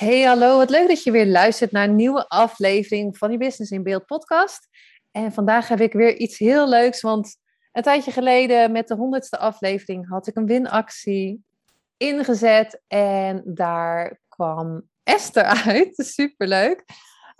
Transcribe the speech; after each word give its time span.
Hey, 0.00 0.22
hallo. 0.22 0.56
Wat 0.56 0.70
leuk 0.70 0.88
dat 0.88 1.02
je 1.02 1.10
weer 1.10 1.26
luistert 1.26 1.72
naar 1.72 1.88
een 1.88 1.96
nieuwe 1.96 2.28
aflevering 2.28 3.18
van 3.18 3.28
die 3.28 3.38
Business 3.38 3.70
in 3.70 3.82
Beeld 3.82 4.06
podcast. 4.06 4.68
En 5.10 5.32
vandaag 5.32 5.68
heb 5.68 5.80
ik 5.80 5.92
weer 5.92 6.16
iets 6.16 6.38
heel 6.38 6.68
leuks, 6.68 7.00
want 7.00 7.36
een 7.72 7.82
tijdje 7.82 8.10
geleden 8.10 8.72
met 8.72 8.88
de 8.88 8.94
honderdste 8.94 9.38
aflevering 9.38 10.08
had 10.08 10.26
ik 10.26 10.36
een 10.36 10.46
winactie 10.46 11.44
ingezet 11.96 12.82
en 12.86 13.42
daar 13.44 14.20
kwam 14.28 14.82
Esther 15.02 15.44
uit. 15.66 15.92
Superleuk. 15.94 16.84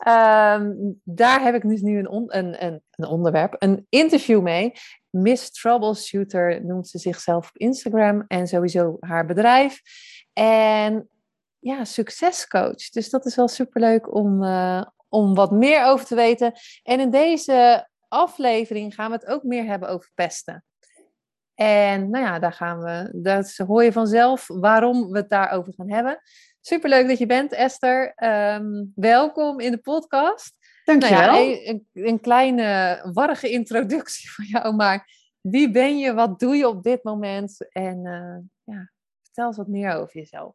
Um, 0.08 1.00
daar 1.04 1.42
heb 1.42 1.54
ik 1.54 1.68
dus 1.68 1.80
nu 1.80 1.98
een, 1.98 2.36
een, 2.36 2.82
een 2.90 3.06
onderwerp, 3.06 3.54
een 3.58 3.86
interview 3.88 4.42
mee. 4.42 4.72
Miss 5.10 5.50
Troubleshooter 5.50 6.64
noemt 6.64 6.88
ze 6.88 6.98
zichzelf 6.98 7.48
op 7.48 7.56
Instagram 7.56 8.24
en 8.26 8.46
sowieso 8.46 8.96
haar 9.00 9.26
bedrijf. 9.26 9.80
En 10.32 11.09
ja, 11.60 11.84
succescoach. 11.84 12.90
Dus 12.90 13.10
dat 13.10 13.26
is 13.26 13.34
wel 13.34 13.48
superleuk 13.48 14.14
om, 14.14 14.42
uh, 14.42 14.82
om 15.08 15.34
wat 15.34 15.50
meer 15.50 15.84
over 15.84 16.06
te 16.06 16.14
weten. 16.14 16.52
En 16.82 17.00
in 17.00 17.10
deze 17.10 17.88
aflevering 18.08 18.94
gaan 18.94 19.10
we 19.10 19.16
het 19.16 19.26
ook 19.26 19.42
meer 19.42 19.64
hebben 19.64 19.88
over 19.88 20.10
pesten. 20.14 20.64
En 21.54 22.10
nou 22.10 22.24
ja, 22.24 22.38
daar 22.38 22.52
gaan 22.52 22.80
we, 22.80 23.20
dat 23.22 23.56
hoor 23.56 23.84
je 23.84 23.92
vanzelf 23.92 24.46
waarom 24.46 25.10
we 25.10 25.18
het 25.18 25.28
daarover 25.28 25.72
gaan 25.76 25.90
hebben. 25.90 26.20
Superleuk 26.60 27.08
dat 27.08 27.18
je 27.18 27.26
bent, 27.26 27.52
Esther. 27.52 28.12
Um, 28.54 28.92
welkom 28.94 29.60
in 29.60 29.70
de 29.70 29.78
podcast. 29.78 30.56
Dankjewel. 30.84 31.32
Nou 31.32 31.48
ja, 31.48 31.68
een, 31.68 31.88
een 31.92 32.20
kleine 32.20 33.00
warrige 33.12 33.50
introductie 33.50 34.32
van 34.32 34.44
jou, 34.44 34.74
maar 34.74 35.08
wie 35.40 35.70
ben 35.70 35.98
je, 35.98 36.14
wat 36.14 36.40
doe 36.40 36.56
je 36.56 36.68
op 36.68 36.82
dit 36.82 37.04
moment? 37.04 37.68
En 37.68 38.04
uh, 38.04 38.74
ja, 38.76 38.90
vertel 39.22 39.46
eens 39.46 39.56
wat 39.56 39.68
meer 39.68 39.94
over 39.94 40.14
jezelf. 40.14 40.54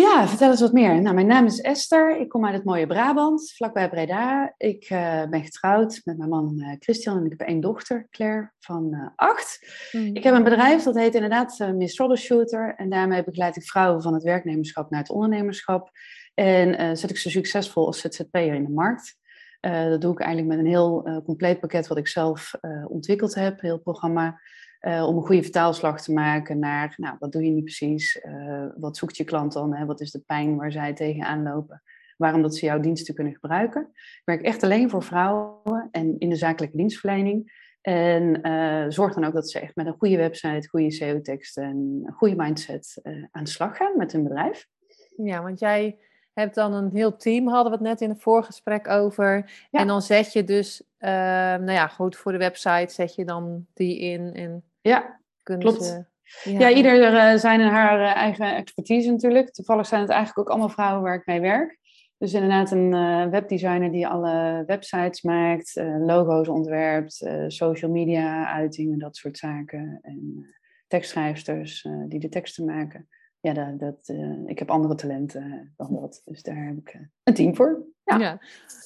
Ja, 0.00 0.28
vertel 0.28 0.50
eens 0.50 0.60
wat 0.60 0.72
meer. 0.72 1.02
Nou, 1.02 1.14
mijn 1.14 1.26
naam 1.26 1.46
is 1.46 1.60
Esther. 1.60 2.20
Ik 2.20 2.28
kom 2.28 2.44
uit 2.44 2.54
het 2.54 2.64
mooie 2.64 2.86
Brabant, 2.86 3.52
vlakbij 3.52 3.88
Breda. 3.88 4.54
Ik 4.56 4.90
uh, 4.90 5.24
ben 5.26 5.44
getrouwd 5.44 6.00
met 6.04 6.18
mijn 6.18 6.30
man 6.30 6.54
uh, 6.56 6.72
Christian 6.78 7.16
en 7.16 7.24
ik 7.24 7.30
heb 7.30 7.48
één 7.48 7.60
dochter, 7.60 8.06
Claire, 8.10 8.52
van 8.58 8.94
uh, 8.94 9.08
acht. 9.16 9.58
Mm. 9.92 10.16
Ik 10.16 10.24
heb 10.24 10.34
een 10.34 10.44
bedrijf 10.44 10.82
dat 10.82 10.94
heet 10.94 11.14
inderdaad 11.14 11.58
Miss 11.74 11.94
Troubleshooter. 11.94 12.74
En 12.76 12.90
daarmee 12.90 13.24
begeleid 13.24 13.56
ik 13.56 13.62
vrouwen 13.62 14.02
van 14.02 14.14
het 14.14 14.22
werknemerschap 14.22 14.90
naar 14.90 15.00
het 15.00 15.10
ondernemerschap. 15.10 15.90
En 16.34 16.96
zet 16.96 17.10
ik 17.10 17.18
ze 17.18 17.30
succesvol 17.30 17.86
als 17.86 18.00
ZZP'er 18.00 18.54
in 18.54 18.64
de 18.64 18.72
markt. 18.72 19.16
dat 19.60 20.00
doe 20.00 20.12
ik 20.12 20.20
eigenlijk 20.20 20.56
met 20.56 20.64
een 20.64 20.70
heel 20.70 21.22
compleet 21.24 21.60
pakket 21.60 21.86
wat 21.86 21.98
ik 21.98 22.08
zelf 22.08 22.52
ontwikkeld 22.86 23.34
heb, 23.34 23.60
heel 23.60 23.78
programma. 23.78 24.40
Uh, 24.80 25.06
om 25.06 25.16
een 25.16 25.26
goede 25.26 25.42
vertaalslag 25.42 26.02
te 26.02 26.12
maken 26.12 26.58
naar, 26.58 26.94
nou, 26.96 27.16
wat 27.18 27.32
doe 27.32 27.44
je 27.44 27.50
nu 27.50 27.62
precies? 27.62 28.24
Uh, 28.24 28.66
wat 28.76 28.96
zoekt 28.96 29.16
je 29.16 29.24
klant 29.24 29.52
dan? 29.52 29.74
Hè? 29.74 29.86
Wat 29.86 30.00
is 30.00 30.10
de 30.10 30.22
pijn 30.26 30.56
waar 30.56 30.72
zij 30.72 30.94
tegenaan 30.94 31.42
lopen? 31.42 31.82
Waarom 32.16 32.42
dat 32.42 32.56
ze 32.56 32.66
jouw 32.66 32.80
diensten 32.80 33.14
kunnen 33.14 33.32
gebruiken? 33.32 33.88
Ik 33.92 34.22
werk 34.24 34.42
echt 34.42 34.62
alleen 34.62 34.90
voor 34.90 35.02
vrouwen 35.02 35.88
en 35.90 36.18
in 36.18 36.28
de 36.28 36.36
zakelijke 36.36 36.76
dienstverlening. 36.76 37.68
En 37.80 38.46
uh, 38.48 38.84
zorg 38.88 39.14
dan 39.14 39.24
ook 39.24 39.32
dat 39.32 39.50
ze 39.50 39.58
echt 39.58 39.76
met 39.76 39.86
een 39.86 39.96
goede 39.98 40.16
website, 40.16 40.68
goede 40.68 40.90
SEO-teksten 40.90 41.62
en 41.62 42.02
een 42.06 42.12
goede 42.12 42.36
mindset 42.36 43.00
aan 43.30 43.44
de 43.44 43.50
slag 43.50 43.76
gaan 43.76 43.96
met 43.96 44.12
hun 44.12 44.22
bedrijf. 44.22 44.68
Ja, 45.16 45.42
want 45.42 45.58
jij 45.58 45.98
hebt 46.32 46.54
dan 46.54 46.72
een 46.72 46.90
heel 46.92 47.16
team, 47.16 47.48
hadden 47.48 47.72
we 47.72 47.78
het 47.78 47.86
net 47.86 48.00
in 48.00 48.08
het 48.08 48.22
voorgesprek 48.22 48.88
over. 48.88 49.50
Ja. 49.70 49.80
En 49.80 49.86
dan 49.86 50.02
zet 50.02 50.32
je 50.32 50.44
dus, 50.44 50.82
nou 50.98 51.72
ja, 51.72 51.86
goed, 51.86 52.16
voor 52.16 52.32
de 52.32 52.38
website 52.38 52.94
zet 52.94 53.14
je 53.14 53.24
dan 53.24 53.66
die 53.74 53.98
in 53.98 54.34
en 54.34 54.64
ja, 54.80 55.20
klopt. 55.42 55.84
Ze, 55.84 56.04
ja. 56.44 56.58
ja, 56.58 56.70
ieder 56.70 57.12
uh, 57.12 57.38
zijn 57.38 57.60
haar 57.60 58.00
uh, 58.00 58.16
eigen 58.16 58.56
expertise 58.56 59.10
natuurlijk. 59.10 59.50
Toevallig 59.50 59.86
zijn 59.86 60.00
het 60.00 60.10
eigenlijk 60.10 60.38
ook 60.38 60.48
allemaal 60.48 60.74
vrouwen 60.74 61.02
waar 61.02 61.14
ik 61.14 61.26
mee 61.26 61.40
werk. 61.40 61.78
Dus 62.18 62.32
inderdaad 62.32 62.70
een 62.70 63.30
webdesigner 63.30 63.92
die 63.92 64.06
alle 64.06 64.62
websites 64.66 65.22
maakt, 65.22 65.72
logo's 65.98 66.48
ontwerpt, 66.48 67.26
social 67.48 67.90
media 67.90 68.52
uitingen, 68.52 68.98
dat 68.98 69.16
soort 69.16 69.38
zaken. 69.38 69.98
En 70.02 70.46
tekstschrijfsters 70.86 71.88
die 72.08 72.20
de 72.20 72.28
teksten 72.28 72.64
maken. 72.64 73.08
Ja, 73.40 73.52
dat, 73.52 73.78
dat 73.78 74.16
ik 74.46 74.58
heb 74.58 74.70
andere 74.70 74.94
talenten 74.94 75.72
dan 75.76 75.94
dat. 75.94 76.22
Dus 76.24 76.42
daar 76.42 76.66
heb 76.66 76.76
ik 76.76 77.08
een 77.22 77.34
team 77.34 77.56
voor. 77.56 77.84
Ja. 78.18 78.38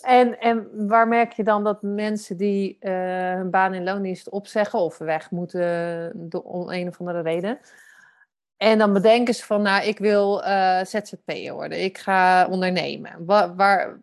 En, 0.03 0.41
en 0.41 0.87
waar 0.89 1.09
merk 1.09 1.33
je 1.33 1.45
dan 1.45 1.65
dat 1.65 1.83
mensen 1.83 2.37
die 2.37 2.77
uh, 2.81 2.91
hun 3.35 3.51
baan 3.51 3.75
in 3.75 3.85
loondienst 3.85 4.29
opzeggen 4.29 4.79
of 4.79 4.99
weg 4.99 5.31
moeten 5.31 6.13
door 6.15 6.73
een 6.73 6.89
of 6.89 6.99
andere 6.99 7.21
reden. 7.21 7.59
En 8.57 8.79
dan 8.79 8.93
bedenken 8.93 9.35
ze 9.35 9.45
van, 9.45 9.63
nou, 9.63 9.85
ik 9.85 9.99
wil 9.99 10.41
uh, 10.41 10.81
eh, 10.81 10.87
ZZP'er 10.87 11.53
worden. 11.55 11.85
Ik 11.85 11.99
ga 11.99 12.47
ondernemen. 12.47 13.25
Waar, 13.25 13.55
waar, 13.57 14.01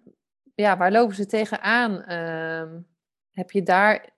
ja, 0.56 0.78
waar 0.78 0.92
lopen 0.92 1.16
ze 1.16 1.26
tegenaan? 1.26 2.04
Uh, 2.08 2.80
heb 3.31 3.52
je 3.52 3.64
daar 3.64 4.10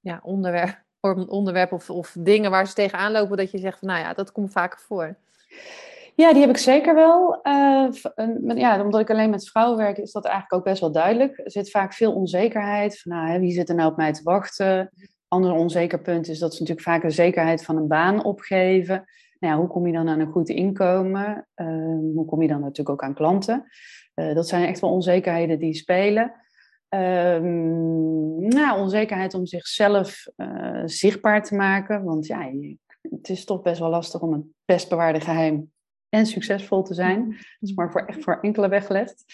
ja, 0.00 0.20
onderwerp, 0.22 0.82
onderwerp 1.26 1.72
of, 1.72 1.90
of 1.90 2.16
dingen 2.18 2.50
waar 2.50 2.66
ze 2.66 2.74
tegenaan 2.74 3.12
lopen 3.12 3.36
dat 3.36 3.50
je 3.50 3.58
zegt 3.58 3.78
van, 3.78 3.88
nou 3.88 4.00
ja, 4.00 4.14
dat 4.14 4.32
komt 4.32 4.52
vaker 4.52 4.78
voor? 4.80 5.16
Ja, 6.14 6.32
die 6.32 6.40
heb 6.40 6.50
ik 6.50 6.56
zeker 6.56 6.94
wel. 6.94 7.40
Uh, 7.42 7.88
ja, 8.56 8.82
omdat 8.84 9.00
ik 9.00 9.10
alleen 9.10 9.30
met 9.30 9.48
vrouwen 9.48 9.76
werk, 9.78 9.98
is 9.98 10.12
dat 10.12 10.24
eigenlijk 10.24 10.54
ook 10.54 10.64
best 10.64 10.80
wel 10.80 10.92
duidelijk. 10.92 11.38
Er 11.38 11.50
zit 11.50 11.70
vaak 11.70 11.92
veel 11.92 12.12
onzekerheid. 12.12 13.00
Van, 13.00 13.12
nou, 13.12 13.28
hè, 13.28 13.38
wie 13.38 13.52
zit 13.52 13.68
er 13.68 13.74
nou 13.74 13.90
op 13.90 13.96
mij 13.96 14.12
te 14.12 14.22
wachten? 14.22 14.90
Ander 15.28 15.52
onzeker 15.52 16.00
punt 16.00 16.28
is 16.28 16.38
dat 16.38 16.54
ze 16.54 16.60
natuurlijk 16.60 16.88
vaak 16.88 17.02
de 17.02 17.10
zekerheid 17.10 17.64
van 17.64 17.76
een 17.76 17.88
baan 17.88 18.24
opgeven. 18.24 19.04
Nou 19.38 19.54
ja, 19.54 19.60
hoe 19.60 19.68
kom 19.68 19.86
je 19.86 19.92
dan 19.92 20.08
aan 20.08 20.20
een 20.20 20.32
goed 20.32 20.48
inkomen? 20.48 21.48
Uh, 21.56 21.66
hoe 22.14 22.24
kom 22.24 22.42
je 22.42 22.48
dan 22.48 22.60
natuurlijk 22.60 22.90
ook 22.90 23.02
aan 23.02 23.14
klanten? 23.14 23.64
Uh, 24.14 24.34
dat 24.34 24.48
zijn 24.48 24.66
echt 24.66 24.80
wel 24.80 24.90
onzekerheden 24.90 25.58
die 25.58 25.74
spelen. 25.74 26.32
Ehm, 26.88 28.48
nou, 28.48 28.80
onzekerheid 28.80 29.34
om 29.34 29.46
zichzelf 29.46 30.26
zichtbaar 30.84 31.42
te 31.42 31.54
maken. 31.54 32.04
Want 32.04 32.26
ja, 32.26 32.50
het 33.00 33.28
is 33.28 33.44
toch 33.44 33.62
best 33.62 33.80
wel 33.80 33.90
lastig 33.90 34.20
om 34.20 34.32
een 34.32 34.54
best 34.64 34.88
bewaarde 34.88 35.20
geheim 35.20 35.71
en 36.12 36.26
succesvol 36.26 36.82
te 36.82 36.94
zijn. 36.94 37.28
Dat 37.28 37.68
is 37.68 37.74
maar 37.74 37.90
voor, 37.90 38.04
echt 38.04 38.22
voor 38.22 38.38
enkele 38.40 38.68
weggelegd. 38.68 39.24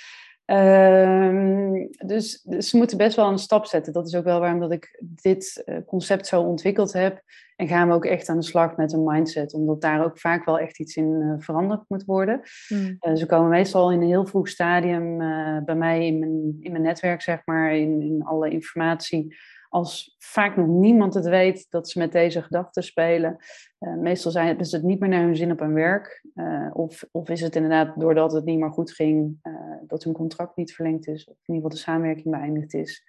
Uh, 0.47 1.73
dus, 2.07 2.43
dus, 2.43 2.69
ze 2.69 2.77
moeten 2.77 2.97
best 2.97 3.17
wel 3.17 3.31
een 3.31 3.39
stap 3.39 3.67
zetten. 3.67 3.93
Dat 3.93 4.07
is 4.07 4.15
ook 4.15 4.25
wel 4.25 4.41
waarom 4.41 4.61
dat 4.61 4.73
ik 4.73 5.03
dit 5.03 5.63
uh, 5.67 5.77
concept 5.87 6.27
zo 6.27 6.41
ontwikkeld 6.43 6.93
heb. 6.93 7.23
En 7.57 7.69
gaan 7.69 7.89
we 7.89 7.95
ook 7.95 8.05
echt 8.05 8.29
aan 8.29 8.37
de 8.37 8.45
slag 8.45 8.77
met 8.77 8.93
een 8.93 9.05
mindset. 9.05 9.55
Omdat 9.55 9.81
daar 9.81 10.05
ook 10.05 10.19
vaak 10.19 10.45
wel 10.45 10.59
echt 10.59 10.79
iets 10.79 10.97
in 10.97 11.21
uh, 11.21 11.35
veranderd 11.39 11.85
moet 11.89 12.05
worden. 12.05 12.41
Mm. 12.69 13.17
ze 13.17 13.27
komen 13.27 13.49
meestal 13.49 13.93
in 13.93 14.01
een 14.01 14.09
heel 14.09 14.27
vroeg 14.27 14.49
stadium 14.49 15.19
bij 15.65 15.77
mij 15.77 16.07
in 16.07 16.19
mijn, 16.19 16.57
in 16.61 16.71
mijn 16.71 16.85
netwerk, 16.85 17.23
zeg 17.23 17.43
maar. 17.45 17.77
In, 17.77 18.03
in 18.03 18.23
alle 18.25 18.51
informatie 18.51 19.37
als 19.69 20.17
vaak 20.19 20.57
nog 20.57 20.67
niemand 20.67 21.15
het 21.15 21.27
weet 21.27 21.67
dat 21.71 21.89
ze 21.89 21.99
met 21.99 22.13
deze 22.13 22.43
gedachten 22.43 22.83
spelen. 22.83 23.37
Uh, 23.81 23.95
meestal 23.95 24.31
zijn 24.31 24.49
het, 24.49 24.61
is 24.61 24.73
het 24.73 24.83
niet 24.83 25.01
meer 25.01 25.09
naar 25.09 25.23
hun 25.23 25.37
zin 25.37 25.51
op 25.51 25.59
hun 25.59 25.75
werk. 25.75 26.25
Uh, 26.35 26.71
of, 26.73 27.05
of 27.13 27.29
is 27.29 27.41
het 27.41 27.57
inderdaad 27.57 28.01
doordat 28.01 28.33
het 28.33 28.45
niet 28.45 28.59
meer 28.59 28.71
goed 28.71 28.93
ging, 28.93 29.39
uh, 29.43 29.55
dat 29.87 30.05
hun 30.05 30.13
contract 30.13 30.57
niet 30.57 30.75
verlengd 30.75 31.07
is, 31.07 31.29
of 31.29 31.35
in 31.35 31.55
ieder 31.55 31.55
geval 31.55 31.71
de 31.71 31.77
samenwerking 31.77 32.31
beëindigd 32.31 32.75
is. 32.75 33.05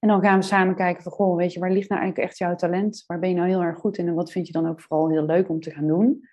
En 0.00 0.08
dan 0.08 0.22
gaan 0.22 0.38
we 0.38 0.44
samen 0.44 0.74
kijken 0.74 1.02
van, 1.02 1.12
goh, 1.12 1.36
weet 1.36 1.52
je, 1.52 1.60
waar 1.60 1.72
ligt 1.72 1.88
nou 1.88 2.00
eigenlijk 2.00 2.30
echt 2.30 2.38
jouw 2.38 2.54
talent? 2.54 3.04
Waar 3.06 3.18
ben 3.18 3.28
je 3.28 3.34
nou 3.34 3.48
heel 3.48 3.62
erg 3.62 3.78
goed 3.78 3.98
in 3.98 4.08
en 4.08 4.14
wat 4.14 4.32
vind 4.32 4.46
je 4.46 4.52
dan 4.52 4.68
ook 4.68 4.80
vooral 4.80 5.10
heel 5.10 5.24
leuk 5.24 5.48
om 5.48 5.60
te 5.60 5.70
gaan 5.70 5.86
doen? 5.86 6.28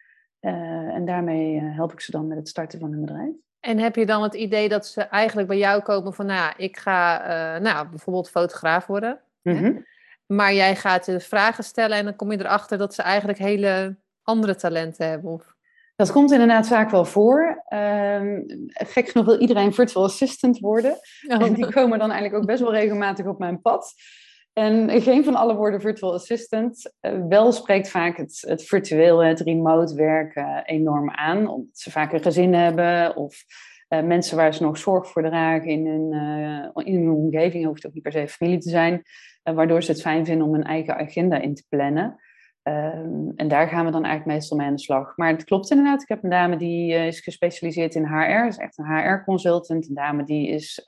en 0.93 1.05
daarmee 1.05 1.59
help 1.59 1.91
ik 1.91 1.99
ze 1.99 2.11
dan 2.11 2.27
met 2.27 2.37
het 2.37 2.47
starten 2.47 2.79
van 2.79 2.91
hun 2.91 3.01
bedrijf. 3.01 3.31
En 3.59 3.77
heb 3.77 3.95
je 3.95 4.05
dan 4.05 4.23
het 4.23 4.33
idee 4.33 4.69
dat 4.69 4.87
ze 4.87 5.01
eigenlijk 5.01 5.47
bij 5.47 5.57
jou 5.57 5.81
komen 5.81 6.13
van, 6.13 6.25
nou, 6.25 6.53
ik 6.57 6.77
ga 6.77 7.17
nou, 7.59 7.89
bijvoorbeeld 7.89 8.29
fotograaf 8.29 8.85
worden? 8.85 9.21
Mhm. 9.43 9.81
Maar 10.25 10.53
jij 10.53 10.75
gaat 10.75 11.05
de 11.05 11.19
vragen 11.19 11.63
stellen 11.63 11.97
en 11.97 12.03
dan 12.05 12.15
kom 12.15 12.31
je 12.31 12.39
erachter 12.39 12.77
dat 12.77 12.93
ze 12.93 13.01
eigenlijk 13.01 13.39
hele 13.39 13.97
andere 14.23 14.55
talenten 14.55 15.09
hebben. 15.09 15.31
Of... 15.31 15.55
Dat 15.95 16.11
komt 16.11 16.31
inderdaad 16.31 16.67
vaak 16.67 16.89
wel 16.89 17.05
voor. 17.05 17.63
Um, 17.73 18.45
gek 18.67 19.09
genoeg 19.09 19.25
wil 19.25 19.39
iedereen 19.39 19.73
virtual 19.73 20.05
assistant 20.05 20.59
worden. 20.59 20.91
Oh. 21.27 21.45
En 21.45 21.53
die 21.53 21.71
komen 21.71 21.99
dan 21.99 22.11
eigenlijk 22.11 22.41
ook 22.41 22.47
best 22.47 22.61
wel 22.61 22.73
regelmatig 22.73 23.25
op 23.25 23.39
mijn 23.39 23.61
pad. 23.61 23.93
En 24.53 25.01
geen 25.01 25.23
van 25.23 25.35
alle 25.35 25.55
woorden 25.55 25.81
virtual 25.81 26.13
assistant. 26.13 26.93
Uh, 27.01 27.27
wel 27.29 27.51
spreekt 27.51 27.89
vaak 27.89 28.17
het, 28.17 28.43
het 28.47 28.63
virtueel, 28.63 29.23
het 29.23 29.39
remote 29.39 29.95
werken 29.95 30.63
enorm 30.65 31.11
aan. 31.11 31.47
Omdat 31.47 31.77
ze 31.77 31.91
vaak 31.91 32.13
een 32.13 32.21
gezin 32.21 32.53
hebben 32.53 33.15
of 33.15 33.43
uh, 33.89 34.01
mensen 34.01 34.37
waar 34.37 34.53
ze 34.53 34.63
nog 34.63 34.77
zorg 34.77 35.07
voor 35.07 35.23
dragen 35.23 35.69
in 35.69 35.87
hun, 35.87 36.13
uh, 36.13 36.85
in 36.85 36.95
hun 36.95 37.11
omgeving. 37.11 37.65
Hoeft 37.65 37.85
ook 37.85 37.93
niet 37.93 38.03
per 38.03 38.11
se 38.11 38.27
familie 38.27 38.59
te 38.59 38.69
zijn. 38.69 39.03
Waardoor 39.43 39.83
ze 39.83 39.91
het 39.91 40.01
fijn 40.01 40.25
vinden 40.25 40.47
om 40.47 40.55
een 40.55 40.63
eigen 40.63 40.97
agenda 40.97 41.37
in 41.37 41.55
te 41.55 41.65
plannen. 41.69 42.19
Um, 42.63 43.33
en 43.35 43.47
daar 43.47 43.67
gaan 43.67 43.85
we 43.85 43.91
dan 43.91 44.03
eigenlijk 44.03 44.37
meestal 44.37 44.57
mee 44.57 44.67
aan 44.67 44.75
de 44.75 44.81
slag. 44.81 45.17
Maar 45.17 45.29
het 45.29 45.43
klopt 45.43 45.71
inderdaad. 45.71 46.01
Ik 46.01 46.07
heb 46.07 46.23
een 46.23 46.29
dame 46.29 46.57
die 46.57 46.93
is 46.93 47.19
gespecialiseerd 47.19 47.95
in 47.95 48.05
HR. 48.05 48.47
is 48.47 48.57
echt 48.57 48.77
een 48.77 48.97
HR-consultant. 48.97 49.89
Een 49.89 49.95
dame 49.95 50.23
die 50.23 50.47
is 50.47 50.85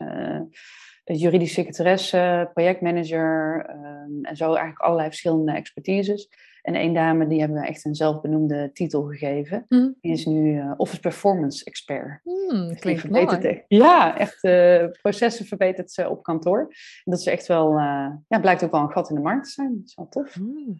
juridische 1.13 1.53
secretaresse, 1.53 2.49
projectmanager 2.53 3.65
um, 3.69 4.23
en 4.25 4.35
zo 4.35 4.45
eigenlijk 4.45 4.79
allerlei 4.79 5.07
verschillende 5.07 5.51
expertises. 5.51 6.29
En 6.65 6.75
één 6.75 6.93
dame, 6.93 7.27
die 7.27 7.39
hebben 7.39 7.61
we 7.61 7.67
echt 7.67 7.85
een 7.85 7.95
zelfbenoemde 7.95 8.69
titel 8.73 9.03
gegeven. 9.03 9.65
Mm. 9.67 9.95
Die 10.01 10.11
is 10.11 10.25
nu 10.25 10.55
uh, 10.55 10.71
Office 10.77 10.99
Performance 10.99 11.65
Expert. 11.65 12.19
Mm, 12.23 12.75
klinkt 12.79 13.09
mooi. 13.09 13.63
Ja, 13.67 14.17
echt 14.17 14.43
uh, 14.43 14.85
processen 15.01 15.45
verbetert 15.45 15.91
ze 15.91 16.09
op 16.09 16.23
kantoor. 16.23 16.59
En 16.59 17.11
dat 17.11 17.19
is 17.19 17.25
echt 17.25 17.47
wel, 17.47 17.71
uh, 17.71 18.07
ja, 18.27 18.39
blijkt 18.41 18.63
ook 18.63 18.71
wel 18.71 18.81
een 18.81 18.91
gat 18.91 19.09
in 19.09 19.15
de 19.15 19.21
markt 19.21 19.45
te 19.45 19.51
zijn. 19.51 19.75
Dat 19.77 19.85
is 19.85 19.95
wel 19.95 20.07
tof. 20.09 20.39
Mm. 20.39 20.77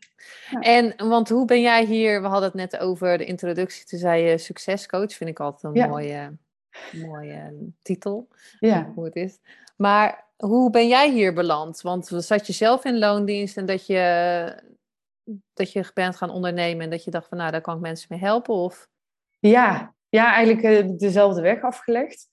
Ja. 0.50 0.60
En, 0.60 0.94
want 1.10 1.30
hoe 1.30 1.46
ben 1.46 1.62
jij 1.62 1.86
hier, 1.86 2.22
we 2.22 2.28
hadden 2.28 2.50
het 2.50 2.72
net 2.72 2.78
over 2.78 3.18
de 3.18 3.26
introductie, 3.26 3.86
toen 3.86 4.00
zei 4.00 4.24
je 4.24 4.38
succescoach, 4.38 5.14
vind 5.14 5.30
ik 5.30 5.40
altijd 5.40 5.64
een 5.64 5.82
ja. 5.82 5.88
mooie, 5.88 6.38
mooie 6.92 7.54
titel. 7.82 8.28
Ja. 8.60 8.92
Hoe 8.96 9.06
het 9.06 9.16
is. 9.16 9.40
Maar 9.78 10.24
hoe 10.38 10.70
ben 10.70 10.88
jij 10.88 11.12
hier 11.12 11.34
beland? 11.34 11.82
Want 11.82 12.08
zat 12.18 12.48
je 12.48 12.54
zelf 12.54 12.86
in 12.86 12.98
loondienst 12.98 13.58
en 13.58 13.66
dat 13.66 13.86
je, 13.86 14.64
dat 15.54 15.72
je 15.72 15.92
bent 15.94 16.16
gaan 16.16 16.30
ondernemen 16.30 16.84
en 16.84 16.90
dat 16.90 17.04
je 17.04 17.12
dacht 17.12 17.28
van 17.28 17.38
nou, 17.38 17.52
daar 17.52 17.62
kan 17.62 17.76
ik 17.76 17.82
mensen 17.82 18.08
mee 18.10 18.20
helpen? 18.20 18.54
Of? 18.54 18.88
Ja, 19.40 19.94
ja, 20.10 20.34
eigenlijk 20.34 20.88
uh, 20.88 20.98
dezelfde 20.98 21.42
weg 21.42 21.62
afgelegd. 21.62 22.28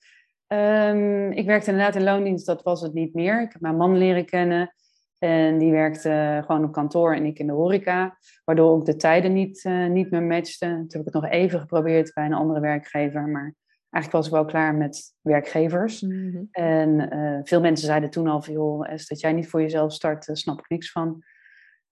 Um, 0.47 1.33
ik 1.33 1.47
werkte 1.47 1.71
inderdaad 1.71 1.97
in 1.97 2.03
loondienst, 2.03 2.47
dat 2.47 2.63
was 2.63 2.81
het 2.81 2.93
niet 2.93 3.15
meer. 3.15 3.43
Ik 3.43 3.53
heb 3.53 3.61
mijn 3.61 3.77
man 3.77 3.99
leren 3.99 4.25
kennen 4.25 4.75
en 5.19 5.59
die 5.59 5.71
werkte 5.71 6.43
gewoon 6.47 6.65
op 6.65 6.73
kantoor 6.73 7.15
en 7.15 7.25
ik 7.25 7.39
in 7.39 7.47
de 7.47 7.53
horeca. 7.53 8.19
Waardoor 8.45 8.71
ook 8.71 8.85
de 8.85 8.97
tijden 8.97 9.33
niet, 9.33 9.65
uh, 9.65 9.87
niet 9.87 10.11
meer 10.11 10.23
matchten. 10.23 10.69
Toen 10.69 10.87
heb 10.89 11.01
ik 11.01 11.13
het 11.13 11.23
nog 11.23 11.29
even 11.29 11.61
geprobeerd 11.61 12.15
bij 12.15 12.25
een 12.25 12.33
andere 12.33 12.61
werkgever, 12.61 13.29
maar 13.29 13.55
eigenlijk 13.93 14.13
was 14.13 14.27
ik 14.27 14.33
wel 14.33 14.45
klaar 14.45 14.75
met 14.75 15.15
werkgevers. 15.21 16.01
Mhm. 16.01 16.43
En 16.51 17.11
eh, 17.11 17.39
veel 17.43 17.61
mensen 17.61 17.87
zeiden 17.87 18.11
toen 18.11 18.27
al 18.27 18.43
van, 18.43 18.53
joh, 18.53 18.89
dat 18.89 19.21
jij 19.21 19.33
niet 19.33 19.49
voor 19.49 19.61
jezelf 19.61 19.93
start, 19.93 20.27
daar 20.27 20.37
snap 20.37 20.59
ik 20.59 20.69
niks 20.69 20.91
van. 20.91 21.23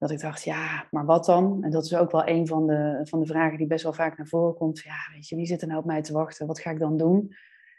Dat 0.00 0.10
ik 0.10 0.20
dacht, 0.20 0.42
ja, 0.42 0.86
maar 0.90 1.04
wat 1.04 1.24
dan? 1.24 1.58
En 1.62 1.70
dat 1.70 1.84
is 1.84 1.94
ook 1.94 2.10
wel 2.10 2.28
een 2.28 2.46
van 2.46 2.66
de, 2.66 3.00
van 3.04 3.20
de 3.20 3.26
vragen 3.26 3.58
die 3.58 3.66
best 3.66 3.82
wel 3.82 3.92
vaak 3.92 4.16
naar 4.16 4.26
voren 4.26 4.54
komt. 4.54 4.78
Ja, 4.78 4.96
weet 5.12 5.28
je, 5.28 5.36
wie 5.36 5.46
zit 5.46 5.62
er 5.62 5.68
nou 5.68 5.80
op 5.80 5.86
mij 5.86 6.02
te 6.02 6.12
wachten? 6.12 6.46
Wat 6.46 6.60
ga 6.60 6.70
ik 6.70 6.78
dan 6.78 6.96
doen? 6.96 7.34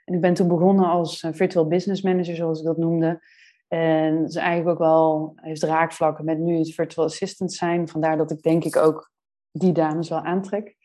En 0.06 0.14
ik 0.14 0.22
ben 0.22 0.34
toen 0.34 0.48
begonnen 0.48 0.90
als 0.90 1.24
eh, 1.24 1.34
virtual 1.34 1.68
business 1.68 2.02
manager, 2.02 2.36
zoals 2.36 2.60
ik 2.60 2.66
dat 2.66 2.78
noemde. 2.78 3.22
En 3.68 4.20
dat 4.20 4.30
is 4.30 4.36
eigenlijk 4.36 4.70
ook 4.70 4.88
wel, 4.88 5.34
heeft 5.36 5.64
raakvlakken 5.64 6.26
met 6.26 6.40
nu 6.40 6.58
het 6.58 6.74
virtual 6.74 7.06
assistant 7.06 7.54
zijn. 7.54 7.88
Vandaar 7.88 8.18
dat 8.18 8.32
ik 8.32 8.42
denk 8.42 8.64
ik 8.64 8.76
ook 8.76 9.12
die 9.52 9.72
dames 9.72 10.10
wel 10.10 10.22
aantrek. 10.22 10.76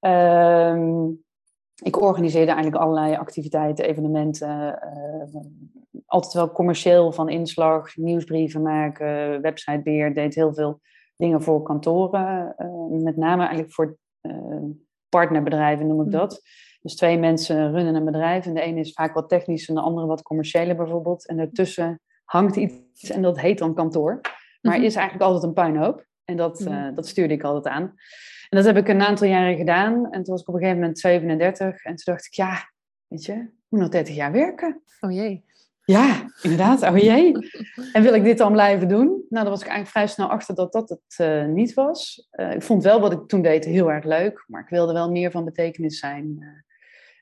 Um, 0.00 1.24
ik 1.82 2.00
organiseerde 2.00 2.52
eigenlijk 2.52 2.82
allerlei 2.82 3.16
activiteiten, 3.16 3.84
evenementen. 3.84 4.80
Uh, 5.34 5.40
altijd 6.06 6.32
wel 6.32 6.52
commercieel 6.52 7.12
van 7.12 7.28
inslag, 7.28 7.96
nieuwsbrieven 7.96 8.62
maken, 8.62 9.40
websitebeheer. 9.40 10.14
Deed 10.14 10.34
heel 10.34 10.54
veel 10.54 10.80
dingen 11.16 11.42
voor 11.42 11.62
kantoren. 11.62 12.54
Uh, 12.58 13.02
met 13.02 13.16
name 13.16 13.40
eigenlijk 13.40 13.72
voor 13.72 13.96
uh, 14.22 14.34
partnerbedrijven 15.08 15.86
noem 15.86 16.00
ik 16.00 16.06
mm. 16.06 16.12
dat. 16.12 16.42
Dus 16.80 16.96
twee 16.96 17.18
mensen 17.18 17.72
runnen 17.72 17.94
een 17.94 18.04
bedrijf. 18.04 18.46
En 18.46 18.54
de 18.54 18.60
ene 18.60 18.80
is 18.80 18.92
vaak 18.92 19.14
wat 19.14 19.28
technisch 19.28 19.68
en 19.68 19.74
de 19.74 19.80
andere 19.80 20.06
wat 20.06 20.22
commerciële 20.22 20.74
bijvoorbeeld. 20.74 21.26
En 21.26 21.36
daartussen 21.36 22.00
hangt 22.24 22.56
iets 22.56 23.10
en 23.10 23.22
dat 23.22 23.40
heet 23.40 23.58
dan 23.58 23.74
kantoor. 23.74 24.20
Maar 24.60 24.72
mm-hmm. 24.72 24.84
is 24.88 24.94
eigenlijk 24.94 25.26
altijd 25.26 25.44
een 25.44 25.52
puinhoop. 25.52 26.06
En 26.24 26.36
dat, 26.36 26.60
mm. 26.60 26.94
dat 26.94 27.06
stuurde 27.06 27.34
ik 27.34 27.42
altijd 27.42 27.74
aan. 27.74 27.94
En 28.50 28.56
dat 28.58 28.64
heb 28.64 28.76
ik 28.76 28.88
een 28.88 29.02
aantal 29.02 29.26
jaren 29.26 29.56
gedaan. 29.56 30.10
En 30.10 30.22
toen 30.22 30.32
was 30.32 30.40
ik 30.40 30.48
op 30.48 30.54
een 30.54 30.60
gegeven 30.60 30.80
moment 30.80 30.98
37. 30.98 31.84
En 31.84 31.96
toen 31.96 32.14
dacht 32.14 32.26
ik, 32.26 32.32
ja, 32.32 32.72
weet 33.06 33.24
je, 33.24 33.32
ik 33.32 33.66
moet 33.68 33.80
nog 33.80 33.88
30 33.88 34.14
jaar 34.14 34.32
werken. 34.32 34.82
Oh 35.00 35.12
jee. 35.12 35.44
Ja, 35.84 36.30
inderdaad. 36.42 36.82
Oh 36.82 36.96
jee. 36.96 37.32
En 37.92 38.02
wil 38.02 38.14
ik 38.14 38.24
dit 38.24 38.38
dan 38.38 38.52
blijven 38.52 38.88
doen? 38.88 39.06
Nou, 39.06 39.44
daar 39.44 39.44
was 39.44 39.60
ik 39.60 39.68
eigenlijk 39.68 39.90
vrij 39.90 40.06
snel 40.06 40.30
achter 40.30 40.54
dat 40.54 40.72
dat 40.72 40.88
het 40.88 41.18
uh, 41.20 41.44
niet 41.44 41.74
was. 41.74 42.28
Uh, 42.32 42.52
ik 42.52 42.62
vond 42.62 42.82
wel 42.82 43.00
wat 43.00 43.12
ik 43.12 43.28
toen 43.28 43.42
deed 43.42 43.64
heel 43.64 43.90
erg 43.90 44.04
leuk. 44.04 44.44
Maar 44.46 44.62
ik 44.62 44.68
wilde 44.68 44.92
wel 44.92 45.10
meer 45.10 45.30
van 45.30 45.44
betekenis 45.44 45.98
zijn. 45.98 46.36
Uh, 46.38 46.46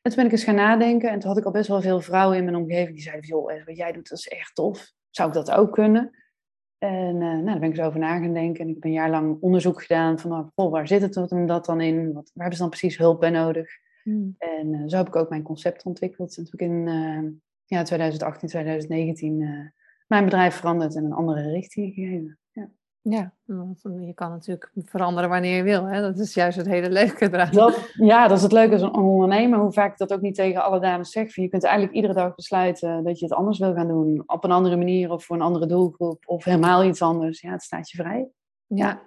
en 0.02 0.10
toen 0.10 0.14
ben 0.14 0.24
ik 0.24 0.32
eens 0.32 0.44
gaan 0.44 0.54
nadenken. 0.54 1.10
En 1.10 1.18
toen 1.18 1.28
had 1.28 1.38
ik 1.38 1.44
al 1.44 1.52
best 1.52 1.68
wel 1.68 1.80
veel 1.80 2.00
vrouwen 2.00 2.36
in 2.36 2.44
mijn 2.44 2.56
omgeving 2.56 2.94
die 2.94 3.02
zeiden: 3.02 3.26
joh, 3.26 3.64
wat 3.64 3.76
jij 3.76 3.92
doet, 3.92 4.08
dat 4.08 4.18
is 4.18 4.28
echt 4.28 4.54
tof. 4.54 4.92
Zou 5.10 5.28
ik 5.28 5.34
dat 5.34 5.50
ook 5.50 5.72
kunnen? 5.72 6.10
En 6.78 7.14
uh, 7.14 7.20
nou, 7.20 7.44
daar 7.44 7.58
ben 7.58 7.68
ik 7.68 7.76
zo 7.76 7.86
over 7.86 7.98
na 7.98 8.18
gaan 8.18 8.32
denken. 8.32 8.60
En 8.60 8.68
ik 8.68 8.74
heb 8.74 8.84
een 8.84 8.92
jaar 8.92 9.10
lang 9.10 9.36
onderzoek 9.40 9.82
gedaan 9.82 10.18
van, 10.18 10.52
oh, 10.54 10.70
waar 10.70 10.88
zit 10.88 11.02
het 11.02 11.30
hem 11.30 11.46
dat 11.46 11.64
dan 11.64 11.80
in? 11.80 12.12
Wat, 12.12 12.14
waar 12.14 12.32
hebben 12.34 12.56
ze 12.56 12.62
dan 12.62 12.70
precies 12.70 12.98
hulp 12.98 13.20
bij 13.20 13.30
nodig? 13.30 13.70
Hmm. 14.02 14.34
En 14.38 14.72
uh, 14.72 14.82
zo 14.86 14.96
heb 14.96 15.06
ik 15.06 15.16
ook 15.16 15.28
mijn 15.28 15.42
concept 15.42 15.84
ontwikkeld. 15.84 16.36
En 16.36 16.44
toen 16.44 16.52
ik 16.52 16.60
in 16.60 16.86
uh, 16.86 17.30
ja, 17.64 17.82
2018, 17.82 18.48
2019 18.48 19.72
mijn 20.06 20.24
bedrijf 20.24 20.54
veranderd 20.54 20.96
en 20.96 21.04
een 21.04 21.12
andere 21.12 21.50
richting 21.50 21.94
gegeven. 21.94 22.38
Ja. 22.52 22.70
Ja, 23.10 23.32
je 24.00 24.12
kan 24.14 24.30
natuurlijk 24.30 24.70
veranderen 24.74 25.30
wanneer 25.30 25.56
je 25.56 25.62
wil. 25.62 25.84
Hè? 25.84 26.00
Dat 26.00 26.18
is 26.18 26.34
juist 26.34 26.56
het 26.56 26.66
hele 26.66 26.90
leuke 26.90 27.24
eraan. 27.24 27.52
Dat, 27.52 27.90
ja, 27.92 28.28
dat 28.28 28.36
is 28.36 28.42
het 28.42 28.52
leuke 28.52 28.72
als 28.72 28.82
een 28.82 28.94
ondernemer. 28.94 29.58
Hoe 29.58 29.72
vaak 29.72 29.92
ik 29.92 29.98
dat 29.98 30.12
ook 30.12 30.20
niet 30.20 30.34
tegen 30.34 30.64
alle 30.64 30.80
dames 30.80 31.10
zeg. 31.10 31.34
Je 31.34 31.48
kunt 31.48 31.64
eigenlijk 31.64 31.94
iedere 31.94 32.14
dag 32.14 32.34
besluiten 32.34 33.04
dat 33.04 33.18
je 33.18 33.24
het 33.24 33.34
anders 33.34 33.58
wil 33.58 33.74
gaan 33.74 33.88
doen. 33.88 34.22
Op 34.26 34.44
een 34.44 34.50
andere 34.50 34.76
manier 34.76 35.10
of 35.10 35.24
voor 35.24 35.36
een 35.36 35.42
andere 35.42 35.66
doelgroep. 35.66 36.22
Of 36.26 36.44
helemaal 36.44 36.84
iets 36.84 37.02
anders. 37.02 37.40
Ja, 37.40 37.50
het 37.50 37.62
staat 37.62 37.90
je 37.90 37.96
vrij. 37.96 38.28
Ja. 38.66 39.00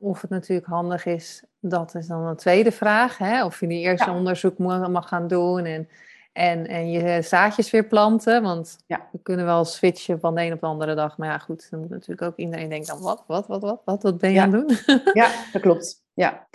Of 0.00 0.20
het 0.20 0.30
natuurlijk 0.30 0.68
handig 0.68 1.06
is, 1.06 1.44
dat 1.60 1.94
is 1.94 2.06
dan 2.06 2.26
een 2.26 2.36
tweede 2.36 2.72
vraag. 2.72 3.18
Hè? 3.18 3.44
Of 3.44 3.60
je 3.60 3.66
die 3.66 3.80
eerste 3.80 4.10
onderzoek 4.10 4.58
mag 4.58 5.08
gaan 5.08 5.26
doen. 5.26 5.64
En 5.64 5.88
en, 6.32 6.66
en 6.66 6.90
je 6.90 7.22
zaadjes 7.22 7.70
weer 7.70 7.86
planten. 7.86 8.42
Want 8.42 8.78
ja. 8.86 9.08
we 9.12 9.18
kunnen 9.22 9.44
wel 9.44 9.64
switchen 9.64 10.20
van 10.20 10.34
de 10.34 10.42
een 10.42 10.52
op 10.52 10.60
de 10.60 10.66
andere 10.66 10.94
dag. 10.94 11.18
Maar 11.18 11.28
ja, 11.28 11.38
goed, 11.38 11.70
dan 11.70 11.80
moet 11.80 11.88
natuurlijk 11.88 12.22
ook 12.22 12.36
iedereen 12.36 12.68
denken 12.68 12.88
dan, 12.88 13.02
wat, 13.02 13.24
wat, 13.26 13.46
wat, 13.46 13.62
wat, 13.62 13.82
wat, 13.84 14.02
wat 14.02 14.18
ben 14.18 14.32
je 14.32 14.40
aan 14.40 14.52
het 14.52 14.68
doen? 14.68 15.00
ja, 15.22 15.30
dat 15.52 15.62
klopt. 15.62 16.04
Ja. 16.14 16.46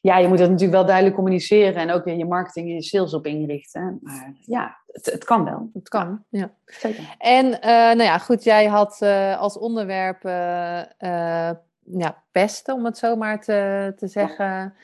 ja, 0.00 0.18
je 0.18 0.28
moet 0.28 0.38
dat 0.38 0.48
natuurlijk 0.48 0.76
wel 0.76 0.86
duidelijk 0.86 1.16
communiceren. 1.16 1.74
En 1.74 1.90
ook 1.90 2.04
je 2.04 2.24
marketing 2.24 2.68
en 2.68 2.74
je 2.74 2.82
sales 2.82 3.14
op 3.14 3.26
inrichten. 3.26 3.98
Maar 4.02 4.34
ja, 4.40 4.78
het, 4.86 5.06
het 5.06 5.24
kan 5.24 5.44
wel. 5.44 5.70
Het 5.72 5.88
kan, 5.88 6.24
ja. 6.28 6.50
Zeker. 6.64 7.14
En 7.18 7.46
uh, 7.46 7.60
nou 7.70 8.02
ja, 8.02 8.18
goed, 8.18 8.44
jij 8.44 8.66
had 8.66 8.98
uh, 9.02 9.40
als 9.40 9.58
onderwerp 9.58 10.24
uh, 10.24 10.82
ja, 11.90 12.22
pesten, 12.30 12.74
om 12.74 12.84
het 12.84 12.98
zo 12.98 13.16
maar 13.16 13.40
te, 13.40 13.92
te 13.96 14.06
zeggen... 14.06 14.74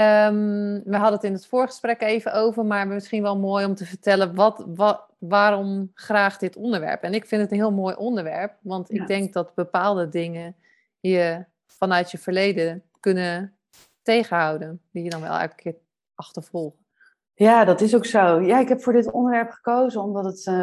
Um, 0.00 0.82
we 0.84 0.96
hadden 0.96 1.12
het 1.12 1.24
in 1.24 1.32
het 1.32 1.46
voorgesprek 1.46 2.02
even 2.02 2.32
over, 2.32 2.64
maar 2.64 2.86
misschien 2.86 3.22
wel 3.22 3.38
mooi 3.38 3.64
om 3.64 3.74
te 3.74 3.86
vertellen 3.86 4.34
wat, 4.34 4.64
wat, 4.74 5.06
waarom 5.18 5.90
graag 5.94 6.38
dit 6.38 6.56
onderwerp. 6.56 7.02
En 7.02 7.14
ik 7.14 7.26
vind 7.26 7.42
het 7.42 7.50
een 7.50 7.56
heel 7.56 7.72
mooi 7.72 7.94
onderwerp, 7.94 8.52
want 8.62 8.92
ik 8.92 9.06
denk 9.06 9.32
dat 9.32 9.54
bepaalde 9.54 10.08
dingen 10.08 10.56
je 11.00 11.44
vanuit 11.66 12.10
je 12.10 12.18
verleden 12.18 12.82
kunnen 13.00 13.56
tegenhouden, 14.02 14.80
die 14.92 15.04
je 15.04 15.10
dan 15.10 15.20
wel 15.20 15.38
elke 15.38 15.54
keer 15.54 15.74
achtervolgen. 16.14 16.86
Ja, 17.34 17.64
dat 17.64 17.80
is 17.80 17.94
ook 17.94 18.06
zo. 18.06 18.40
Ja, 18.40 18.58
ik 18.58 18.68
heb 18.68 18.82
voor 18.82 18.92
dit 18.92 19.10
onderwerp 19.10 19.50
gekozen 19.50 20.02
omdat 20.02 20.24
het. 20.24 20.46
Uh, 20.46 20.54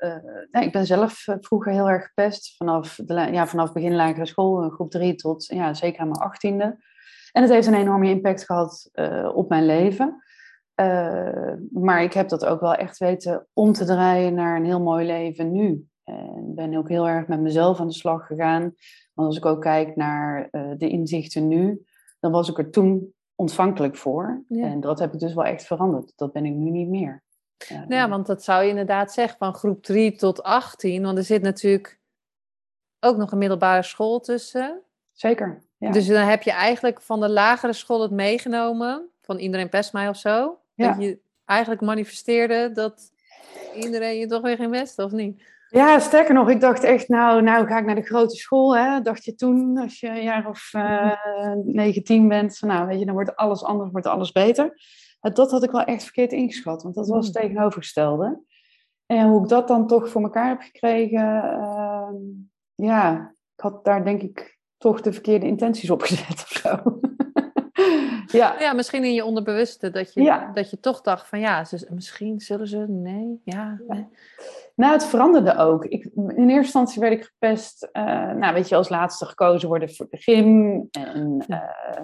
uh, 0.00 0.16
nee, 0.50 0.64
ik 0.64 0.72
ben 0.72 0.86
zelf 0.86 1.26
eh, 1.28 1.36
vroeger 1.40 1.72
heel 1.72 1.88
erg 1.88 2.06
gepest 2.06 2.56
vanaf, 2.56 2.98
de, 3.04 3.14
ja, 3.14 3.46
vanaf 3.46 3.72
begin 3.72 3.94
lagere 3.94 4.26
school, 4.26 4.70
groep 4.70 4.90
3 4.90 5.14
tot 5.14 5.46
ja, 5.46 5.74
zeker 5.74 6.00
aan 6.00 6.08
mijn 6.08 6.20
achttiende. 6.20 6.78
En 7.34 7.42
het 7.42 7.50
heeft 7.50 7.66
een 7.66 7.74
enorme 7.74 8.08
impact 8.08 8.44
gehad 8.44 8.90
uh, 8.94 9.30
op 9.34 9.48
mijn 9.48 9.66
leven. 9.66 10.22
Uh, 10.80 11.52
maar 11.72 12.02
ik 12.02 12.12
heb 12.12 12.28
dat 12.28 12.44
ook 12.44 12.60
wel 12.60 12.74
echt 12.74 12.98
weten 12.98 13.46
om 13.52 13.72
te 13.72 13.84
draaien 13.84 14.34
naar 14.34 14.56
een 14.56 14.64
heel 14.64 14.80
mooi 14.80 15.06
leven 15.06 15.52
nu. 15.52 15.86
En 16.04 16.52
ben 16.54 16.76
ook 16.76 16.88
heel 16.88 17.08
erg 17.08 17.26
met 17.26 17.40
mezelf 17.40 17.80
aan 17.80 17.86
de 17.86 17.92
slag 17.92 18.26
gegaan. 18.26 18.74
Want 19.12 19.28
als 19.28 19.36
ik 19.36 19.44
ook 19.44 19.60
kijk 19.60 19.96
naar 19.96 20.48
uh, 20.50 20.70
de 20.76 20.88
inzichten 20.88 21.48
nu, 21.48 21.84
dan 22.20 22.32
was 22.32 22.48
ik 22.48 22.58
er 22.58 22.70
toen 22.70 23.14
ontvankelijk 23.34 23.96
voor. 23.96 24.44
En 24.48 24.80
dat 24.80 24.98
heb 24.98 25.12
ik 25.12 25.20
dus 25.20 25.34
wel 25.34 25.44
echt 25.44 25.64
veranderd. 25.64 26.12
Dat 26.16 26.32
ben 26.32 26.44
ik 26.44 26.52
nu 26.52 26.70
niet 26.70 26.88
meer. 26.88 27.22
ja, 27.88 28.08
want 28.08 28.26
dat 28.26 28.44
zou 28.44 28.62
je 28.62 28.68
inderdaad 28.68 29.12
zeggen 29.12 29.38
van 29.38 29.54
groep 29.54 29.82
3 29.82 30.16
tot 30.16 30.42
18. 30.42 31.02
Want 31.02 31.18
er 31.18 31.24
zit 31.24 31.42
natuurlijk 31.42 32.00
ook 33.00 33.16
nog 33.16 33.32
een 33.32 33.38
middelbare 33.38 33.82
school 33.82 34.20
tussen. 34.20 34.82
Zeker. 35.12 35.62
Dus 35.92 36.06
dan 36.06 36.26
heb 36.28 36.42
je 36.42 36.52
eigenlijk 36.52 37.00
van 37.00 37.20
de 37.20 37.28
lagere 37.28 37.72
school 37.72 38.02
het 38.02 38.10
meegenomen, 38.10 39.08
van 39.22 39.38
iedereen 39.38 39.68
pest 39.68 39.92
mij 39.92 40.08
of 40.08 40.16
zo. 40.16 40.58
Dat 40.76 40.96
je 40.98 41.18
eigenlijk 41.44 41.80
manifesteerde 41.80 42.70
dat 42.72 43.12
iedereen 43.74 44.18
je 44.18 44.26
toch 44.26 44.42
weer 44.42 44.56
geen 44.56 44.70
best, 44.70 44.98
of 44.98 45.10
niet? 45.10 45.42
Ja, 45.68 45.98
sterker 45.98 46.34
nog, 46.34 46.50
ik 46.50 46.60
dacht 46.60 46.82
echt, 46.82 47.08
nou, 47.08 47.42
nou 47.42 47.66
ga 47.66 47.78
ik 47.78 47.84
naar 47.84 47.94
de 47.94 48.02
grote 48.02 48.36
school. 48.36 48.76
Hè? 48.76 49.00
Dacht 49.00 49.24
je 49.24 49.34
toen, 49.34 49.78
als 49.78 50.00
je 50.00 50.08
een 50.08 50.22
jaar 50.22 50.48
of 50.48 50.72
uh, 50.76 51.12
19 51.64 52.28
bent, 52.28 52.60
nou 52.60 52.86
weet 52.86 52.98
je, 52.98 53.04
dan 53.04 53.14
wordt 53.14 53.36
alles 53.36 53.64
anders, 53.64 53.90
wordt 53.90 54.06
alles 54.06 54.32
beter. 54.32 54.80
Dat 55.20 55.50
had 55.50 55.62
ik 55.62 55.70
wel 55.70 55.84
echt 55.84 56.02
verkeerd 56.02 56.32
ingeschat, 56.32 56.82
want 56.82 56.94
dat 56.94 57.08
was 57.08 57.26
het 57.26 57.36
hmm. 57.36 57.46
tegenovergestelde. 57.46 58.42
En 59.06 59.28
hoe 59.28 59.42
ik 59.42 59.48
dat 59.48 59.68
dan 59.68 59.86
toch 59.86 60.08
voor 60.08 60.22
elkaar 60.22 60.48
heb 60.48 60.60
gekregen, 60.60 61.44
uh, 61.44 62.08
ja, 62.74 63.34
ik 63.56 63.62
had 63.62 63.84
daar 63.84 64.04
denk 64.04 64.22
ik 64.22 64.53
toch 64.84 65.00
de 65.00 65.12
verkeerde 65.12 65.46
intenties 65.46 65.90
op 65.90 66.02
gezet 66.02 66.42
of 66.42 66.48
zo. 66.48 67.00
ja. 68.38 68.56
ja, 68.58 68.72
misschien 68.72 69.04
in 69.04 69.14
je 69.14 69.24
onderbewuste 69.24 69.90
dat 69.90 70.14
je, 70.14 70.50
dat 70.54 70.70
je 70.70 70.80
toch 70.80 71.00
dacht 71.00 71.28
van 71.28 71.40
ja, 71.40 71.64
ze, 71.64 71.86
misschien 71.90 72.40
zullen 72.40 72.68
ze, 72.68 72.86
nee, 72.88 73.40
ja. 73.44 73.80
Nou, 74.74 74.92
het 74.92 75.06
veranderde 75.06 75.56
ook. 75.56 75.84
Ik, 75.84 76.04
in 76.14 76.34
eerste 76.36 76.54
instantie 76.54 77.00
werd 77.00 77.12
ik 77.12 77.24
gepest, 77.24 77.88
uh, 77.92 78.32
nou 78.32 78.54
weet 78.54 78.68
je, 78.68 78.76
als 78.76 78.88
laatste 78.88 79.26
gekozen 79.26 79.68
worden 79.68 79.94
voor 79.94 80.06
de 80.10 80.16
gym 80.16 80.88
en 80.90 81.44
uh, 81.48 81.58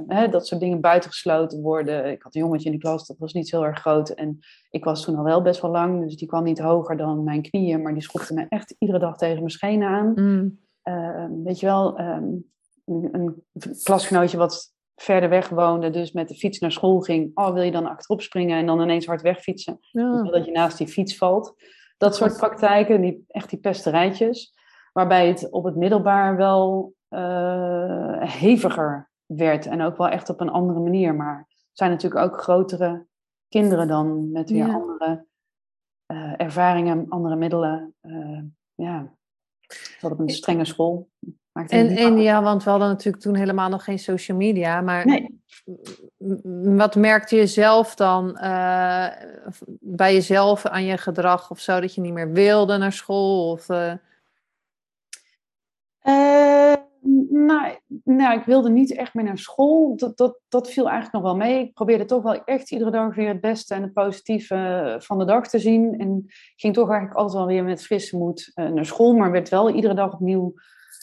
hè, 0.07 0.29
dat 0.29 0.47
soort 0.47 0.61
dingen 0.61 0.81
buitengesloten 0.81 1.61
worden. 1.61 2.11
Ik 2.11 2.23
had 2.23 2.35
een 2.35 2.41
jongetje 2.41 2.71
in 2.71 2.75
de 2.75 2.83
klas, 2.83 3.07
dat 3.07 3.19
was 3.19 3.33
niet 3.33 3.51
heel 3.51 3.65
erg 3.65 3.79
groot 3.79 4.09
en 4.09 4.39
ik 4.71 4.85
was 4.85 5.05
toen 5.05 5.17
al 5.17 5.25
wel 5.25 5.43
best 5.43 5.61
wel 5.61 5.71
lang, 5.71 6.03
dus 6.03 6.17
die 6.17 6.29
kwam 6.29 6.45
niet 6.45 6.59
hoger 6.59 6.97
dan 6.97 7.25
mijn 7.25 7.43
knieën, 7.43 7.83
maar 7.83 7.93
die 7.93 8.03
schopte 8.03 8.35
me 8.35 8.47
echt 8.49 8.75
iedere 8.79 8.99
dag 8.99 9.17
tegen 9.17 9.39
mijn 9.39 9.51
schenen 9.51 9.89
aan. 9.89 10.13
Mm. 10.15 10.59
Uh, 10.85 11.27
weet 11.45 11.61
je 11.61 11.67
wel, 11.67 12.01
um, 12.01 12.51
een 12.91 13.45
klasgenootje 13.83 14.37
wat 14.37 14.75
verder 14.95 15.29
weg 15.29 15.49
woonde, 15.49 15.91
dus 15.91 16.13
met 16.13 16.29
de 16.29 16.35
fiets 16.35 16.59
naar 16.59 16.73
school 16.73 17.01
ging. 17.01 17.31
Oh, 17.35 17.53
wil 17.53 17.63
je 17.63 17.71
dan 17.71 17.87
achterop 17.87 18.21
springen 18.23 18.59
en 18.59 18.67
dan 18.67 18.81
ineens 18.81 19.07
hard 19.07 19.23
wegfietsen? 19.23 19.79
Ja. 19.81 20.23
Dat 20.23 20.45
je 20.45 20.51
naast 20.51 20.79
die 20.79 20.89
fiets 20.89 21.17
valt. 21.17 21.55
Dat 21.97 22.17
soort 22.17 22.37
praktijken, 22.37 23.01
die, 23.01 23.25
echt 23.29 23.51
die 23.51 23.59
pesterijtjes. 23.59 24.55
Waarbij 24.93 25.29
het 25.29 25.51
op 25.51 25.65
het 25.65 25.77
middelbaar 25.77 26.37
wel 26.37 26.95
uh, 27.09 28.17
heviger 28.21 29.11
werd. 29.27 29.67
En 29.67 29.83
ook 29.83 29.97
wel 29.97 30.09
echt 30.09 30.29
op 30.29 30.41
een 30.41 30.51
andere 30.51 30.81
manier. 30.81 31.15
Maar 31.15 31.39
het 31.49 31.69
zijn 31.73 31.91
natuurlijk 31.91 32.23
ook 32.23 32.41
grotere 32.43 33.07
kinderen 33.49 33.89
dan 33.89 34.31
met 34.31 34.51
weer 34.51 34.75
andere 34.75 35.27
uh, 36.13 36.33
ervaringen, 36.37 37.09
andere 37.09 37.37
middelen. 37.37 37.95
Uh, 38.03 38.43
ja, 38.75 39.15
dat 40.01 40.13
op 40.13 40.19
een 40.19 40.29
strenge 40.29 40.65
school. 40.65 41.09
En, 41.53 41.89
en 41.97 42.19
ja, 42.19 42.43
want 42.43 42.65
we 42.65 42.71
hadden 42.71 42.89
natuurlijk 42.89 43.23
toen 43.23 43.35
helemaal 43.35 43.69
nog 43.69 43.85
geen 43.85 43.99
social 43.99 44.37
media. 44.37 44.81
Maar 44.81 45.07
nee. 45.07 45.41
wat 46.77 46.95
merkte 46.95 47.37
je 47.37 47.47
zelf 47.47 47.95
dan 47.95 48.39
uh, 48.43 49.07
bij 49.81 50.15
jezelf 50.15 50.67
aan 50.67 50.85
je 50.85 50.97
gedrag 50.97 51.51
of 51.51 51.61
zo? 51.61 51.81
Dat 51.81 51.95
je 51.95 52.01
niet 52.01 52.13
meer 52.13 52.33
wilde 52.33 52.77
naar 52.77 52.93
school? 52.93 53.51
Of, 53.51 53.69
uh... 53.69 53.93
Uh, 56.03 56.75
nou, 57.31 57.79
nou, 58.05 58.39
ik 58.39 58.45
wilde 58.45 58.71
niet 58.71 58.97
echt 58.97 59.15
meer 59.15 59.25
naar 59.25 59.39
school. 59.39 59.97
Dat, 59.97 60.17
dat, 60.17 60.39
dat 60.49 60.71
viel 60.71 60.89
eigenlijk 60.89 61.15
nog 61.15 61.23
wel 61.23 61.37
mee. 61.37 61.65
Ik 61.65 61.75
probeerde 61.75 62.05
toch 62.05 62.23
wel 62.23 62.45
echt 62.45 62.71
iedere 62.71 62.91
dag 62.91 63.15
weer 63.15 63.29
het 63.29 63.41
beste 63.41 63.75
en 63.75 63.83
het 63.83 63.93
positieve 63.93 64.97
van 64.99 65.19
de 65.19 65.25
dag 65.25 65.49
te 65.49 65.59
zien. 65.59 65.99
En 65.99 66.27
ging 66.57 66.75
toch 66.75 66.89
eigenlijk 66.89 67.19
altijd 67.19 67.39
wel 67.39 67.47
weer 67.47 67.65
met 67.65 67.83
frisse 67.83 68.17
moed 68.17 68.51
naar 68.55 68.87
school. 68.87 69.13
Maar 69.13 69.31
werd 69.31 69.49
wel 69.49 69.71
iedere 69.71 69.95
dag 69.95 70.13
opnieuw 70.13 70.55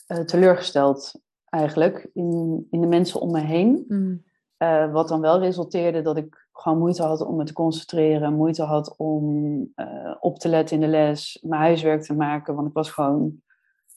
uh, 0.08 0.20
teleurgesteld 0.20 1.22
eigenlijk 1.50 2.10
in, 2.14 2.68
in 2.72 2.82
de 2.82 2.88
mensen 2.88 3.22
om 3.22 3.32
me 3.32 3.40
heen. 3.40 3.86
Mm. 3.88 4.26
Uh, 4.58 4.92
wat 4.92 5.08
dan 5.08 5.22
wel 5.22 5.40
resulteerde 5.40 6.02
dat 6.02 6.18
ik 6.18 6.48
gewoon 6.52 6.78
moeite 6.78 7.04
had 7.04 7.22
om 7.22 7.36
me 7.36 7.44
te 7.44 7.54
concentreren, 7.54 8.34
moeite 8.34 8.64
had 8.64 8.98
om 8.98 9.58
uh, 9.76 10.16
op 10.20 10.40
te 10.40 10.50
letten 10.50 10.76
in 10.76 10.82
de 10.82 10.88
les, 10.88 11.40
mijn 11.42 11.62
huiswerk 11.62 12.02
te 12.02 12.14
maken, 12.14 12.56
want 12.56 12.68
ik 12.68 12.74
was 12.74 12.92
gewoon 12.92 13.42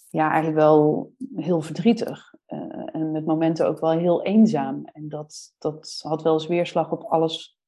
ja, 0.09 0.29
eigenlijk 0.29 0.57
wel 0.57 1.13
heel 1.37 1.61
verdrietig. 1.61 2.35
en 2.47 3.11
met 3.11 3.27
momenten 3.27 3.67
ook 3.67 3.81
wel 3.81 3.91
heel 3.91 4.23
eenzaam. 4.23 4.85
En 4.93 5.09
dat, 5.09 5.55
dat 5.59 6.01
had 6.03 6.23
wel 6.23 6.33
eens 6.33 6.47
weerslag 6.47 6.91
op 6.91 7.03
alles 7.03 7.59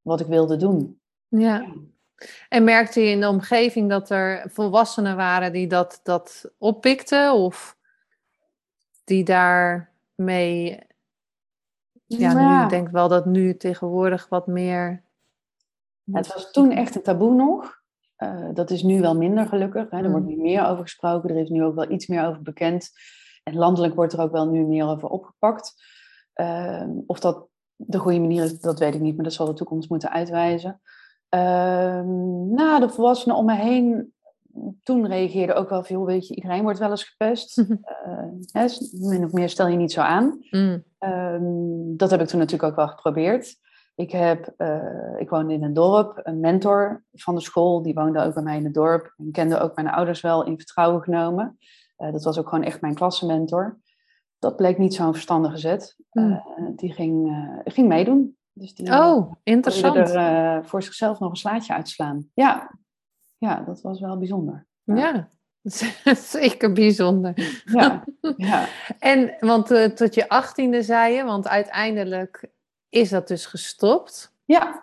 wat 0.00 0.20
ik 0.20 0.26
wilde 0.26 0.56
doen. 0.56 1.00
Ja. 1.28 1.66
En 2.48 2.64
merkte 2.64 3.00
je 3.00 3.10
in 3.10 3.20
de 3.20 3.28
omgeving 3.28 3.88
dat 3.88 4.10
er 4.10 4.50
volwassenen 4.50 5.16
waren 5.16 5.52
die 5.52 5.66
dat, 5.66 6.00
dat 6.02 6.52
oppikten? 6.58 7.34
Of 7.34 7.76
die 9.12 9.24
daarmee. 9.24 10.78
Ja, 12.06 12.30
ja. 12.30 12.62
Nu, 12.62 12.68
denk 12.68 12.86
ik 12.86 12.92
wel 12.92 13.08
dat 13.08 13.26
nu 13.26 13.56
tegenwoordig 13.56 14.28
wat 14.28 14.46
meer. 14.46 15.02
Het 16.12 16.32
was 16.34 16.50
toen 16.50 16.70
echt 16.70 16.94
een 16.94 17.02
taboe 17.02 17.34
nog. 17.34 17.80
Uh, 18.18 18.48
dat 18.54 18.70
is 18.70 18.82
nu 18.82 19.00
wel 19.00 19.16
minder 19.16 19.46
gelukkig. 19.46 19.90
Hè. 19.90 20.02
Er 20.02 20.10
wordt 20.10 20.26
mm. 20.26 20.34
nu 20.34 20.42
meer 20.42 20.66
over 20.66 20.82
gesproken. 20.82 21.30
Er 21.30 21.36
is 21.36 21.48
nu 21.48 21.64
ook 21.64 21.74
wel 21.74 21.90
iets 21.90 22.06
meer 22.06 22.26
over 22.26 22.42
bekend. 22.42 22.90
En 23.42 23.54
landelijk 23.54 23.94
wordt 23.94 24.12
er 24.12 24.20
ook 24.20 24.32
wel 24.32 24.48
nu 24.48 24.64
meer 24.64 24.86
over 24.86 25.08
opgepakt. 25.08 25.74
Uh, 26.34 26.88
of 27.06 27.20
dat 27.20 27.46
de 27.76 27.98
goede 27.98 28.20
manier 28.20 28.44
is, 28.44 28.60
dat 28.60 28.78
weet 28.78 28.94
ik 28.94 29.00
niet, 29.00 29.14
maar 29.14 29.24
dat 29.24 29.32
zal 29.32 29.46
de 29.46 29.54
toekomst 29.54 29.90
moeten 29.90 30.10
uitwijzen. 30.10 30.80
Uh, 31.34 32.02
nou, 32.56 32.80
de 32.80 32.88
volwassenen 32.88 33.36
om 33.36 33.44
me 33.44 33.54
heen 33.54 34.12
toen 34.82 35.06
reageerde 35.06 35.54
ook 35.54 35.68
wel 35.68 35.84
veel, 35.84 36.04
weet 36.04 36.28
je, 36.28 36.34
iedereen 36.34 36.62
wordt 36.62 36.78
wel 36.78 36.90
eens 36.90 37.04
gepest. 37.04 37.56
Mm 37.66 37.80
min 38.92 39.24
of 39.24 39.32
meer 39.32 39.48
stel 39.48 39.66
je 39.66 39.76
niet 39.76 39.92
zo 39.92 40.00
aan. 40.00 40.38
Mm. 40.50 40.84
Ehm, 40.98 41.96
dat 41.96 42.10
heb 42.10 42.20
ik 42.20 42.26
toen 42.26 42.38
natuurlijk 42.38 42.70
ook 42.70 42.76
wel 42.76 42.88
geprobeerd. 42.88 43.56
Ik, 43.94 44.10
heb, 44.10 44.54
uh, 44.58 45.14
ik 45.18 45.30
woonde 45.30 45.54
in 45.54 45.62
een 45.62 45.72
dorp, 45.72 46.20
een 46.22 46.40
mentor 46.40 47.04
van 47.12 47.34
de 47.34 47.40
school, 47.40 47.82
die 47.82 47.94
woonde 47.94 48.22
ook 48.22 48.34
bij 48.34 48.42
mij 48.42 48.56
in 48.56 48.64
het 48.64 48.74
dorp. 48.74 49.14
En 49.16 49.32
kende 49.32 49.60
ook 49.60 49.74
mijn 49.74 49.88
ouders 49.88 50.20
wel 50.20 50.44
in 50.44 50.56
vertrouwen 50.56 51.02
genomen. 51.02 51.58
Uh, 51.98 52.12
dat 52.12 52.24
was 52.24 52.38
ook 52.38 52.48
gewoon 52.48 52.64
echt 52.64 52.80
mijn 52.80 52.94
klassenmentor. 52.94 53.80
Dat 54.38 54.56
bleek 54.56 54.78
niet 54.78 54.94
zo'n 54.94 55.12
verstandige 55.12 55.56
zet. 55.56 55.96
Mm. 56.12 56.42
die 56.76 56.92
ging, 56.92 57.36
ging 57.64 57.88
meedoen. 57.88 58.36
Dus 58.52 58.74
die, 58.74 58.92
oh, 58.92 59.32
interessant. 59.42 59.96
er 59.96 60.64
voor 60.64 60.82
zichzelf 60.82 61.18
nog 61.18 61.30
een 61.30 61.36
slaatje 61.36 61.74
uitslaan. 61.74 62.30
Ja, 62.34 62.70
ja, 63.42 63.62
dat 63.66 63.80
was 63.80 64.00
wel 64.00 64.18
bijzonder. 64.18 64.66
Ja, 64.84 65.28
zeker 66.36 66.72
bijzonder. 66.72 67.62
Ja, 67.64 68.04
ja. 68.36 68.66
en, 68.98 69.34
want 69.40 69.70
uh, 69.70 69.84
tot 69.84 70.14
je 70.14 70.28
achttiende 70.28 70.82
zei 70.82 71.14
je, 71.14 71.24
want 71.24 71.48
uiteindelijk 71.48 72.44
is 72.88 73.10
dat 73.10 73.28
dus 73.28 73.46
gestopt. 73.46 74.34
Ja. 74.44 74.82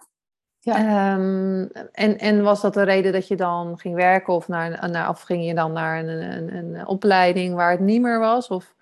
ja. 0.59 1.13
Um, 1.15 1.71
en, 1.91 2.17
en 2.17 2.43
was 2.43 2.61
dat 2.61 2.73
de 2.73 2.83
reden 2.83 3.11
dat 3.11 3.27
je 3.27 3.35
dan 3.35 3.79
ging 3.79 3.95
werken 3.95 4.33
of, 4.33 4.47
naar, 4.47 4.89
naar, 4.89 5.09
of 5.09 5.21
ging 5.21 5.45
je 5.45 5.53
dan 5.53 5.71
naar 5.71 5.99
een, 5.99 6.07
een, 6.07 6.75
een 6.75 6.87
opleiding 6.87 7.55
waar 7.55 7.71
het 7.71 7.79
niet 7.79 8.01
meer 8.01 8.19
was? 8.19 8.47
Of... 8.47 8.75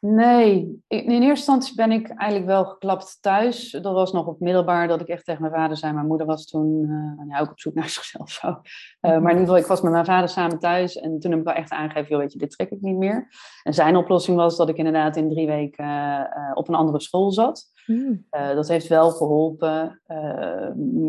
Nee, 0.00 0.82
in 0.88 1.10
eerste 1.10 1.28
instantie 1.28 1.74
ben 1.74 1.92
ik 1.92 2.08
eigenlijk 2.08 2.50
wel 2.50 2.64
geklapt 2.64 3.18
thuis. 3.20 3.70
Dat 3.70 3.92
was 3.92 4.12
nog 4.12 4.26
op 4.26 4.40
middelbaar 4.40 4.88
dat 4.88 5.00
ik 5.00 5.08
echt 5.08 5.24
tegen 5.24 5.40
mijn 5.40 5.54
vader 5.54 5.76
zei. 5.76 5.92
Mijn 5.92 6.06
moeder 6.06 6.26
was 6.26 6.46
toen 6.46 6.82
uh, 6.82 7.28
ja, 7.28 7.40
ook 7.40 7.50
op 7.50 7.60
zoek 7.60 7.74
naar 7.74 7.88
zichzelf. 7.98 8.30
Zo. 8.30 8.48
Uh, 8.48 8.56
maar 9.00 9.12
in 9.12 9.22
ieder 9.22 9.38
geval, 9.38 9.56
ik 9.56 9.66
was 9.66 9.80
met 9.80 9.92
mijn 9.92 10.04
vader 10.04 10.28
samen 10.28 10.58
thuis. 10.58 10.96
En 10.96 11.18
toen 11.18 11.30
heb 11.30 11.40
ik 11.40 11.46
wel 11.46 11.54
echt 11.54 11.70
aangegeven, 11.70 12.08
joh, 12.08 12.18
weet 12.18 12.32
je, 12.32 12.38
dit 12.38 12.50
trek 12.50 12.70
ik 12.70 12.80
niet 12.80 12.96
meer. 12.96 13.28
En 13.62 13.74
zijn 13.74 13.96
oplossing 13.96 14.36
was 14.36 14.56
dat 14.56 14.68
ik 14.68 14.76
inderdaad 14.76 15.16
in 15.16 15.30
drie 15.30 15.46
weken 15.46 15.84
uh, 15.84 16.50
op 16.54 16.68
een 16.68 16.74
andere 16.74 17.00
school 17.00 17.32
zat. 17.32 17.74
Mm. 17.86 18.26
dat 18.30 18.68
heeft 18.68 18.86
wel 18.86 19.10
geholpen. 19.10 20.02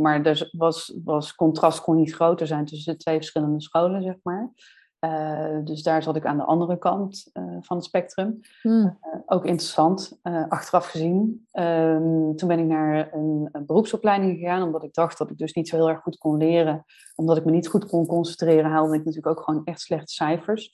maar 0.02 0.26
er 0.26 0.50
was, 0.52 0.98
was 1.04 1.36
contrast 1.36 1.82
kon 1.82 1.96
niet 1.96 2.14
groter 2.14 2.48
zijn 2.48 2.66
tussen 2.66 2.94
de 2.94 3.00
twee 3.00 3.16
verschillende 3.16 3.62
scholen, 3.62 4.02
zeg 4.02 4.16
maar. 4.24 4.52
Dus 5.64 5.84
daar 5.84 6.04
zat 6.04 6.16
ik 6.16 6.26
aan 6.26 6.38
de 6.38 6.44
andere 6.44 6.78
kant 6.78 7.30
uh, 7.34 7.44
van 7.62 7.78
het 7.78 7.86
spectrum. 7.86 8.40
Hmm. 8.62 8.98
Uh, 9.02 9.20
ook 9.26 9.46
interessant, 9.46 10.20
achteraf 10.50 10.86
gezien. 10.86 11.48
Um, 11.54 12.36
toen 12.36 12.48
ben 12.48 12.60
ik 12.60 12.66
naar 12.66 13.14
een, 13.14 13.50
een, 13.52 13.66
beroepsopleiding 13.66 14.38
gegaan, 14.38 14.64
omdat 14.64 14.84
ik 14.84 14.94
dacht 14.94 15.18
dat 15.18 15.30
ik 15.30 15.38
dus 15.38 15.54
niet 15.54 15.68
zo 15.68 15.76
heel 15.76 15.90
erg 15.90 16.02
goed 16.02 16.18
kon 16.18 16.38
leren. 16.38 16.86
Omdat 17.16 17.38
ik 17.38 17.46
me 17.46 17.52
niet 17.52 17.68
goed 17.68 17.86
kon 17.86 18.06
concentreren, 18.06 18.72
haalde 18.72 18.94
ik 18.94 19.06
natuurlijk 19.06 19.38
ook 19.38 19.44
gewoon 19.44 19.64
echt 19.64 19.82
slechte 19.82 20.14
cijfers. 20.14 20.72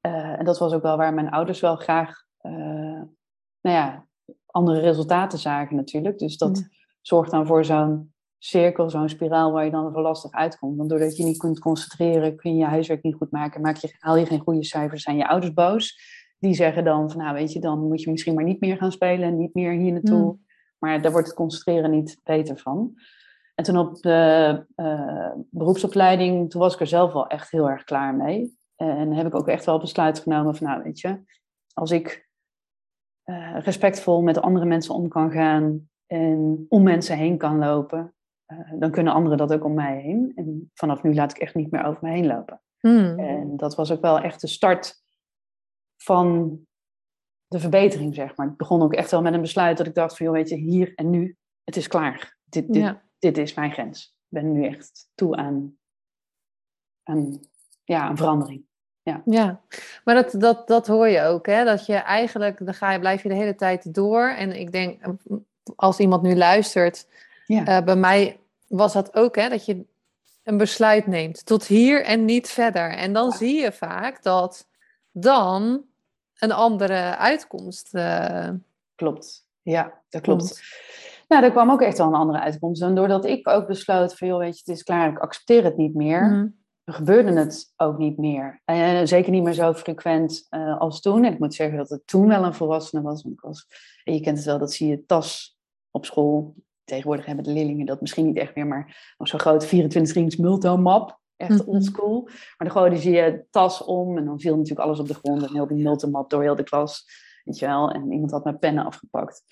en 0.00 0.44
dat 0.44 0.58
was 0.58 0.72
ook 0.72 0.82
wel 0.82 0.96
waar 0.96 1.14
mijn 1.14 1.30
ouders 1.30 1.60
wel 1.60 1.76
graag 1.76 2.26
nou 3.60 3.76
ja, 3.76 4.06
andere 4.46 4.80
resultaten 4.80 5.38
zagen 5.38 5.76
natuurlijk. 5.76 6.18
Dus 6.18 6.36
dat 6.36 6.68
zorgt 7.00 7.30
dan 7.30 7.46
voor 7.46 7.64
zo'n 7.64 8.12
cirkel, 8.38 8.90
zo'n 8.90 9.08
spiraal 9.08 9.52
waar 9.52 9.64
je 9.64 9.70
dan 9.70 9.92
voor 9.92 10.02
lastig 10.02 10.32
uitkomt. 10.32 10.76
Want 10.76 10.90
doordat 10.90 11.16
je 11.16 11.24
niet 11.24 11.38
kunt 11.38 11.58
concentreren, 11.58 12.36
kun 12.36 12.52
je 12.52 12.58
je 12.58 12.64
huiswerk 12.64 13.02
niet 13.02 13.14
goed 13.14 13.30
maken, 13.30 13.60
maak 13.60 13.76
je, 13.76 13.94
haal 13.98 14.16
je 14.16 14.26
geen 14.26 14.40
goede 14.40 14.64
cijfers, 14.64 15.02
zijn 15.02 15.16
je 15.16 15.28
ouders 15.28 15.52
boos. 15.52 16.00
Die 16.38 16.54
zeggen 16.54 16.84
dan 16.84 17.10
van, 17.10 17.20
nou 17.20 17.34
weet 17.34 17.52
je, 17.52 17.60
dan 17.60 17.88
moet 17.88 18.02
je 18.02 18.10
misschien 18.10 18.34
maar 18.34 18.44
niet 18.44 18.60
meer 18.60 18.76
gaan 18.76 18.92
spelen 18.92 19.28
en 19.28 19.36
niet 19.36 19.54
meer 19.54 19.72
hier 19.72 19.92
naartoe. 19.92 20.20
Hmm. 20.20 20.46
Maar 20.78 21.02
daar 21.02 21.12
wordt 21.12 21.26
het 21.26 21.36
concentreren 21.36 21.90
niet 21.90 22.20
beter 22.22 22.58
van. 22.58 22.94
En 23.54 23.64
toen 23.64 23.78
op 23.78 23.96
de 23.96 24.64
uh, 24.76 25.32
beroepsopleiding, 25.50 26.50
toen 26.50 26.60
was 26.60 26.74
ik 26.74 26.80
er 26.80 26.86
zelf 26.86 27.12
wel 27.12 27.26
echt 27.26 27.50
heel 27.50 27.70
erg 27.70 27.84
klaar 27.84 28.14
mee. 28.14 28.58
En 28.76 29.12
heb 29.12 29.26
ik 29.26 29.34
ook 29.34 29.48
echt 29.48 29.64
wel 29.64 29.78
besluit 29.78 30.18
genomen 30.18 30.56
van, 30.56 30.66
nou 30.66 30.82
weet 30.82 31.00
je, 31.00 31.20
als 31.72 31.90
ik 31.90 32.28
uh, 33.24 33.56
respectvol 33.60 34.22
met 34.22 34.40
andere 34.40 34.66
mensen 34.66 34.94
om 34.94 35.08
kan 35.08 35.30
gaan 35.30 35.88
en 36.06 36.66
om 36.68 36.82
mensen 36.82 37.16
heen 37.16 37.38
kan 37.38 37.58
lopen, 37.58 38.14
uh, 38.46 38.72
dan 38.78 38.90
kunnen 38.90 39.12
anderen 39.12 39.38
dat 39.38 39.52
ook 39.52 39.64
om 39.64 39.74
mij 39.74 40.00
heen. 40.00 40.32
En 40.34 40.70
vanaf 40.74 41.02
nu 41.02 41.14
laat 41.14 41.30
ik 41.30 41.38
echt 41.38 41.54
niet 41.54 41.70
meer 41.70 41.84
over 41.84 41.98
me 42.02 42.10
heen 42.10 42.26
lopen. 42.26 42.60
Hmm. 42.78 43.18
En 43.18 43.56
dat 43.56 43.74
was 43.74 43.92
ook 43.92 44.00
wel 44.00 44.18
echt 44.18 44.40
de 44.40 44.46
start 44.46 45.02
van 45.98 46.58
de 47.46 47.58
verbetering, 47.58 48.14
zeg 48.14 48.36
maar. 48.36 48.46
Het 48.46 48.56
begon 48.56 48.82
ook 48.82 48.94
echt 48.94 49.10
wel 49.10 49.22
met 49.22 49.34
een 49.34 49.40
besluit 49.40 49.76
dat 49.76 49.86
ik 49.86 49.94
dacht 49.94 50.16
van, 50.16 50.26
joh, 50.26 50.34
weet 50.34 50.48
je, 50.48 50.56
hier 50.56 50.92
en 50.94 51.10
nu, 51.10 51.36
het 51.64 51.76
is 51.76 51.88
klaar. 51.88 52.36
Dit, 52.44 52.66
dit, 52.72 52.82
Ja. 52.82 53.02
dit 53.18 53.38
is 53.38 53.54
mijn 53.54 53.72
grens. 53.72 54.04
Ik 54.06 54.40
ben 54.40 54.52
nu 54.52 54.64
echt 54.66 55.08
toe 55.14 55.36
aan, 55.36 55.76
aan, 57.02 57.40
ja, 57.84 58.00
aan 58.00 58.16
verandering. 58.16 58.66
Ja, 59.24 59.60
maar 60.04 60.14
dat, 60.14 60.34
dat, 60.40 60.66
dat 60.68 60.86
hoor 60.86 61.08
je 61.08 61.22
ook, 61.22 61.46
hè? 61.46 61.64
Dat 61.64 61.86
je 61.86 61.94
eigenlijk, 61.94 62.64
dan 62.64 62.74
ga 62.74 62.92
je, 62.92 62.98
blijf 62.98 63.22
je 63.22 63.28
de 63.28 63.34
hele 63.34 63.54
tijd 63.54 63.94
door. 63.94 64.28
En 64.28 64.60
ik 64.60 64.72
denk, 64.72 65.02
als 65.76 65.98
iemand 65.98 66.22
nu 66.22 66.36
luistert, 66.36 67.06
Ja, 67.46 67.64
eh, 67.64 67.84
bij 67.84 67.96
mij 67.96 68.40
was 68.66 68.92
dat 68.92 69.14
ook, 69.14 69.36
hè? 69.36 69.48
Dat 69.48 69.64
je 69.64 69.84
een 70.42 70.56
besluit 70.56 71.06
neemt 71.06 71.46
tot 71.46 71.66
hier 71.66 72.04
en 72.04 72.24
niet 72.24 72.48
verder. 72.48 72.90
En 72.90 73.12
dan 73.12 73.32
zie 73.32 73.60
je 73.60 73.72
vaak 73.72 74.22
dat 74.22 74.68
dan 75.20 75.84
een 76.38 76.52
andere 76.52 77.16
uitkomst 77.16 77.94
eh, 77.94 78.48
klopt. 78.94 79.46
Ja, 79.62 80.00
dat 80.08 80.20
klopt. 80.20 80.62
Nou, 81.28 81.44
er 81.44 81.50
kwam 81.50 81.70
ook 81.70 81.82
echt 81.82 81.98
wel 81.98 82.06
een 82.06 82.14
andere 82.14 82.40
uitkomst. 82.40 82.82
En 82.82 82.94
doordat 82.94 83.24
ik 83.24 83.48
ook 83.48 83.66
besloot 83.66 84.14
van, 84.14 84.28
joh, 84.28 84.38
weet 84.38 84.54
je, 84.58 84.62
het 84.64 84.76
is 84.76 84.82
klaar, 84.82 85.10
ik 85.10 85.18
accepteer 85.18 85.64
het 85.64 85.76
niet 85.76 85.94
meer. 85.94 86.22
Mhm. 86.22 86.46
gebeurde 86.84 87.32
het 87.32 87.72
ook 87.76 87.98
niet 87.98 88.18
meer. 88.18 88.62
En 88.64 89.08
zeker 89.08 89.30
niet 89.30 89.42
meer 89.42 89.52
zo 89.52 89.74
frequent 89.74 90.46
eh, 90.48 90.78
als 90.78 91.00
toen. 91.00 91.24
En 91.24 91.32
ik 91.32 91.38
moet 91.38 91.54
zeggen 91.54 91.78
dat 91.78 91.88
het 91.88 92.06
toen 92.06 92.28
wel 92.28 92.44
een 92.44 92.54
volwassene 92.54 93.02
was. 93.02 93.22
Want 93.22 93.34
ik 93.34 93.40
was 93.40 93.66
en 94.04 94.14
je 94.14 94.20
kent 94.20 94.36
het 94.36 94.46
wel, 94.46 94.58
dat 94.58 94.72
zie 94.72 94.88
je 94.88 95.04
tas 95.06 95.58
op 95.90 96.04
school. 96.04 96.54
Tegenwoordig 96.84 97.26
hebben 97.26 97.44
de 97.44 97.52
leerlingen 97.52 97.86
dat 97.86 98.00
misschien 98.00 98.26
niet 98.26 98.36
echt 98.36 98.54
meer, 98.54 98.66
maar 98.66 99.14
nog 99.18 99.28
zo'n 99.28 99.40
groot 99.40 99.66
24 99.66 100.16
inch 100.16 100.38
multomap. 100.38 101.20
Echt 101.38 101.50
Mhm. 101.66 101.68
oldschool. 101.68 102.22
Maar 102.24 102.54
dan 102.68 102.70
gooide 102.70 102.96
ze 102.96 103.10
je 103.10 103.44
tas 103.50 103.84
om 103.84 104.18
en 104.18 104.24
dan 104.24 104.40
viel 104.40 104.54
natuurlijk 104.56 104.86
alles 104.86 104.98
op 105.00 105.06
de 105.08 105.14
grond. 105.14 105.42
En 105.42 105.52
heel 105.52 105.66
die 105.66 105.82
multomap 105.82 106.30
door 106.30 106.42
heel 106.42 106.54
de 106.56 106.62
klas. 106.62 107.04
Weet 107.44 107.58
je 107.58 107.66
wel. 107.66 107.90
En 107.90 108.12
iemand 108.12 108.30
had 108.30 108.44
mijn 108.44 108.58
pennen 108.58 108.84
afgepakt. 108.84 109.42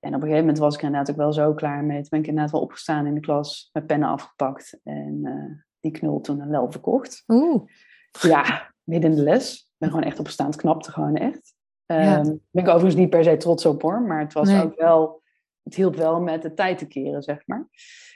En 0.00 0.08
op 0.08 0.14
een 0.14 0.20
gegeven 0.20 0.40
moment 0.40 0.58
was 0.58 0.74
ik 0.74 0.80
er 0.80 0.86
inderdaad 0.86 1.10
ook 1.10 1.16
wel 1.20 1.32
zo 1.32 1.54
klaar 1.54 1.84
mee. 1.84 2.00
Toen 2.00 2.06
ben 2.10 2.20
ik 2.20 2.26
inderdaad 2.26 2.52
wel 2.52 2.60
opgestaan 2.60 3.06
in 3.06 3.14
de 3.14 3.20
klas, 3.20 3.68
mijn 3.72 3.86
pennen 3.86 4.08
afgepakt. 4.08 4.80
En 4.84 5.20
eh, 5.22 5.64
die 5.80 5.90
knul 5.90 6.20
toen 6.20 6.40
een 6.40 6.48
wel 6.50 6.70
verkocht. 6.70 7.24
Oeh, 7.28 7.62
Ja, 8.20 8.72
midden 8.82 9.10
in 9.10 9.16
de 9.16 9.22
les. 9.22 9.54
Ik 9.60 9.74
ben 9.78 9.88
gewoon 9.88 10.04
echt 10.04 10.18
op 10.18 10.28
staand 10.28 10.56
knapte, 10.56 10.90
gewoon 10.90 11.14
echt. 11.16 11.54
Ja. 11.86 12.16
Ehm 12.18 12.24
ben 12.50 12.62
ik 12.62 12.68
overigens 12.68 12.94
niet 12.94 13.10
per 13.10 13.24
se 13.24 13.36
trots 13.36 13.66
op 13.66 13.82
hoor, 13.82 14.02
maar 14.02 14.20
het 14.20 14.32
was 14.32 14.48
Nee. 14.48 14.62
ook 14.62 14.74
wel, 14.76 15.21
het 15.62 15.74
hielp 15.74 15.96
wel 15.96 16.20
met 16.20 16.42
de 16.42 16.54
tijd 16.54 16.78
te 16.78 16.86
keren, 16.86 17.22
zeg 17.22 17.46
maar. 17.46 17.68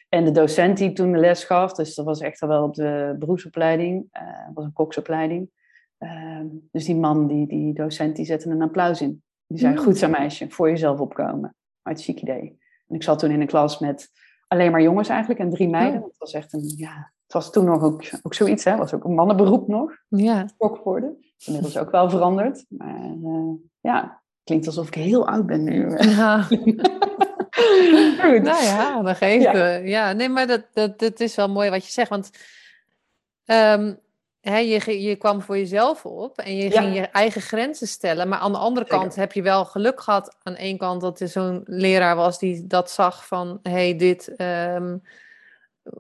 En 0.09 0.25
de 0.25 0.31
docent 0.31 0.79
die 0.79 0.93
toen 0.93 1.12
de 1.12 1.19
les 1.19 1.45
gaf, 1.45 1.73
dus 1.73 1.95
dat 1.95 2.05
was 2.05 2.21
echt 2.21 2.43
al 2.43 2.49
wel 2.49 2.65
op 2.65 2.75
de 2.75 3.17
beroepsopleiding, 3.19 4.07
eh 4.11 4.23
was 4.55 4.65
een 4.65 4.73
koksopleiding. 4.73 5.50
Ehm, 5.99 6.47
dus 6.73 6.85
die 6.85 6.97
man, 6.97 7.26
die, 7.26 7.47
die 7.47 7.75
docent, 7.75 8.17
die 8.17 8.25
zette 8.25 8.50
een 8.50 8.62
applaus 8.62 9.00
in. 9.00 9.23
Die 9.47 9.59
zei, 9.59 9.73
Mm. 9.73 9.79
goed 9.79 9.99
zo 9.99 10.09
meisje, 10.09 10.50
voor 10.50 10.69
jezelf 10.69 11.00
opkomen. 11.00 11.55
Hartstikke 11.83 12.21
idee. 12.23 12.59
En 12.88 12.95
ik 12.95 13.03
zat 13.03 13.19
toen 13.19 13.31
in 13.31 13.41
een 13.41 13.47
klas 13.47 13.79
met 13.79 14.11
alleen 14.49 14.71
maar 14.71 14.83
jongens 14.83 15.09
eigenlijk 15.09 15.41
en 15.41 15.50
drie 15.50 15.69
meiden. 15.69 15.95
Oh. 15.95 16.00
Want 16.00 16.11
het 16.11 16.21
was 16.21 16.33
echt 16.33 16.53
een, 16.53 16.73
ja, 16.76 17.12
het 17.23 17.33
was 17.33 17.53
toen 17.53 17.65
nog 17.65 17.83
ook, 17.83 18.03
ook 18.23 18.35
zoiets, 18.35 18.65
hè. 18.65 18.71
Het 18.71 18.81
was 18.81 18.95
ook 18.95 19.05
een 19.05 19.15
mannenberoep 19.15 19.69
nog 19.69 19.97
ja. 20.09 20.47
worden. 20.85 21.17
Inmiddels 21.45 21.79
ook 21.79 21.91
wel 21.91 22.11
veranderd. 22.11 22.65
Maar 22.69 23.05
eh, 23.05 23.53
ja, 23.81 24.23
klinkt 24.45 24.67
alsof 24.67 24.87
ik 24.87 24.95
heel 24.95 25.29
oud 25.29 25.47
ben 25.47 25.65
nu. 25.65 25.97
Ja. 25.99 26.47
Goed. 28.22 28.42
Nou 28.42 28.64
ja, 28.64 29.02
dat 29.02 29.16
geeft. 29.16 29.42
Ja. 29.42 29.66
Ja, 29.75 30.12
nee, 30.12 30.28
maar 30.28 30.46
dat, 30.46 30.62
dat, 30.72 30.98
dat 30.98 31.20
is 31.20 31.34
wel 31.34 31.48
mooi 31.48 31.70
wat 31.70 31.86
je 31.86 31.92
zegt. 31.92 32.08
Want 32.10 32.30
ehm, 33.44 33.94
hè, 34.40 34.58
je, 34.58 35.02
je 35.02 35.16
kwam 35.16 35.42
voor 35.42 35.58
jezelf 35.58 36.04
op 36.04 36.38
en 36.38 36.56
je 36.56 36.70
Ja. 36.70 36.80
ging 36.80 36.94
je 36.94 37.00
eigen 37.00 37.40
grenzen 37.40 37.86
stellen. 37.88 38.28
Maar 38.28 38.38
aan 38.38 38.52
de 38.52 38.58
andere 38.58 38.86
Zeker. 38.86 39.00
kant 39.00 39.14
heb 39.14 39.32
je 39.32 39.42
wel 39.42 39.64
geluk 39.64 40.00
gehad 40.00 40.36
aan 40.42 40.54
één 40.56 40.78
kant 40.78 41.00
dat 41.00 41.21
er 41.21 41.28
zo'n 41.28 41.62
leraar 41.64 42.16
was 42.16 42.38
die 42.38 42.66
dat 42.66 42.90
zag 42.90 43.26
van... 43.26 43.58
hé, 43.62 43.71
hey, 43.71 43.97
dit 43.97 44.34
ehm, 44.36 44.97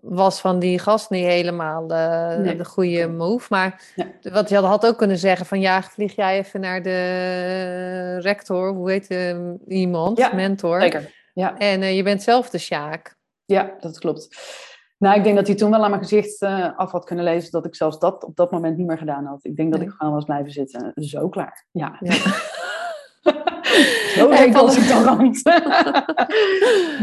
was 0.02 0.40
van 0.40 0.58
die 0.58 0.78
gast 0.78 1.10
niet 1.10 1.26
helemaal 1.26 1.88
eh, 1.88 2.36
Nee. 2.36 2.56
de 2.56 2.64
goede 2.64 3.08
move. 3.08 3.46
Maar 3.50 3.82
Ja. 3.94 4.06
wat 4.32 4.48
je 4.48 4.56
had, 4.56 4.86
ook 4.86 4.98
kunnen 4.98 5.18
zeggen 5.18 5.46
van... 5.46 5.60
ja, 5.60 5.82
vlieg 5.82 6.16
jij 6.16 6.38
even 6.38 6.60
naar 6.60 6.82
de 6.82 8.18
rector, 8.20 8.68
hoe 8.72 8.90
heet 8.90 9.06
eh, 9.06 9.36
iemand, 9.68 10.18
Ja, 10.18 10.34
mentor... 10.34 10.80
Zeker. 10.80 11.14
Ja, 11.36 11.58
En 11.58 11.82
eh, 11.82 11.96
je 11.96 12.02
bent 12.02 12.22
zelf 12.22 12.50
de 12.50 12.58
Sjaak. 12.58 13.16
ja, 13.44 13.74
dat 13.80 13.98
klopt. 13.98 14.28
Nou, 14.98 15.16
ik 15.16 15.24
denk 15.24 15.36
dat 15.36 15.46
hij 15.46 15.56
toen 15.56 15.70
wel 15.70 15.82
aan 15.84 15.90
mijn 15.90 16.02
gezicht 16.02 16.42
eh, 16.42 16.78
af 16.78 16.90
had 16.92 17.04
kunnen 17.04 17.24
lezen 17.24 17.50
dat 17.50 17.66
ik 17.66 17.74
zelfs 17.74 17.98
dat 17.98 18.24
op 18.24 18.36
dat 18.36 18.50
moment 18.50 18.76
niet 18.76 18.86
meer 18.86 18.98
gedaan 18.98 19.24
had. 19.24 19.44
Ik 19.44 19.56
denk 19.56 19.70
dat 19.70 19.80
Nee. 19.80 19.88
ik 19.88 19.94
gewoon 19.98 20.12
was 20.14 20.24
blijven 20.24 20.52
zitten. 20.52 20.92
Zo 20.94 21.28
klaar. 21.28 21.66
Ja. 21.70 21.96
Ja. 22.00 22.14
Zo 24.16 24.28
was 24.28 24.76
ik 24.76 24.88
dan. 24.88 25.34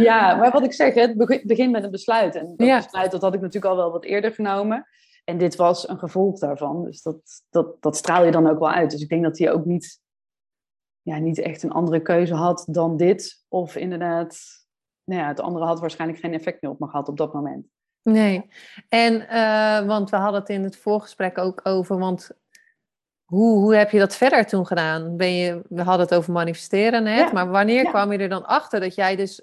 ja, 0.03 0.35
maar 0.35 0.51
wat 0.51 0.63
ik 0.63 0.73
zeg, 0.73 0.93
het 0.93 1.17
beg- 1.17 1.43
begint 1.43 1.71
met 1.71 1.83
een 1.83 1.91
besluit. 1.91 2.35
En 2.35 2.53
dat 2.55 2.67
Ja. 2.67 2.77
besluit 2.77 3.11
dat 3.11 3.21
had 3.21 3.33
ik 3.33 3.41
natuurlijk 3.41 3.71
al 3.73 3.77
wel 3.79 3.91
wat 3.91 4.03
eerder 4.05 4.33
genomen. 4.33 4.87
En 5.23 5.37
dit 5.37 5.55
was 5.55 5.89
een 5.89 5.99
gevolg 5.99 6.39
daarvan. 6.39 6.83
Dus 6.83 7.01
dat, 7.01 7.17
dat, 7.49 7.81
dat 7.81 7.95
straal 7.97 8.25
je 8.25 8.31
dan 8.31 8.49
ook 8.49 8.59
wel 8.59 8.71
uit. 8.71 8.91
Dus 8.91 9.01
ik 9.01 9.09
denk 9.09 9.23
dat 9.23 9.37
hij 9.37 9.51
ook 9.51 9.65
niet, 9.65 9.99
ja, 11.03 11.17
niet 11.17 11.39
echt 11.39 11.63
een 11.63 11.71
andere 11.71 12.01
keuze 12.01 12.33
had 12.33 12.65
dan 12.69 12.97
dit. 12.97 13.43
Of 13.47 13.75
inderdaad, 13.75 14.37
nou 15.03 15.21
ja, 15.21 15.27
het 15.27 15.39
andere 15.39 15.65
had 15.65 15.79
waarschijnlijk 15.79 16.19
geen 16.21 16.33
effect 16.33 16.61
meer 16.61 16.71
op 16.71 16.79
me 16.79 16.87
gehad 16.87 17.07
op 17.07 17.17
dat 17.17 17.33
moment. 17.33 17.67
Nee. 18.01 18.49
En, 18.89 19.27
eh, 19.27 19.85
want 19.87 20.09
we 20.09 20.15
hadden 20.15 20.39
het 20.39 20.49
in 20.49 20.63
het 20.63 20.77
voorgesprek 20.77 21.37
ook 21.37 21.59
over, 21.63 21.97
want 21.97 22.31
hoe, 23.23 23.57
hoe 23.59 23.75
heb 23.75 23.89
je 23.91 23.99
dat 23.99 24.15
verder 24.15 24.45
toen 24.45 24.67
gedaan? 24.67 25.17
Ben 25.17 25.33
je, 25.35 25.61
we 25.69 25.81
hadden 25.81 26.05
het 26.05 26.15
over 26.15 26.33
manifesteren 26.33 27.03
net, 27.03 27.17
Ja. 27.19 27.31
maar 27.31 27.49
wanneer 27.49 27.83
Ja. 27.83 27.89
kwam 27.89 28.11
je 28.11 28.17
er 28.17 28.29
dan 28.29 28.45
achter 28.45 28.79
dat 28.79 28.95
jij 28.95 29.15
dus 29.15 29.41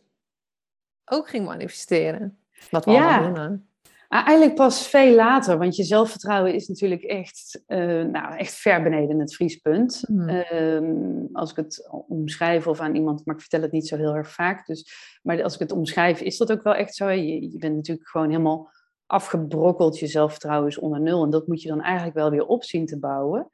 ook 1.05 1.29
ging 1.29 1.47
manifesteren? 1.47 2.39
Wat 2.71 2.85
we 2.85 2.91
Ja. 2.91 3.19
allemaal 3.19 3.35
doen. 3.49 3.70
Ah, 4.11 4.27
eigenlijk 4.27 4.57
pas 4.57 4.89
veel 4.89 5.15
later, 5.15 5.59
want 5.59 5.77
je 5.77 5.85
zelfvertrouwen 5.85 6.55
is 6.55 6.69
natuurlijk 6.69 7.03
echt, 7.03 7.63
eh, 7.67 8.03
nou, 8.03 8.37
echt 8.37 8.55
ver 8.55 8.83
beneden 8.83 9.19
het 9.19 9.35
vriespunt. 9.35 10.03
Hmm. 10.07 10.29
Ehm, 10.29 11.27
als 11.33 11.51
ik 11.51 11.57
het 11.57 11.89
omschrijf 12.09 12.67
of 12.67 12.81
aan 12.81 12.95
iemand, 12.95 13.27
maar 13.27 13.35
ik 13.35 13.41
vertel 13.41 13.63
het 13.63 13.73
niet 13.73 13.89
zo 13.89 13.97
heel 13.97 14.15
erg 14.15 14.31
vaak. 14.31 14.67
Dus, 14.67 14.93
maar 15.23 15.43
als 15.43 15.55
ik 15.55 15.61
het 15.61 15.73
omschrijf, 15.73 16.21
is 16.21 16.37
dat 16.37 16.53
ook 16.53 16.63
wel 16.63 16.75
echt 16.75 16.95
zo. 16.95 17.09
Je, 17.09 17.51
je 17.53 17.59
bent 17.59 17.75
natuurlijk 17.75 18.09
gewoon 18.09 18.31
helemaal 18.31 18.71
afgebrokkeld. 19.07 19.99
Je 19.99 20.07
zelfvertrouwen 20.07 20.69
is 20.69 20.79
onder 20.79 21.01
nul. 21.01 21.25
En 21.25 21.31
dat 21.31 21.47
moet 21.47 21.63
je 21.63 21.69
dan 21.69 21.81
eigenlijk 21.81 22.17
wel 22.17 22.31
weer 22.31 22.47
op 22.47 22.65
zien 22.65 22.87
te 22.87 22.99
bouwen. 22.99 23.51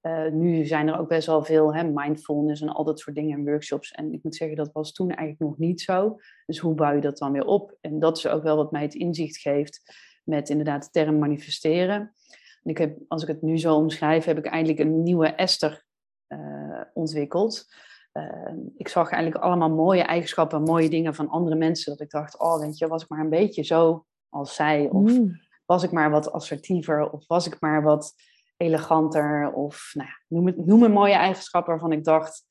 Eh, 0.00 0.26
nu 0.30 0.64
zijn 0.64 0.88
er 0.88 0.98
ook 0.98 1.08
best 1.08 1.26
wel 1.26 1.44
veel 1.44 1.74
hè, 1.74 1.84
mindfulness 1.84 2.62
en 2.62 2.68
al 2.68 2.84
dat 2.84 3.00
soort 3.00 3.16
dingen 3.16 3.38
en 3.38 3.44
workshops. 3.44 3.92
En 3.92 4.12
ik 4.12 4.22
moet 4.22 4.34
zeggen, 4.34 4.56
dat 4.56 4.72
was 4.72 4.92
toen 4.92 5.08
eigenlijk 5.08 5.40
nog 5.50 5.58
niet 5.58 5.80
zo. 5.80 6.16
Dus 6.46 6.58
hoe 6.58 6.74
bouw 6.74 6.94
je 6.94 7.00
dat 7.00 7.18
dan 7.18 7.32
weer 7.32 7.44
op? 7.44 7.76
En 7.80 7.98
dat 7.98 8.16
is 8.16 8.26
ook 8.26 8.42
wel 8.42 8.56
wat 8.56 8.72
mij 8.72 8.82
het 8.82 8.94
inzicht 8.94 9.38
geeft 9.38 9.82
met 10.24 10.48
inderdaad 10.48 10.84
de 10.84 10.90
term 10.90 11.18
manifesteren. 11.18 12.14
En 12.62 12.70
ik 12.70 12.78
heb, 12.78 12.98
als 13.08 13.22
ik 13.22 13.28
het 13.28 13.42
nu 13.42 13.58
zo 13.58 13.74
omschrijf, 13.74 14.24
heb 14.24 14.38
ik 14.38 14.46
eigenlijk 14.46 14.84
een 14.84 15.02
nieuwe 15.02 15.26
Esther 15.26 15.84
eh, 16.26 16.80
ontwikkeld. 16.94 17.66
Eh, 18.12 18.52
ik 18.76 18.88
zag 18.88 19.10
eigenlijk 19.10 19.44
allemaal 19.44 19.70
mooie 19.70 20.02
eigenschappen, 20.02 20.62
mooie 20.62 20.88
dingen 20.88 21.14
van 21.14 21.28
andere 21.28 21.56
mensen. 21.56 21.92
Dat 21.92 22.00
ik 22.00 22.10
dacht, 22.10 22.38
oh 22.38 22.60
weet 22.60 22.78
je, 22.78 22.88
was 22.88 23.02
ik 23.02 23.08
maar 23.08 23.20
een 23.20 23.30
beetje 23.30 23.62
zo 23.62 24.04
als 24.28 24.54
zij. 24.54 24.88
Of 24.88 25.10
Hmm. 25.10 25.40
was 25.66 25.82
ik 25.82 25.90
maar 25.90 26.10
wat 26.10 26.32
assertiever. 26.32 27.10
Of 27.10 27.26
was 27.26 27.46
ik 27.46 27.60
maar 27.60 27.82
wat 27.82 28.14
eleganter. 28.60 29.52
Of 29.52 29.90
nou 29.94 30.08
ja, 30.08 30.14
noem, 30.26 30.46
het, 30.46 30.66
noem 30.66 30.82
een 30.82 30.92
mooie 30.92 31.14
eigenschap 31.14 31.66
waarvan 31.66 31.92
ik 31.92 32.04
dacht. 32.04 32.44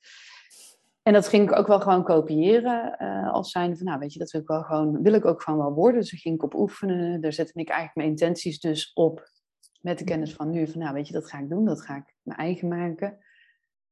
En 1.03 1.13
dat 1.13 1.27
ging 1.27 1.49
ik 1.49 1.57
ook 1.57 1.67
wel 1.67 1.79
gewoon 1.79 2.03
kopiëren. 2.03 2.97
eh, 2.97 3.31
als 3.33 3.51
zijn 3.51 3.77
van, 3.77 3.85
nou 3.85 3.99
weet 3.99 4.13
je, 4.13 4.19
dat 4.19 4.31
wil 4.31 4.41
ik, 4.41 4.47
wel 4.47 4.63
gewoon, 4.63 5.01
wil 5.01 5.13
ik 5.13 5.25
ook 5.25 5.41
gewoon 5.41 5.59
wel 5.59 5.73
worden. 5.73 5.99
Dus 5.99 6.11
daar 6.11 6.19
ging 6.19 6.35
ik 6.35 6.43
op 6.43 6.53
oefenen. 6.53 7.21
Daar 7.21 7.33
zette 7.33 7.51
ik 7.55 7.69
eigenlijk 7.69 7.97
mijn 7.97 8.09
intenties 8.09 8.59
dus 8.59 8.91
op. 8.93 9.29
Met 9.81 9.97
de 9.97 10.03
kennis 10.03 10.33
van 10.33 10.49
nu. 10.49 10.67
Van 10.67 10.81
nou 10.81 10.93
weet 10.93 11.07
je, 11.07 11.13
dat 11.13 11.29
ga 11.29 11.39
ik 11.39 11.49
doen. 11.49 11.65
Dat 11.65 11.81
ga 11.81 11.95
ik 11.95 12.15
mijn 12.21 12.39
eigen 12.39 12.67
maken. 12.67 13.17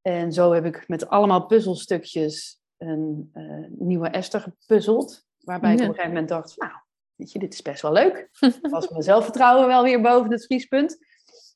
En 0.02 0.34
zo 0.34 0.52
heb 0.54 0.66
ik 0.66 0.88
met 0.88 1.08
allemaal 1.08 1.46
puzzelstukjes 1.46 2.62
een 2.78 3.30
eh, 3.34 3.44
nieuwe 3.70 4.08
Esther 4.08 4.42
gepuzzeld. 4.42 5.26
Waarbij 5.38 5.74
ik 5.74 5.80
op 5.80 5.82
een 5.82 5.90
gegeven 5.90 6.12
moment 6.12 6.30
dacht, 6.30 6.58
nou, 6.58 6.72
weet 7.16 7.32
je, 7.32 7.40
dit 7.40 7.54
is 7.54 7.62
best 7.62 7.82
wel 7.82 7.92
leuk. 7.92 8.30
was 8.62 8.90
mijn 8.90 9.04
zelfvertrouwen 9.04 9.68
wel 9.68 9.84
weer 9.84 10.02
boven 10.02 10.32
het 10.32 10.46
vriespunt. 10.46 10.98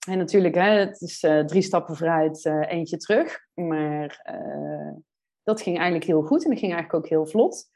En 0.07 0.17
natuurlijk, 0.17 0.55
hè, 0.55 0.69
het 0.69 1.01
is 1.01 1.23
eh, 1.23 1.39
drie 1.39 1.61
stappen 1.61 1.95
vooruit, 1.95 2.45
eh, 2.45 2.71
eentje 2.71 2.97
terug. 2.97 3.47
Maar 3.53 4.19
eh, 4.23 4.93
dat 5.43 5.61
ging 5.61 5.75
eigenlijk 5.75 6.05
heel 6.05 6.21
goed 6.21 6.43
en 6.43 6.49
dat 6.49 6.59
ging 6.59 6.73
eigenlijk 6.73 7.03
ook 7.03 7.09
heel 7.09 7.25
vlot. 7.25 7.69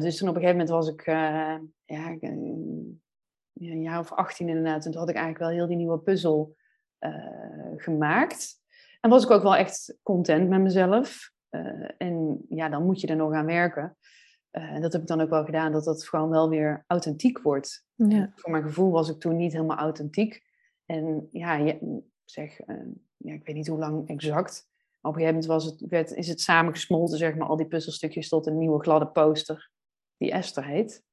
Dus 0.00 0.16
toen 0.16 0.28
op 0.28 0.34
een 0.34 0.40
gegeven 0.40 0.66
moment 0.66 0.68
was 0.68 0.88
ik 0.88 1.04
ja, 1.06 1.60
een 2.22 3.82
jaar 3.82 3.98
of 3.98 4.12
18 4.12 4.48
inderdaad. 4.48 4.84
En 4.84 4.90
toen 4.90 5.00
had 5.00 5.08
ik 5.08 5.14
eigenlijk 5.14 5.44
wel 5.44 5.54
heel 5.54 5.66
die 5.66 5.76
nieuwe 5.76 5.98
puzzel 5.98 6.56
gemaakt. 7.76 8.54
En 9.00 9.10
was 9.10 9.24
ik 9.24 9.30
ook 9.30 9.42
wel 9.42 9.56
echt 9.56 9.98
content 10.02 10.48
met 10.48 10.60
mezelf. 10.60 11.30
En 11.98 12.44
ja, 12.48 12.68
dan 12.68 12.84
moet 12.84 13.00
je 13.00 13.06
er 13.06 13.16
nog 13.16 13.32
aan 13.32 13.46
werken. 13.46 13.96
En 14.50 14.80
dat 14.80 14.92
heb 14.92 15.02
ik 15.02 15.08
dan 15.08 15.20
ook 15.20 15.30
wel 15.30 15.44
gedaan, 15.44 15.72
dat 15.72 15.84
dat 15.84 16.08
gewoon 16.08 16.30
wel 16.30 16.48
weer 16.48 16.84
authentiek 16.86 17.38
wordt. 17.38 17.84
Ja. 17.94 18.32
Voor 18.34 18.50
mijn 18.50 18.62
gevoel 18.62 18.90
was 18.90 19.10
ik 19.10 19.20
toen 19.20 19.36
niet 19.36 19.52
helemaal 19.52 19.76
authentiek. 19.76 20.42
En 20.90 21.28
ja, 21.30 21.54
je, 21.54 22.02
zeg, 22.24 22.66
uh, 22.66 22.76
ja, 23.16 23.32
ik 23.32 23.46
weet 23.46 23.54
niet 23.54 23.66
hoe 23.66 23.78
lang 23.78 24.08
exact. 24.08 24.68
Maar 25.00 25.12
op 25.12 25.18
een 25.18 25.22
gegeven 25.22 25.40
moment 25.40 25.46
was 25.46 25.64
het, 25.64 25.90
werd, 25.90 26.14
is 26.14 26.28
het 26.28 26.40
samengesmolten, 26.40 27.18
zeg 27.18 27.34
maar, 27.34 27.48
al 27.48 27.56
die 27.56 27.66
puzzelstukjes 27.66 28.28
tot 28.28 28.46
een 28.46 28.58
nieuwe 28.58 28.82
gladde 28.82 29.06
poster 29.06 29.70
die 30.16 30.30
Esther 30.30 30.64
heet. 30.64 31.04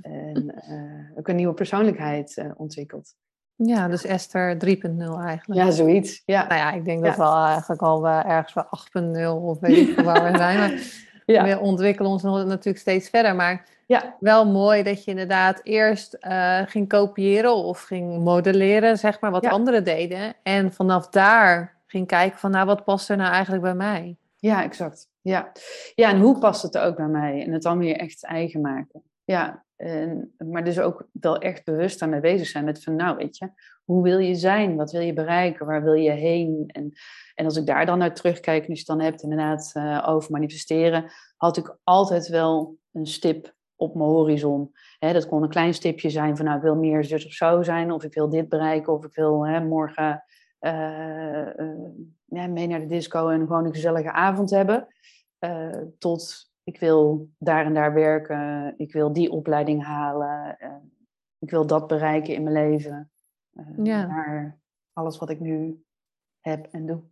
En 0.00 0.62
uh, 0.68 1.18
ook 1.18 1.28
een 1.28 1.36
nieuwe 1.36 1.54
persoonlijkheid 1.54 2.36
uh, 2.36 2.50
ontwikkeld. 2.56 3.14
Ja, 3.54 3.88
dus 3.88 4.04
Esther 4.04 4.54
3.0 4.54 4.60
eigenlijk. 4.60 5.60
Ja, 5.60 5.70
zoiets. 5.70 6.22
Ja. 6.24 6.46
Nou 6.46 6.60
ja, 6.60 6.72
ik 6.72 6.84
denk 6.84 7.04
dat 7.04 7.16
we 7.16 7.22
eigenlijk 7.22 7.82
al 7.82 8.08
ergens 8.08 8.52
bij 8.52 8.64
8.0 9.24 9.42
of 9.42 9.60
weet 9.60 9.88
ik 9.88 10.00
waar 10.00 10.32
we 10.32 10.38
zijn. 10.38 10.58
Maar 10.58 10.82
ja. 11.36 11.44
we 11.44 11.58
ontwikkelen 11.58 12.10
ons 12.10 12.22
natuurlijk 12.22 12.78
steeds 12.78 13.08
verder. 13.08 13.34
Maar 13.34 13.68
ja. 13.86 14.16
wel 14.20 14.46
mooi 14.46 14.82
dat 14.82 15.04
je 15.04 15.10
inderdaad 15.10 15.60
eerst 15.62 16.16
uh, 16.20 16.60
ging 16.66 16.88
kopiëren 16.88 17.54
of 17.54 17.82
ging 17.82 18.24
modelleren, 18.24 18.98
zeg 18.98 19.20
maar, 19.20 19.30
wat 19.30 19.42
ja. 19.44 19.50
anderen 19.50 19.84
deden. 19.84 20.34
En 20.42 20.72
vanaf 20.72 21.08
daar 21.08 21.82
ging 21.86 22.06
kijken 22.06 22.38
van, 22.38 22.50
nou, 22.50 22.66
wat 22.66 22.84
past 22.84 23.08
er 23.10 23.16
nou 23.16 23.32
eigenlijk 23.32 23.62
bij 23.62 23.74
mij? 23.74 24.16
Ja, 24.36 24.62
exact. 24.62 25.08
Ja, 25.20 25.52
ja 25.94 26.10
en 26.10 26.20
hoe 26.20 26.38
past 26.38 26.62
het 26.62 26.74
er 26.74 26.82
ook 26.82 26.96
bij 26.96 27.06
mij? 27.06 27.44
En 27.44 27.52
het 27.52 27.62
dan 27.62 27.78
weer 27.78 27.96
echt 27.96 28.24
eigen 28.24 28.60
maken. 28.60 29.02
Ja, 29.24 29.64
en, 29.76 30.34
maar 30.38 30.64
dus 30.64 30.78
ook 30.78 31.08
wel 31.12 31.38
echt 31.38 31.64
bewust 31.64 31.98
daarmee 31.98 32.20
bezig 32.20 32.46
zijn 32.46 32.64
met 32.64 32.82
van, 32.82 32.96
nou, 32.96 33.16
weet 33.16 33.38
je, 33.38 33.50
hoe 33.84 34.02
wil 34.02 34.18
je 34.18 34.34
zijn? 34.34 34.76
Wat 34.76 34.92
wil 34.92 35.00
je 35.00 35.12
bereiken? 35.12 35.66
Waar 35.66 35.82
wil 35.82 35.94
je 35.94 36.10
heen? 36.10 36.64
En, 36.66 36.92
en 37.34 37.44
als 37.44 37.56
ik 37.56 37.66
daar 37.66 37.86
dan 37.86 37.98
naar 37.98 38.14
terugkijk, 38.14 38.58
als 38.58 38.66
je 38.66 38.78
het 38.78 38.86
dan 38.86 39.00
hebt 39.00 39.22
inderdaad 39.22 39.72
uh, 39.76 40.04
over 40.08 40.30
manifesteren, 40.30 41.10
had 41.36 41.56
ik 41.56 41.76
altijd 41.84 42.28
wel 42.28 42.76
een 42.92 43.06
stip 43.06 43.54
op 43.76 43.94
mijn 43.94 44.08
horizon. 44.08 44.72
dat 44.98 45.26
kon 45.26 45.42
een 45.42 45.48
klein 45.48 45.74
stipje 45.74 46.10
zijn 46.10 46.36
van 46.36 46.44
nou, 46.44 46.56
ik 46.56 46.62
wil 46.62 46.76
meer 46.76 47.04
zus 47.04 47.26
of 47.26 47.32
zo 47.32 47.62
zijn, 47.62 47.92
of 47.92 48.04
ik 48.04 48.14
wil 48.14 48.28
dit 48.28 48.48
bereiken, 48.48 48.92
of 48.92 49.04
ik 49.04 49.14
wil 49.14 49.44
morgen 49.60 50.24
uh, 50.60 51.46
uh, 52.28 52.46
mee 52.46 52.66
naar 52.66 52.80
de 52.80 52.86
disco 52.86 53.28
en 53.28 53.40
gewoon 53.40 53.64
een 53.64 53.74
gezellige 53.74 54.12
avond 54.12 54.50
hebben. 54.50 54.86
tot 55.98 56.52
ik 56.62 56.80
wil 56.80 57.28
daar 57.38 57.64
en 57.64 57.74
daar 57.74 57.94
werken, 57.94 58.74
ik 58.76 58.92
wil 58.92 59.12
die 59.12 59.30
opleiding 59.30 59.84
halen, 59.84 60.56
ik 61.38 61.50
wil 61.50 61.66
dat 61.66 61.86
bereiken 61.86 62.34
in 62.34 62.42
mijn 62.42 62.68
leven. 62.68 63.10
ja. 63.82 64.06
Naar 64.06 64.58
alles 64.92 65.18
wat 65.18 65.30
ik 65.30 65.40
nu 65.40 65.84
heb 66.40 66.66
en 66.70 66.86
doe. 66.86 67.02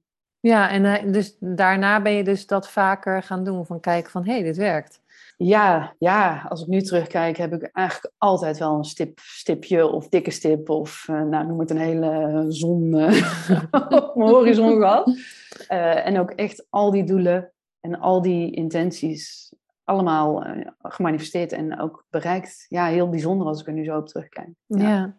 Ja, 0.40 0.70
en 0.70 1.12
dus 1.12 1.37
daarna 1.38 2.03
ben 2.03 2.12
je 2.12 2.25
dus 2.25 2.46
dat 2.46 2.70
vaker 2.70 3.22
gaan 3.22 3.44
doen, 3.44 3.66
van 3.66 3.81
kijken 3.81 4.11
van 4.11 4.25
hé, 4.25 4.33
hey, 4.33 4.42
dit 4.42 4.57
werkt. 4.57 5.02
Ja, 5.37 5.95
ja, 5.99 6.47
als 6.49 6.63
ik 6.63 6.67
nu 6.67 6.83
terugkijk, 6.83 7.37
heb 7.37 7.53
ik 7.53 7.63
eigenlijk 7.73 8.15
altijd 8.19 8.59
wel 8.59 8.75
een 8.75 8.85
stip, 8.85 9.19
stipje 9.19 9.87
of 9.87 10.09
dikke 10.09 10.31
stip 10.31 10.69
of 10.69 11.07
uh, 11.11 11.23
nou, 11.23 11.47
noem 11.47 11.61
het 11.61 11.71
een 11.71 11.79
hele 11.79 12.45
zon 12.49 12.95
uh, 12.95 13.63
op 14.03 14.17
mijn 14.17 14.31
horizon 14.31 14.77
gehad. 14.77 15.07
Uh, 15.09 16.07
en 16.07 16.19
ook 16.19 16.31
echt 16.31 16.67
al 16.71 16.91
die 16.91 17.05
doelen 17.05 17.53
en 17.81 18.01
al 18.01 18.23
die 18.23 18.51
intenties 18.51 19.53
allemaal 19.85 20.45
gemanifesteerd 20.83 21.53
en 21.53 21.81
ook 21.81 22.05
bereikt. 22.11 22.67
Ja, 22.69 22.87
heel 22.87 23.09
bijzonder 23.09 23.47
als 23.47 23.61
ik 23.61 23.67
er 23.67 23.73
nu 23.73 23.85
zo 23.85 23.97
op 23.97 24.09
terugkijk. 24.09 24.49
Ja. 24.67 24.89
ja. 24.89 25.17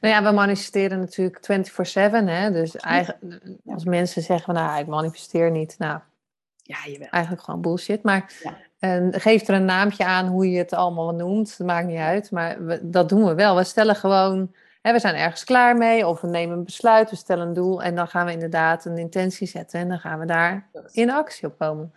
Nou 0.00 0.14
ja, 0.14 0.22
we 0.22 0.30
manifesteren 0.30 0.98
natuurlijk 0.98 1.68
24-7. 2.22 2.24
Hè? 2.24 2.50
Dus 2.52 2.76
eigenlijk, 2.76 3.42
als 3.66 3.84
mensen 3.84 4.22
zeggen, 4.22 4.54
nou, 4.54 4.80
ik 4.80 4.86
manifesteer 4.86 5.50
niet. 5.50 5.74
Nou, 5.78 6.00
ja, 6.62 6.76
je 6.86 6.98
eigenlijk 6.98 7.42
gewoon 7.44 7.60
bullshit. 7.60 8.02
Maar 8.02 8.32
ja. 8.42 8.56
En 8.84 9.20
geef 9.20 9.48
er 9.48 9.54
een 9.54 9.64
naamje 9.64 10.04
aan 10.04 10.26
hoe 10.26 10.50
je 10.50 10.58
het 10.58 10.72
allemaal 10.72 11.14
noemt. 11.14 11.58
Dat 11.58 11.66
maakt 11.66 11.86
niet 11.86 11.98
uit. 11.98 12.30
Maar 12.30 12.64
we, 12.64 12.90
dat 12.90 13.08
doen 13.08 13.24
we 13.24 13.34
wel. 13.34 13.56
We 13.56 13.64
stellen 13.64 13.96
gewoon. 13.96 14.54
Hè, 14.82 14.92
we 14.92 14.98
zijn 14.98 15.14
ergens 15.14 15.44
klaar 15.44 15.76
mee. 15.76 16.06
Of 16.06 16.20
we 16.20 16.28
nemen 16.28 16.56
een 16.56 16.64
besluit. 16.64 17.10
We 17.10 17.16
stellen 17.16 17.46
een 17.46 17.52
doel. 17.52 17.82
En 17.82 17.94
dan 17.94 18.08
gaan 18.08 18.26
we 18.26 18.32
inderdaad 18.32 18.84
een 18.84 18.98
intentie 18.98 19.46
zetten. 19.46 19.80
En 19.80 19.88
dan 19.88 19.98
gaan 19.98 20.18
we 20.18 20.26
daar 20.26 20.68
in 20.92 21.10
actie 21.10 21.48
op 21.48 21.58
komen. 21.58 21.92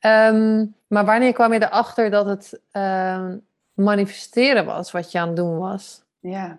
Um, 0.00 0.74
maar 0.86 1.04
wanneer 1.04 1.32
kwam 1.32 1.52
je 1.52 1.62
erachter 1.62 2.10
dat 2.10 2.26
het 2.26 2.60
um, 2.72 3.46
manifesteren 3.72 4.64
was 4.64 4.90
wat 4.90 5.12
je 5.12 5.18
aan 5.18 5.26
het 5.26 5.36
doen 5.36 5.58
was? 5.58 6.04
Ja, 6.18 6.58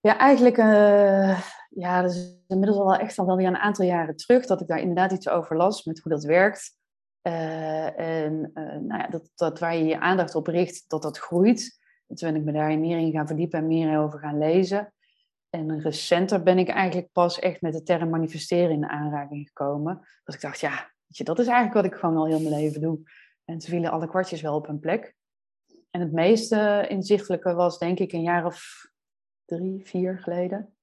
ja 0.00 0.18
eigenlijk. 0.18 0.56
Uh, 0.56 1.40
ja, 1.70 2.02
dat 2.02 2.10
is 2.10 2.34
inmiddels 2.48 2.78
al 2.78 2.86
wel 2.86 2.96
echt 2.96 3.18
al 3.18 3.26
wel 3.26 3.36
weer 3.36 3.46
een 3.46 3.56
aantal 3.56 3.84
jaren 3.84 4.16
terug. 4.16 4.46
Dat 4.46 4.60
ik 4.60 4.66
daar 4.66 4.80
inderdaad 4.80 5.12
iets 5.12 5.28
over 5.28 5.56
las 5.56 5.84
met 5.84 5.98
hoe 5.98 6.12
dat 6.12 6.24
werkt. 6.24 6.76
Uh, 7.22 7.98
en 7.98 8.50
uh, 8.54 8.64
nou 8.64 9.00
ja, 9.00 9.06
dat, 9.08 9.30
dat 9.34 9.58
waar 9.58 9.76
je 9.76 9.84
je 9.84 10.00
aandacht 10.00 10.34
op 10.34 10.46
richt, 10.46 10.84
dat 10.88 11.02
dat 11.02 11.18
groeit. 11.18 11.78
toen 12.06 12.32
ben 12.32 12.40
ik 12.40 12.44
me 12.44 12.52
daar 12.52 12.78
meer 12.78 12.98
in 12.98 13.12
gaan 13.12 13.26
verdiepen 13.26 13.58
en 13.58 13.66
meer 13.66 13.98
over 13.98 14.18
gaan 14.18 14.38
lezen. 14.38 14.92
En 15.50 15.80
recenter 15.80 16.42
ben 16.42 16.58
ik 16.58 16.68
eigenlijk 16.68 17.12
pas 17.12 17.38
echt 17.38 17.60
met 17.60 17.72
de 17.72 17.82
term 17.82 18.10
manifesteren 18.10 18.70
in 18.70 18.88
aanraking 18.88 19.46
gekomen. 19.46 20.00
Dat 20.24 20.34
ik 20.34 20.40
dacht, 20.40 20.60
ja, 20.60 20.70
weet 20.70 21.16
je, 21.16 21.24
dat 21.24 21.38
is 21.38 21.46
eigenlijk 21.46 21.74
wat 21.74 21.92
ik 21.92 21.98
gewoon 21.98 22.16
al 22.16 22.26
heel 22.26 22.40
mijn 22.40 22.60
leven 22.60 22.80
doe. 22.80 23.00
En 23.44 23.58
toen 23.58 23.70
vielen 23.70 23.90
alle 23.90 24.08
kwartjes 24.08 24.40
wel 24.40 24.54
op 24.54 24.66
hun 24.66 24.78
plek. 24.78 25.16
En 25.90 26.00
het 26.00 26.12
meeste 26.12 26.86
inzichtelijke 26.88 27.54
was 27.54 27.78
denk 27.78 27.98
ik 27.98 28.12
een 28.12 28.22
jaar 28.22 28.46
of 28.46 28.86
drie, 29.44 29.86
vier 29.86 30.18
geleden. 30.18 30.76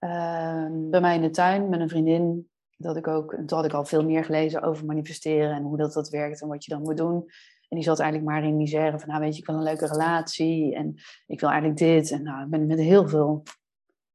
Uh, 0.00 0.66
bij 0.70 1.00
mij 1.00 1.14
in 1.14 1.22
de 1.22 1.30
tuin 1.30 1.68
met 1.68 1.80
een 1.80 1.88
vriendin 1.88 2.50
dat 2.76 2.96
ik 2.96 3.06
ook, 3.06 3.34
toen 3.34 3.58
had 3.58 3.64
ik 3.64 3.72
al 3.72 3.84
veel 3.84 4.04
meer 4.04 4.24
gelezen 4.24 4.62
over 4.62 4.84
manifesteren 4.84 5.50
en 5.50 5.62
hoe 5.62 5.76
dat, 5.76 5.92
dat 5.92 6.08
werkt 6.08 6.42
en 6.42 6.48
wat 6.48 6.64
je 6.64 6.70
dan 6.74 6.82
moet 6.82 6.96
doen. 6.96 7.30
En 7.68 7.76
die 7.76 7.84
zat 7.84 8.00
eigenlijk 8.00 8.30
maar 8.30 8.44
in 8.44 8.56
misère 8.56 8.98
van, 8.98 9.08
nou 9.08 9.20
weet 9.20 9.34
je, 9.34 9.40
ik 9.40 9.46
wil 9.46 9.56
een 9.56 9.62
leuke 9.62 9.86
relatie 9.86 10.74
en 10.74 10.94
ik 11.26 11.40
wil 11.40 11.48
eigenlijk 11.48 11.78
dit. 11.78 12.10
En 12.10 12.22
nou, 12.22 12.44
ik 12.44 12.50
ben 12.50 12.66
met 12.66 12.78
heel 12.78 13.08
veel 13.08 13.42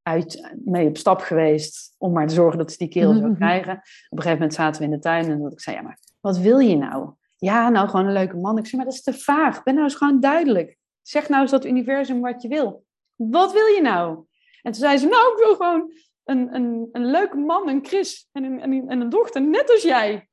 uit, 0.03 0.53
mee 0.65 0.87
op 0.87 0.97
stap 0.97 1.21
geweest 1.21 1.95
om 1.97 2.11
maar 2.11 2.27
te 2.27 2.33
zorgen 2.33 2.57
dat 2.57 2.71
ze 2.71 2.77
die 2.77 2.87
kerel 2.87 3.13
zou 3.13 3.35
krijgen. 3.35 3.73
Op 3.73 3.81
een 4.17 4.17
gegeven 4.17 4.31
moment 4.31 4.53
zaten 4.53 4.81
we 4.81 4.87
in 4.87 4.93
de 4.93 4.99
tuin 4.99 5.29
en 5.29 5.41
dat 5.41 5.51
ik 5.51 5.61
zei, 5.61 5.75
ja 5.75 5.81
maar 5.81 5.99
wat 6.19 6.37
wil 6.37 6.59
je 6.59 6.77
nou? 6.77 7.13
Ja, 7.37 7.69
nou 7.69 7.89
gewoon 7.89 8.05
een 8.05 8.13
leuke 8.13 8.37
man. 8.37 8.57
Ik 8.57 8.65
zei, 8.65 8.77
maar 8.77 8.85
dat 8.85 8.93
is 8.93 9.03
te 9.03 9.13
vaag. 9.13 9.63
Ben 9.63 9.73
nou 9.73 9.85
eens 9.85 9.95
gewoon 9.95 10.19
duidelijk. 10.19 10.77
Zeg 11.01 11.29
nou 11.29 11.41
eens 11.41 11.51
dat 11.51 11.65
universum 11.65 12.21
wat 12.21 12.41
je 12.41 12.47
wil. 12.47 12.83
Wat 13.15 13.53
wil 13.53 13.65
je 13.65 13.81
nou? 13.81 14.25
En 14.61 14.71
toen 14.71 14.81
zei 14.81 14.97
ze, 14.97 15.07
nou, 15.07 15.31
ik 15.31 15.37
wil 15.37 15.55
gewoon 15.55 15.91
een, 16.31 16.55
een, 16.55 16.89
een 16.91 17.05
leuke 17.05 17.37
man, 17.37 17.69
een 17.69 17.85
Chris, 17.85 18.27
en 18.31 18.43
een, 18.43 18.61
en, 18.61 18.89
en 18.89 19.01
een 19.01 19.09
dochter, 19.09 19.41
net 19.41 19.71
als 19.71 19.81
jij. 19.81 20.27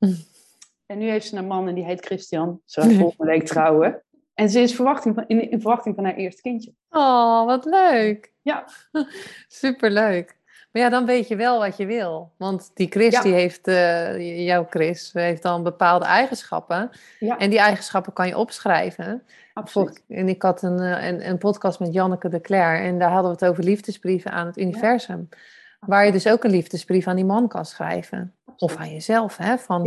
En 0.87 0.99
nu 0.99 1.09
heeft 1.09 1.27
ze 1.27 1.37
een 1.37 1.47
man 1.47 1.69
en 1.69 1.75
die 1.75 1.85
heet 1.85 2.05
Christian. 2.05 2.61
Ze 2.65 2.81
gaat 2.81 2.93
volgende 2.93 3.33
week 3.33 3.47
trouwen. 3.47 4.03
En 4.35 4.51
ze 4.51 4.61
is 4.61 4.75
verwachting 4.75 5.15
van, 5.15 5.25
in, 5.27 5.51
in 5.51 5.61
verwachting 5.61 5.95
van 5.95 6.05
haar 6.05 6.15
eerste 6.15 6.43
kindje. 6.43 6.73
Oh, 6.91 7.45
wat 7.47 7.65
leuk. 7.65 8.33
Ja. 8.43 8.69
Superleuk. 9.49 10.37
Maar 10.73 10.83
ja, 10.83 10.89
dan 10.89 11.07
weet 11.07 11.29
je 11.29 11.37
wel 11.37 11.59
wat 11.59 11.77
je 11.77 11.87
wil. 11.87 12.33
Want 12.37 12.71
die 12.75 12.91
Chris, 12.91 13.21
die 13.21 13.33
heeft, 13.33 13.69
uh, 13.69 14.47
jouw 14.47 14.67
Chris, 14.71 15.11
heeft 15.13 15.43
dan 15.43 15.63
bepaalde 15.63 16.05
eigenschappen. 16.05 16.91
Ja. 17.19 17.39
En 17.39 17.51
die 17.51 17.59
eigenschappen 17.59 18.13
kan 18.13 18.27
je 18.27 18.39
opschrijven. 18.39 19.23
Absoluut. 19.55 20.05
En 20.09 20.29
ik 20.29 20.43
had 20.43 20.63
een, 20.63 20.79
eh, 20.79 21.07
een, 21.07 21.29
een 21.29 21.39
podcast 21.39 21.81
met 21.81 21.93
Janneke 21.93 22.29
de 22.29 22.41
Cler. 22.41 22.81
En 22.81 22.99
daar 22.99 23.11
hadden 23.11 23.31
we 23.31 23.37
het 23.41 23.51
over 23.51 23.65
liefdesbrieven 23.65 24.31
aan 24.31 24.47
het 24.47 24.59
universum. 24.59 25.29
Waar 25.79 26.07
je 26.07 26.13
dus 26.13 26.29
ook 26.29 26.45
een 26.45 26.51
liefdesbrief 26.51 27.07
aan 27.07 27.17
die 27.17 27.25
man 27.25 27.49
kan 27.49 27.65
schrijven. 27.65 28.35
Of 28.57 28.77
aan 28.77 28.93
jezelf, 28.93 29.37
hè? 29.37 29.59
Van 29.59 29.83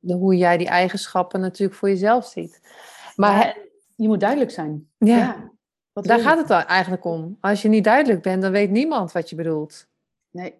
de, 0.00 0.14
hoe 0.14 0.36
jij 0.36 0.56
die 0.56 0.68
eigenschappen 0.68 1.40
natuurlijk 1.40 1.78
voor 1.78 1.88
jezelf 1.88 2.26
ziet. 2.26 2.60
Maar 3.16 3.58
je 3.94 4.08
moet 4.08 4.20
duidelijk 4.20 4.50
zijn. 4.50 4.90
Ja, 4.98 5.50
daar 5.92 6.18
gaat 6.18 6.48
het 6.48 6.66
eigenlijk 6.66 7.04
om. 7.04 7.36
Als 7.40 7.62
je 7.62 7.68
niet 7.68 7.84
duidelijk 7.84 8.22
bent, 8.22 8.42
dan 8.42 8.52
weet 8.52 8.70
niemand 8.70 9.12
wat 9.12 9.30
je 9.30 9.36
bedoelt. 9.36 9.86
Nee. 10.30 10.54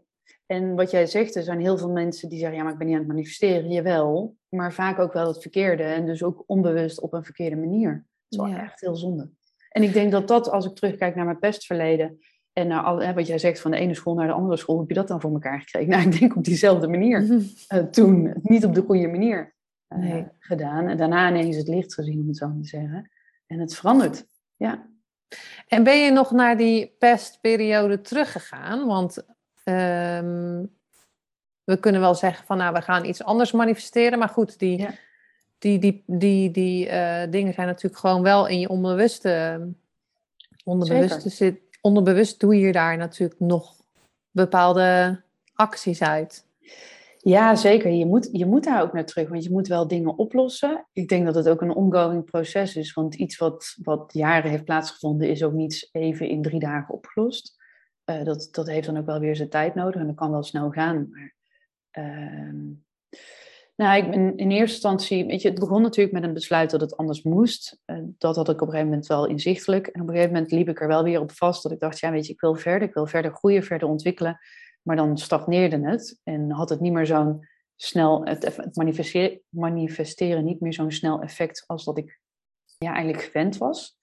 En 0.46 0.74
wat 0.74 0.90
jij 0.90 1.06
zegt, 1.06 1.34
er 1.34 1.42
zijn 1.42 1.60
heel 1.60 1.78
veel 1.78 1.90
mensen 1.90 2.28
die 2.28 2.38
zeggen, 2.38 2.56
ja, 2.56 2.62
maar 2.62 2.72
ik 2.72 2.78
ben 2.78 2.86
niet 2.86 2.96
aan 2.96 3.02
het 3.02 3.12
manifesteren. 3.12 3.70
Jawel, 3.70 4.36
maar 4.48 4.72
vaak 4.72 4.98
ook 4.98 5.12
wel 5.12 5.26
het 5.26 5.40
verkeerde. 5.40 5.82
En 5.82 6.06
dus 6.06 6.22
ook 6.22 6.44
onbewust 6.46 7.00
op 7.00 7.12
een 7.12 7.24
verkeerde 7.24 7.56
manier. 7.56 8.06
Dat 8.28 8.46
is 8.46 8.52
wel 8.52 8.62
echt 8.62 8.80
heel 8.80 8.96
zonde. 8.96 9.30
En 9.68 9.82
ik 9.82 9.92
denk 9.92 10.12
dat 10.12 10.28
dat, 10.28 10.50
als 10.50 10.66
ik 10.66 10.74
terugkijk 10.74 11.14
naar 11.14 11.24
mijn 11.24 11.38
pestverleden, 11.38 12.18
en 12.58 12.66
nou, 12.66 12.84
al, 12.84 13.14
wat 13.14 13.26
jij 13.26 13.38
zegt, 13.38 13.60
van 13.60 13.70
de 13.70 13.76
ene 13.76 13.94
school 13.94 14.14
naar 14.14 14.26
de 14.26 14.32
andere 14.32 14.56
school, 14.56 14.78
heb 14.78 14.88
je 14.88 14.94
dat 14.94 15.08
dan 15.08 15.20
voor 15.20 15.32
elkaar 15.32 15.60
gekregen? 15.60 15.88
Nou, 15.92 16.02
ik 16.02 16.18
denk 16.18 16.36
op 16.36 16.44
diezelfde 16.44 16.88
manier 16.88 17.22
uh, 17.22 17.78
toen. 17.96 18.34
Niet 18.42 18.64
op 18.64 18.74
de 18.74 18.82
goede 18.82 19.08
manier 19.08 19.54
uh, 19.88 20.24
gedaan. 20.38 20.88
En 20.88 20.96
daarna 20.96 21.28
ineens 21.28 21.56
het 21.56 21.68
licht 21.68 21.94
gezien, 21.94 22.20
om 22.20 22.26
het 22.26 22.36
zo 22.36 22.52
te 22.60 22.68
zeggen. 22.68 23.10
En 23.46 23.58
het 23.58 23.74
verandert, 23.74 24.26
ja. 24.56 24.86
En 25.66 25.84
ben 25.84 26.04
je 26.04 26.10
nog 26.10 26.30
naar 26.30 26.56
die 26.56 26.94
pestperiode 26.98 28.00
teruggegaan? 28.00 28.86
Want 28.86 29.16
um, 29.64 30.70
we 31.64 31.76
kunnen 31.80 32.00
wel 32.00 32.14
zeggen 32.14 32.46
van, 32.46 32.56
nou, 32.56 32.72
we 32.72 32.82
gaan 32.82 33.04
iets 33.04 33.22
anders 33.22 33.52
manifesteren. 33.52 34.18
Maar 34.18 34.28
goed, 34.28 34.58
die, 34.58 34.78
ja. 34.78 34.90
die, 35.58 35.78
die, 35.78 36.02
die, 36.06 36.50
die 36.50 36.86
uh, 36.86 37.22
dingen 37.30 37.54
zijn 37.54 37.66
natuurlijk 37.66 38.00
gewoon 38.00 38.22
wel 38.22 38.46
in 38.46 38.60
je 38.60 38.68
onbewuste, 38.68 39.60
onderbewuste 40.64 41.28
zit 41.28 41.67
onderbewust 41.80 42.40
doe 42.40 42.58
je 42.58 42.72
daar 42.72 42.96
natuurlijk 42.96 43.40
nog 43.40 43.74
bepaalde 44.30 45.20
acties 45.54 46.02
uit. 46.02 46.46
Ja, 47.18 47.54
zeker. 47.54 47.90
Je 47.90 48.06
moet, 48.06 48.28
je 48.32 48.46
moet 48.46 48.64
daar 48.64 48.82
ook 48.82 48.92
naar 48.92 49.04
terug, 49.04 49.28
want 49.28 49.44
je 49.44 49.50
moet 49.50 49.68
wel 49.68 49.88
dingen 49.88 50.18
oplossen. 50.18 50.86
Ik 50.92 51.08
denk 51.08 51.24
dat 51.24 51.34
het 51.34 51.48
ook 51.48 51.60
een 51.60 51.74
ongoing 51.74 52.24
proces 52.24 52.76
is, 52.76 52.92
want 52.92 53.14
iets 53.14 53.36
wat, 53.36 53.76
wat 53.82 54.10
jaren 54.12 54.50
heeft 54.50 54.64
plaatsgevonden 54.64 55.28
is 55.28 55.42
ook 55.42 55.52
niet 55.52 55.88
even 55.92 56.28
in 56.28 56.42
drie 56.42 56.60
dagen 56.60 56.94
opgelost. 56.94 57.56
Uh, 58.04 58.24
dat, 58.24 58.48
dat 58.50 58.66
heeft 58.66 58.86
dan 58.86 58.98
ook 58.98 59.06
wel 59.06 59.20
weer 59.20 59.36
zijn 59.36 59.48
tijd 59.48 59.74
nodig 59.74 60.00
en 60.00 60.06
dat 60.06 60.16
kan 60.16 60.30
wel 60.30 60.42
snel 60.42 60.70
gaan. 60.70 61.08
Maar, 61.10 61.34
uh, 62.04 62.52
nou, 63.78 64.04
ik 64.04 64.10
ben 64.10 64.36
in 64.36 64.50
eerste 64.50 64.72
instantie, 64.72 65.26
weet 65.26 65.42
je, 65.42 65.48
het 65.48 65.58
begon 65.58 65.82
natuurlijk 65.82 66.14
met 66.14 66.22
een 66.22 66.32
besluit 66.32 66.70
dat 66.70 66.80
het 66.80 66.96
anders 66.96 67.22
moest. 67.22 67.80
Uh, 67.86 67.98
dat 68.18 68.36
had 68.36 68.48
ik 68.48 68.54
op 68.54 68.60
een 68.60 68.66
gegeven 68.66 68.88
moment 68.88 69.06
wel 69.06 69.26
inzichtelijk. 69.26 69.86
En 69.86 70.00
op 70.00 70.08
een 70.08 70.14
gegeven 70.14 70.34
moment 70.34 70.52
liep 70.52 70.68
ik 70.68 70.80
er 70.80 70.88
wel 70.88 71.02
weer 71.02 71.20
op 71.20 71.32
vast 71.32 71.62
dat 71.62 71.72
ik 71.72 71.80
dacht, 71.80 71.98
ja, 71.98 72.10
weet 72.10 72.26
je, 72.26 72.32
ik 72.32 72.40
wil 72.40 72.54
verder, 72.54 72.88
ik 72.88 72.94
wil 72.94 73.06
verder 73.06 73.32
groeien, 73.32 73.62
verder 73.62 73.88
ontwikkelen. 73.88 74.38
Maar 74.82 74.96
dan 74.96 75.18
stagneerde 75.18 75.88
het 75.88 76.20
en 76.24 76.50
had 76.50 76.68
het 76.68 76.80
niet 76.80 76.92
meer 76.92 77.06
zo'n 77.06 77.46
snel, 77.76 78.24
het, 78.24 78.76
manifesteren, 78.76 79.40
manifesteren 79.48 80.44
niet 80.44 80.60
meer 80.60 80.72
zo'n 80.72 80.92
snel 80.92 81.20
effect 81.20 81.64
als 81.66 81.84
dat 81.84 81.98
ik 81.98 82.20
ja, 82.78 82.92
eigenlijk 82.92 83.22
gewend 83.22 83.56
was. 83.56 83.98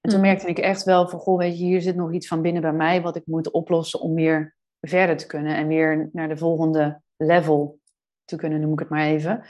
En 0.00 0.10
toen 0.10 0.20
mm. 0.20 0.26
merkte 0.26 0.46
ik 0.46 0.58
echt 0.58 0.84
wel 0.84 1.08
van, 1.08 1.18
goh, 1.18 1.38
weet 1.38 1.58
je, 1.58 1.64
hier 1.64 1.80
zit 1.80 1.96
nog 1.96 2.12
iets 2.12 2.26
van 2.26 2.42
binnen 2.42 2.62
bij 2.62 2.72
mij 2.72 3.02
wat 3.02 3.16
ik 3.16 3.26
moet 3.26 3.50
oplossen 3.50 4.00
om 4.00 4.14
weer 4.14 4.56
verder 4.80 5.16
te 5.16 5.26
kunnen 5.26 5.56
en 5.56 5.66
weer 5.66 6.08
naar 6.12 6.28
de 6.28 6.36
volgende 6.36 7.00
level 7.16 7.80
te 8.24 8.36
kunnen, 8.36 8.60
noem 8.60 8.72
ik 8.72 8.78
het 8.78 8.88
maar 8.88 9.06
even. 9.06 9.44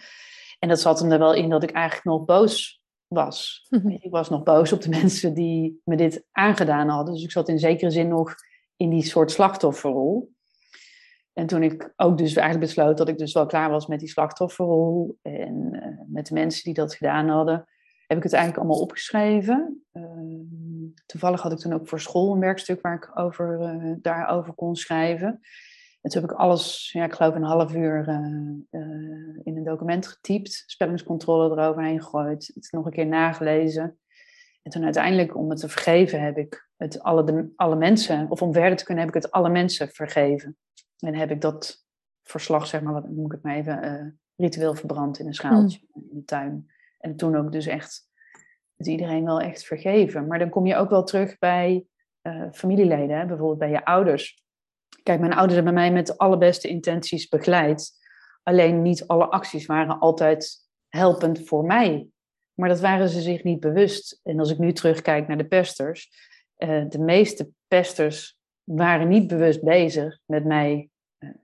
En 0.59 0.69
dat 0.69 0.81
zat 0.81 1.01
hem 1.01 1.13
er 1.13 1.19
wel 1.19 1.35
in 1.35 1.49
dat 1.49 1.63
ik 1.63 1.71
eigenlijk 1.71 2.05
nog 2.05 2.25
boos 2.25 2.83
was. 3.07 3.67
Mhm. 3.69 3.89
Ik 3.89 4.11
was 4.11 4.31
nog 4.31 4.43
boos 4.43 4.73
op 4.73 4.81
de 4.81 4.89
mensen 5.01 5.35
die 5.35 5.81
me 5.85 5.97
dit 5.97 6.25
aangedaan 6.33 6.89
hadden. 6.89 7.15
Dus 7.15 7.25
ik 7.25 7.31
zat 7.31 7.49
in 7.49 7.59
zekere 7.59 7.91
zin 7.91 8.09
nog 8.09 8.35
in 8.77 8.91
die 8.91 9.05
soort 9.05 9.31
slachtofferrol. 9.31 10.33
En 11.33 11.47
toen 11.47 11.63
ik 11.63 11.93
ook 11.97 12.19
dus 12.19 12.35
eigenlijk 12.35 12.67
besloot 12.67 12.99
dat 12.99 13.09
ik 13.09 13.19
dus 13.19 13.33
wel 13.33 13.47
klaar 13.47 13.71
was 13.71 13.87
met 13.87 14.01
die 14.01 14.09
slachtofferrol 14.09 15.19
en 15.23 15.69
uh, 15.73 15.87
met 16.07 16.27
de 16.27 16.35
mensen 16.35 16.65
die 16.65 16.75
dat 16.75 16.95
gedaan 16.95 17.29
hadden, 17.29 17.67
heb 18.07 18.17
ik 18.17 18.23
het 18.23 18.33
eigenlijk 18.33 18.65
allemaal 18.65 18.83
opgeschreven. 18.83 19.85
Uh, 19.93 20.03
toevallig 21.07 21.41
had 21.41 21.53
ik 21.53 21.59
toen 21.59 21.73
ook 21.73 21.89
voor 21.89 22.01
school 22.01 22.33
een 22.33 22.41
werkstuk 22.41 22.81
waar 22.81 22.95
ik 22.95 23.11
over, 23.19 23.61
uh, 23.61 23.95
daarover 24.01 24.53
kon 24.53 24.77
schrijven. 24.77 25.41
En 26.03 26.11
toen 26.11 26.23
heb 26.23 26.31
ik 26.31 26.37
alles, 26.37 26.91
ja, 26.93 27.05
ik 27.05 27.13
geloof 27.13 27.35
een 27.35 27.43
half 27.43 27.75
uur 27.75 28.09
in 29.43 29.57
een 29.57 29.65
document 29.65 30.07
getypt, 30.07 30.63
spellingscontrole 30.67 31.51
eroverheen 31.51 32.03
gegooid, 32.03 32.51
het 32.55 32.69
nog 32.73 32.87
een 32.87 32.93
keer 32.93 33.07
nagelezen. 33.07 33.99
En 34.63 34.71
toen 34.71 34.85
uiteindelijk, 34.85 35.37
om 35.37 35.51
het 35.51 35.59
te 35.59 35.69
vergeven, 35.69 36.23
heb 36.23 36.39
ik 36.39 36.69
het 36.77 37.03
alle, 37.03 37.25
de, 37.25 37.53
alle 37.57 37.77
mensen, 37.77 38.31
of 38.31 38.43
om 38.43 38.53
verder 38.53 38.77
te 38.77 38.85
kunnen, 38.85 39.05
heb 39.05 39.15
ik 39.15 39.23
het 39.23 39.33
alle 39.33 39.49
mensen 39.49 39.89
vergeven. 39.89 40.57
En 40.99 41.15
heb 41.15 41.31
ik 41.31 41.41
dat 41.41 41.85
verslag, 42.23 42.67
zeg 42.67 42.83
maar, 42.83 42.93
wat 42.93 43.09
noem 43.09 43.25
ik 43.25 43.33
het 43.33 43.43
maar 43.43 43.57
even, 43.57 43.85
uh, 43.85 44.07
ritueel 44.37 44.75
verbrand 44.75 45.19
in 45.19 45.27
een 45.27 45.35
schaaltje 45.35 45.81
mm. 45.93 46.03
in 46.11 46.17
de 46.17 46.25
tuin. 46.25 46.71
En 46.99 47.17
toen 47.17 47.37
ook 47.37 47.53
dus 47.53 47.67
echt 47.67 48.11
het 48.77 48.87
iedereen 48.87 49.25
wel 49.25 49.41
echt 49.41 49.65
vergeven. 49.65 50.27
Maar 50.27 50.39
dan 50.39 50.51
kom 50.51 50.67
je 50.67 50.77
ook 50.77 50.91
wel 50.91 51.05
terug 51.05 51.39
bij 51.39 51.87
familieleden, 52.53 53.19
hè? 53.19 53.27
bijvoorbeeld 53.27 53.59
bij 53.59 53.71
je 53.71 53.85
ouders. 53.85 54.42
Kijk, 55.03 55.21
mijn 55.21 55.33
ouders 55.33 55.55
hebben 55.55 55.75
mij 55.75 55.93
met 55.93 56.07
de 56.07 56.19
allerbeste 56.19 56.69
intenties 56.69 57.29
begeleid. 57.29 57.91
Alleen 58.43 58.83
niet 58.83 59.07
alle 59.07 59.27
acties 59.27 59.67
waren 59.67 59.99
altijd 59.99 60.69
helpend 60.89 61.47
voor 61.49 61.65
mij. 61.65 62.09
Maar 62.55 62.69
dat 62.69 62.81
waren 62.81 63.09
ze 63.09 63.21
zich 63.21 63.45
niet 63.45 63.61
bewust. 63.61 64.21
En 64.23 64.39
als 64.39 64.51
ik 64.51 64.59
nu 64.59 64.73
terugkijk 64.73 65.29
naar 65.29 65.39
de 65.39 65.47
pesters, 65.47 66.11
uh, 66.59 66.85
de 66.89 66.99
meeste 66.99 67.51
pesters 67.69 68.39
waren 68.65 69.09
niet 69.09 69.27
bewust 69.27 69.63
bezig 69.63 70.19
met 70.27 70.45
mij 70.45 70.91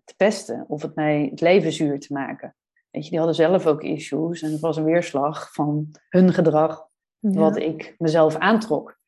te 0.05 0.15
pesten 0.17 0.65
of 0.69 0.83
het 0.83 0.95
mij 0.95 1.29
het 1.31 1.41
leven 1.41 1.73
zuur 1.73 2.01
te 2.01 2.13
maken. 2.13 2.57
Weet 2.91 3.05
je, 3.05 3.11
die 3.11 3.19
hadden 3.19 3.37
zelf 3.37 3.67
ook 3.67 3.83
issues 3.83 4.43
en 4.43 4.53
het 4.53 4.61
was 4.61 4.77
een 4.77 4.85
weerslag 4.85 5.53
van 5.53 5.91
hun 6.09 6.33
gedrag, 6.33 6.87
wat 7.19 7.57
ik 7.57 7.95
mezelf 7.99 8.37
aantrok. 8.37 8.99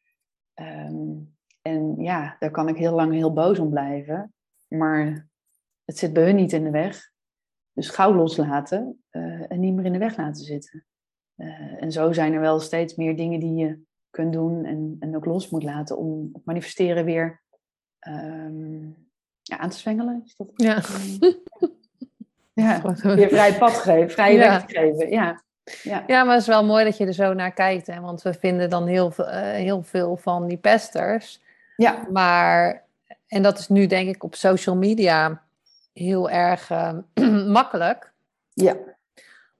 Ehm, 0.55 1.17
en 1.63 1.95
ja, 1.99 2.37
daar 2.39 2.51
kan 2.51 2.69
ik 2.69 2.77
heel 2.77 2.95
lang 2.95 3.13
heel 3.13 3.33
boos 3.33 3.59
om 3.59 3.71
blijven, 3.71 4.35
maar 4.71 5.29
het 5.85 5.99
zit 5.99 6.13
bij 6.13 6.25
hun 6.25 6.37
niet 6.37 6.53
in 6.53 6.65
de 6.65 6.71
weg. 6.71 7.11
Dus 7.73 7.89
gauw 7.89 8.15
loslaten 8.15 9.03
uh, 9.11 9.51
en 9.53 9.61
niet 9.61 9.75
meer 9.75 9.85
in 9.85 9.93
de 9.93 9.99
weg 9.99 10.17
laten 10.17 10.45
zitten. 10.45 10.85
Uh, 11.37 11.83
en 11.83 11.93
zo 11.93 12.13
zijn 12.13 12.33
er 12.33 12.41
wel 12.41 12.61
steeds 12.61 12.95
meer 12.95 13.17
dingen 13.17 13.41
die 13.41 13.55
je 13.55 13.81
kunt 14.11 14.33
doen 14.33 14.65
en, 14.65 14.97
en 15.01 15.17
ook 15.17 15.25
los 15.25 15.49
moet 15.49 15.63
laten 15.63 15.97
om 15.97 16.31
het 16.33 16.45
manifesteren 16.45 17.05
weer 17.05 17.43
um, 18.09 19.09
ja, 19.43 19.59
aan 19.59 19.71
te 19.71 19.79
zwengelen. 19.79 20.23
Is 20.25 20.37
dat 20.37 20.51
ja. 20.55 20.83
ja, 22.53 22.95
weer 23.15 23.29
vrij 23.29 23.59
pad 23.59 23.73
geven, 23.73 24.11
vrije 24.11 24.39
ja. 24.39 24.49
weg 24.49 24.65
geven. 24.67 25.11
Ja. 25.11 25.43
Ja. 25.83 26.05
ja, 26.07 26.25
maar 26.25 26.33
het 26.33 26.43
is 26.43 26.49
wel 26.49 26.65
mooi 26.65 26.85
dat 26.85 26.97
je 26.97 27.07
er 27.07 27.13
zo 27.13 27.33
naar 27.35 27.53
kijkt. 27.53 27.87
Hè? 27.87 28.01
Want 28.01 28.23
we 28.23 28.35
vinden 28.35 28.71
dan 28.71 28.87
heel, 28.87 29.11
veel, 29.11 29.29
uh, 29.29 29.33
heel 29.41 29.83
veel 29.83 30.17
van 30.17 30.47
die 30.47 30.57
pesters. 30.57 31.43
Ja. 31.77 32.07
Maar, 32.13 32.85
en 33.31 33.43
dat 33.43 33.59
is 33.59 33.69
nu 33.69 33.87
denk 33.87 34.15
ik 34.15 34.25
op 34.25 34.35
social 34.35 34.77
media 34.77 35.43
heel 35.93 36.31
erg 36.31 36.71
uh, 36.71 36.93
makkelijk. 37.59 38.13
Ja. 38.53 38.77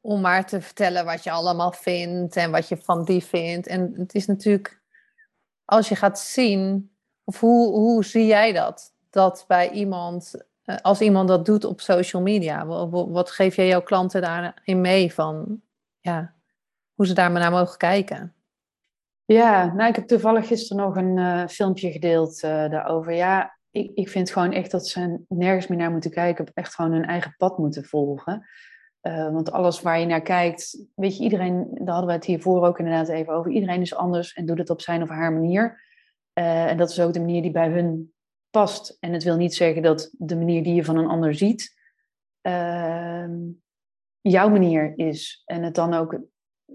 Om 0.01 0.21
maar 0.21 0.47
te 0.47 0.61
vertellen 0.61 1.05
wat 1.05 1.25
je 1.25 1.31
allemaal 1.31 1.73
vindt 1.73 2.37
en 2.37 2.51
wat 2.51 2.69
je 2.69 2.77
van 2.77 3.05
die 3.05 3.25
vindt. 3.25 3.67
En 3.67 3.93
het 3.97 4.15
is 4.15 4.27
natuurlijk, 4.27 4.81
als 5.65 5.89
je 5.89 5.97
gaat 5.97 6.19
zien, 6.19 6.91
of 7.25 7.41
hoe, 7.41 7.69
hoe 7.69 8.05
zie 8.05 8.27
jij 8.27 8.53
dat? 8.53 8.93
dat 9.11 9.45
bij 9.49 9.71
iemand, 9.71 10.45
eh, 10.65 10.77
als 10.77 11.01
iemand 11.01 11.29
dat 11.29 11.47
doet 11.47 11.65
op 11.65 11.81
social 11.81 12.23
media, 12.23 12.67
wat 12.91 13.31
geef 13.31 13.57
jij 13.57 13.67
jouw 13.67 13.83
klanten 13.83 14.21
daarin 14.21 14.81
mee 14.81 15.15
van, 15.15 15.61
ja, 16.01 16.35
hoe 16.95 17.07
ze 17.07 17.15
daar 17.15 17.31
maar 17.33 17.41
naar 17.41 17.51
mogen 17.51 17.79
kijken? 17.79 18.35
Ja, 19.25 19.73
nou, 19.73 19.89
ik 19.89 19.97
heb 19.97 20.07
toevallig 20.07 20.47
gisteren 20.47 20.85
nog 20.85 20.97
een 20.97 21.17
uh, 21.17 21.47
filmpje 21.47 21.91
gedeeld 21.91 22.43
uh, 22.43 22.51
daarover. 22.51 23.13
Ja, 23.13 23.59
ik, 23.71 23.91
ik 23.95 24.09
vind 24.09 24.31
gewoon 24.31 24.53
echt 24.53 24.71
dat 24.71 24.89
ze 24.89 25.21
nergens 25.29 25.67
meer 25.67 25.79
naar 25.79 25.91
moeten 25.91 26.11
kijken, 26.11 26.51
echt 26.55 26.75
gewoon 26.75 26.93
hun 26.93 27.07
eigen 27.07 27.35
pad 27.37 27.59
moeten 27.59 27.85
volgen. 27.85 28.47
Uh, 29.03 29.33
want 29.33 29.53
alles 29.53 29.83
waar 29.83 30.01
je 30.01 30.07
naar 30.07 30.23
kijkt, 30.23 30.87
weet 30.95 31.17
je, 31.17 31.23
iedereen, 31.23 31.71
daar 31.75 31.95
hadden 31.95 32.07
we 32.07 32.13
het 32.13 32.25
hiervoor 32.25 32.67
ook 32.67 32.79
inderdaad 32.79 33.09
even 33.09 33.33
over, 33.33 33.51
iedereen 33.51 33.81
is 33.81 33.95
anders 33.95 34.33
en 34.33 34.47
doet 34.47 34.59
het 34.59 34.71
op 34.71 34.81
zijn 34.81 35.03
of 35.03 35.09
haar 35.09 35.33
manier. 35.33 35.89
en 36.33 36.77
dat 36.77 36.91
is 36.91 37.01
ook 37.01 37.13
de 37.13 37.21
manier 37.21 37.43
die 37.43 37.51
bij 37.51 37.69
hun 37.69 38.13
past. 38.51 38.97
En 39.01 39.13
het 39.13 39.23
wil 39.23 39.37
niet 39.37 39.55
zeggen 39.55 39.83
dat 39.83 40.11
de 40.19 40.37
manier 40.37 40.63
die 40.63 40.75
je 40.75 40.85
van 40.85 40.97
een 40.97 41.09
ander 41.09 41.35
ziet, 41.35 41.79
uh, 42.43 43.29
jouw 44.21 44.49
manier 44.49 44.93
is. 44.97 45.43
En 45.45 45.63
het 45.63 45.75
dan 45.75 45.95
ook, 45.95 46.21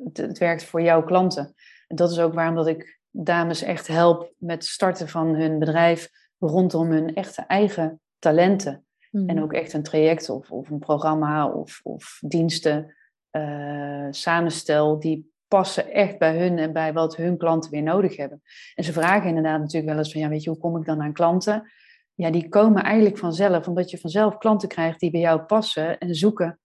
het, 0.04 0.18
het, 0.18 0.38
werkt 0.38 0.64
voor 0.64 0.82
jouw 0.82 1.04
klanten. 1.04 1.54
En 1.88 1.96
dat 1.96 2.12
is 2.12 2.20
ook 2.20 2.34
waarom 2.34 2.56
dat 2.56 2.68
ik 2.68 3.00
dames 3.10 3.62
echt 3.62 3.88
help 3.88 4.34
met 4.38 4.66
starten 4.66 5.10
van 5.10 5.36
hun 5.36 5.60
bedrijf 5.60 6.10
rondom 6.39 6.89
hun 6.91 7.15
echte 7.15 7.41
eigen 7.41 8.02
talenten. 8.19 8.86
En 9.12 9.26
mhm. 9.26 9.41
ook 9.41 9.54
echt 9.54 9.74
een 9.74 9.84
traject 9.84 10.30
of, 10.30 10.52
of 10.52 10.69
een 10.69 10.80
programma 10.80 11.48
of, 11.50 11.80
of 11.84 12.19
diensten 12.28 12.95
uh, 13.32 14.08
samenstel 14.10 15.00
die 15.00 15.34
passen 15.48 15.91
echt 15.91 16.17
bij 16.17 16.38
hun 16.38 16.58
en 16.58 16.74
bij 16.74 16.93
wat 16.93 17.15
hun 17.15 17.38
klanten 17.38 17.71
weer 17.71 17.84
nodig 17.84 18.17
hebben. 18.17 18.41
En 18.76 18.84
ze 18.84 18.93
vragen 18.93 19.28
inderdaad 19.28 19.60
natuurlijk 19.60 19.91
wel 19.91 19.98
eens 19.98 20.12
van, 20.12 20.21
ja, 20.21 20.30
weet 20.30 20.43
je, 20.43 20.50
hoe 20.50 20.60
kom 20.60 20.78
ik 20.78 20.86
dan 20.86 21.02
aan 21.02 21.13
klanten? 21.13 21.71
Ja, 22.13 22.32
die 22.32 22.50
komen 22.50 22.84
eigenlijk 22.84 23.17
vanzelf, 23.17 23.67
omdat 23.67 23.91
je 23.91 23.98
vanzelf 23.98 24.38
klanten 24.38 24.67
krijgt 24.67 25.00
die 25.00 25.12
bij 25.12 25.19
jou 25.19 25.41
passen 25.41 25.98
en 25.98 26.15
zoeken. 26.15 26.60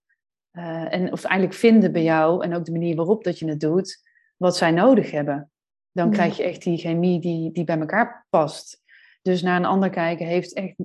Uh, 0.51 0.93
en, 0.93 1.11
of 1.11 1.23
eigenlijk 1.23 1.59
vinden 1.59 1.91
bij 1.91 2.03
jou 2.03 2.43
en 2.43 2.55
ook 2.55 2.65
de 2.65 2.71
manier 2.71 2.95
waarop 2.95 3.23
dat 3.23 3.39
je 3.39 3.47
het 3.49 3.59
doet, 3.59 4.01
wat 4.37 4.57
zij 4.57 4.71
nodig 4.71 5.11
hebben. 5.11 5.51
Dan 5.91 6.11
krijg 6.11 6.37
je 6.37 6.43
echt 6.43 6.63
die 6.63 6.77
chemie 6.77 7.19
die, 7.19 7.51
die 7.51 7.63
bij 7.63 7.79
elkaar 7.79 8.25
past. 8.29 8.81
Dus 9.21 9.41
naar 9.41 9.59
een 9.59 9.65
ander 9.65 9.89
kijken 9.89 10.25
heeft 10.25 10.53
echt, 10.53 10.75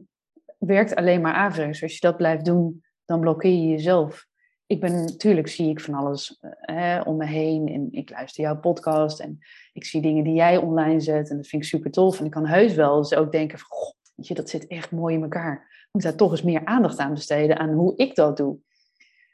werkt 0.59 0.94
alleen 0.94 1.20
maar 1.20 1.35
averechts. 1.35 1.83
Als 1.83 1.92
je 1.92 2.01
dat 2.01 2.16
blijft 2.16 2.44
doen, 2.44 2.85
dan 3.05 3.20
blokkeer 3.20 3.53
je 3.53 3.68
jezelf 3.68 4.27
ik 4.66 4.81
ben 4.81 5.05
natuurlijk 5.05 5.49
zie 5.49 5.70
ik 5.70 5.81
van 5.81 5.94
alles 5.94 6.38
eh, 6.40 6.51
hè, 6.61 7.01
om 7.01 7.16
me 7.16 7.27
heen. 7.27 7.68
En 7.68 7.88
ik 7.90 8.11
luister 8.11 8.42
jouw 8.42 8.61
podcast 8.61 9.20
en 9.20 9.38
ik 9.72 9.85
zie 9.85 10.03
dingen 10.03 10.25
die 10.25 10.35
jij 10.35 10.57
online 10.57 11.01
zet. 11.01 11.31
En 11.31 11.37
dat 11.37 11.46
vind 11.46 11.62
ik 11.62 11.68
super 11.68 11.90
tof. 11.90 12.18
En 12.18 12.25
ik 12.25 12.31
kan 12.31 12.46
heus 12.46 12.75
wel 12.75 12.96
eens 12.96 13.14
ook 13.14 13.33
denken 13.33 13.59
van, 13.59 13.68
je, 14.14 14.35
dat 14.35 14.51
zit 14.51 14.66
echt 14.66 14.90
mooi 14.90 15.14
in 15.14 15.22
elkaar. 15.22 15.55
Ik 15.55 15.88
moet 15.92 16.03
daar 16.03 16.14
toch 16.14 16.31
eens 16.31 16.42
meer 16.42 16.64
aandacht 16.64 16.99
aan 16.99 17.14
besteden 17.14 17.59
aan 17.59 17.72
hoe 17.72 17.96
ik 17.96 18.14
dat 18.14 18.37
doe. 18.37 18.59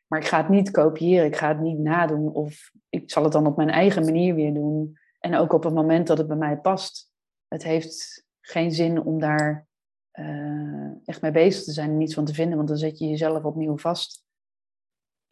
Maar 0.06 0.20
ik 0.20 0.26
ga 0.26 0.36
het 0.36 0.48
niet 0.48 0.70
kopiëren, 0.70 1.26
ik 1.26 1.36
ga 1.36 1.48
het 1.48 1.60
niet 1.60 1.78
nadoen. 1.78 2.32
Of 2.32 2.72
ik 2.88 3.10
zal 3.10 3.22
het 3.22 3.32
dan 3.32 3.46
op 3.46 3.56
mijn 3.56 3.70
eigen 3.70 4.04
manier 4.04 4.34
weer 4.34 4.54
doen. 4.54 4.98
En 5.18 5.36
ook 5.36 5.52
op 5.52 5.62
het 5.62 5.74
moment 5.74 6.06
dat 6.06 6.18
het 6.18 6.26
bij 6.26 6.36
mij 6.36 6.56
past. 6.56 7.10
Het 7.48 7.62
heeft 7.62 8.21
geen 8.42 8.72
zin 8.72 9.02
om 9.02 9.20
daar 9.20 9.66
uh, 10.12 10.90
echt 11.04 11.20
mee 11.20 11.30
bezig 11.30 11.64
te 11.64 11.72
zijn 11.72 11.90
en 11.90 11.98
niets 11.98 12.14
van 12.14 12.24
te 12.24 12.34
vinden. 12.34 12.56
Want 12.56 12.68
dan 12.68 12.76
zet 12.76 12.98
je 12.98 13.08
jezelf 13.08 13.44
opnieuw 13.44 13.78
vast. 13.78 14.24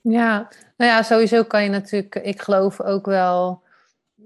Ja, 0.00 0.50
nou 0.76 0.90
ja, 0.90 1.02
sowieso 1.02 1.44
kan 1.44 1.62
je 1.62 1.68
natuurlijk, 1.68 2.14
ik 2.14 2.42
geloof 2.42 2.80
ook 2.80 3.06
wel, 3.06 3.62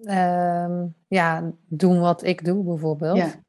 ehm, 0.03 0.87
ja, 1.09 1.53
doen 1.68 2.01
wat 2.01 2.25
ik 2.25 2.44
doe 2.44 2.64
bijvoorbeeld. 2.64 3.16
Ja. 3.16 3.42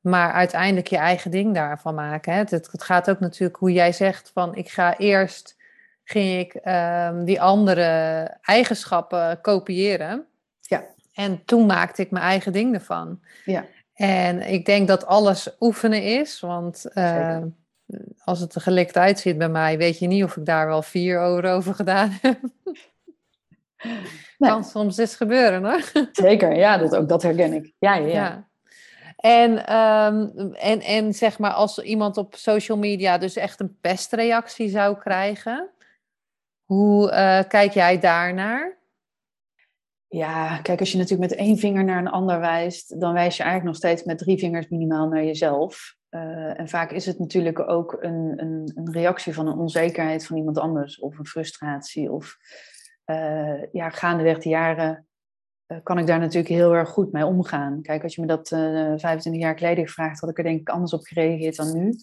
Maar 0.00 0.32
uiteindelijk 0.32 0.86
je 0.86 0.96
eigen 0.96 1.30
ding 1.30 1.54
daarvan 1.54 1.94
maken. 1.94 2.32
Hè? 2.32 2.38
Het, 2.38 2.50
het, 2.50 2.82
gaat 2.82 3.10
ook 3.10 3.20
natuurlijk 3.20 3.58
hoe 3.58 3.72
jij 3.72 3.92
zegt 3.92 4.30
van 4.34 4.54
ik 4.54 4.68
ga 4.68 4.96
eerst, 4.96 5.56
ging 6.04 6.38
ik 6.40 6.66
um, 6.66 7.24
die 7.24 7.40
andere 7.40 7.82
eigenschappen 8.42 9.40
kopiëren. 9.40 10.26
Ja. 10.60 10.84
En 11.12 11.44
toen 11.44 11.66
maakte 11.66 12.02
ik 12.02 12.10
mijn 12.10 12.24
eigen 12.24 12.52
ding 12.52 12.74
ervan. 12.74 13.20
Ja. 13.44 13.64
En 13.94 14.50
ik 14.52 14.66
denk 14.66 14.88
dat 14.88 15.06
alles 15.06 15.56
oefenen 15.60 16.02
is, 16.02 16.40
want 16.40 16.84
uh, 16.94 17.42
als 18.24 18.40
het 18.40 18.54
er 18.54 18.60
gelikt 18.60 18.96
uitziet 18.96 19.38
bij 19.38 19.48
mij, 19.48 19.78
weet 19.78 19.98
je 19.98 20.06
niet 20.06 20.24
of 20.24 20.36
ik 20.36 20.44
daar 20.44 20.66
wel 20.66 20.82
vier 20.82 21.20
euro 21.20 21.54
over 21.54 21.74
gedaan 21.74 22.18
heb. 22.20 22.38
Nee. 24.38 24.50
Kan 24.50 24.64
soms 24.64 24.96
eens 24.96 25.16
gebeuren 25.16 25.64
hoor. 25.64 26.08
Zeker, 26.12 26.56
ja, 26.56 26.78
dat, 26.78 26.96
ook 26.96 27.08
dat 27.08 27.22
herken 27.22 27.52
ik. 27.52 27.72
Ja, 27.78 27.94
ja. 27.94 28.06
ja. 28.06 28.48
En, 29.16 29.76
um, 29.76 30.54
en, 30.54 30.80
en 30.80 31.12
zeg 31.12 31.38
maar, 31.38 31.52
als 31.52 31.78
iemand 31.78 32.16
op 32.16 32.34
social 32.34 32.78
media 32.78 33.18
dus 33.18 33.36
echt 33.36 33.60
een 33.60 33.78
pestreactie 33.80 34.68
zou 34.68 34.98
krijgen, 34.98 35.70
hoe 36.64 37.10
uh, 37.10 37.40
kijk 37.48 37.72
jij 37.72 37.98
daarnaar? 38.00 38.76
Ja, 40.14 40.58
kijk, 40.58 40.80
als 40.80 40.92
je 40.92 40.98
natuurlijk 40.98 41.30
met 41.30 41.38
één 41.38 41.58
vinger 41.58 41.84
naar 41.84 41.98
een 41.98 42.08
ander 42.08 42.40
wijst, 42.40 43.00
dan 43.00 43.12
wijs 43.12 43.36
je 43.36 43.42
eigenlijk 43.42 43.72
nog 43.72 43.76
steeds 43.76 44.04
met 44.04 44.18
drie 44.18 44.38
vingers 44.38 44.68
minimaal 44.68 45.08
naar 45.08 45.24
jezelf. 45.24 45.96
Uh, 46.10 46.60
en 46.60 46.68
vaak 46.68 46.90
is 46.90 47.06
het 47.06 47.18
natuurlijk 47.18 47.68
ook 47.68 47.96
een, 48.00 48.32
een, 48.36 48.72
een, 48.74 48.92
reactie 48.92 49.34
van 49.34 49.46
een 49.46 49.58
onzekerheid 49.58 50.26
van 50.26 50.36
iemand 50.36 50.58
anders, 50.58 50.98
of 50.98 51.18
een 51.18 51.26
frustratie. 51.26 52.12
Of 52.12 52.36
uh, 53.06 53.72
ja, 53.72 53.90
gaandeweg 53.90 54.38
de 54.38 54.48
jaren 54.48 55.06
uh, 55.66 55.78
kan 55.82 55.98
ik 55.98 56.06
daar 56.06 56.18
natuurlijk 56.18 56.54
heel 56.54 56.74
erg 56.74 56.88
goed 56.88 57.12
mee 57.12 57.26
omgaan. 57.26 57.82
Kijk, 57.82 58.02
als 58.02 58.14
je 58.14 58.20
me 58.20 58.26
dat 58.26 58.48
25 58.48 59.42
jaar 59.42 59.58
geleden 59.58 59.86
gevraagd 59.86 60.20
had, 60.20 60.30
ik 60.30 60.38
er 60.38 60.44
denk 60.44 60.60
ik 60.60 60.68
anders 60.68 60.92
op 60.92 61.04
gereageerd 61.04 61.56
dan 61.56 61.76
nu. 61.76 61.94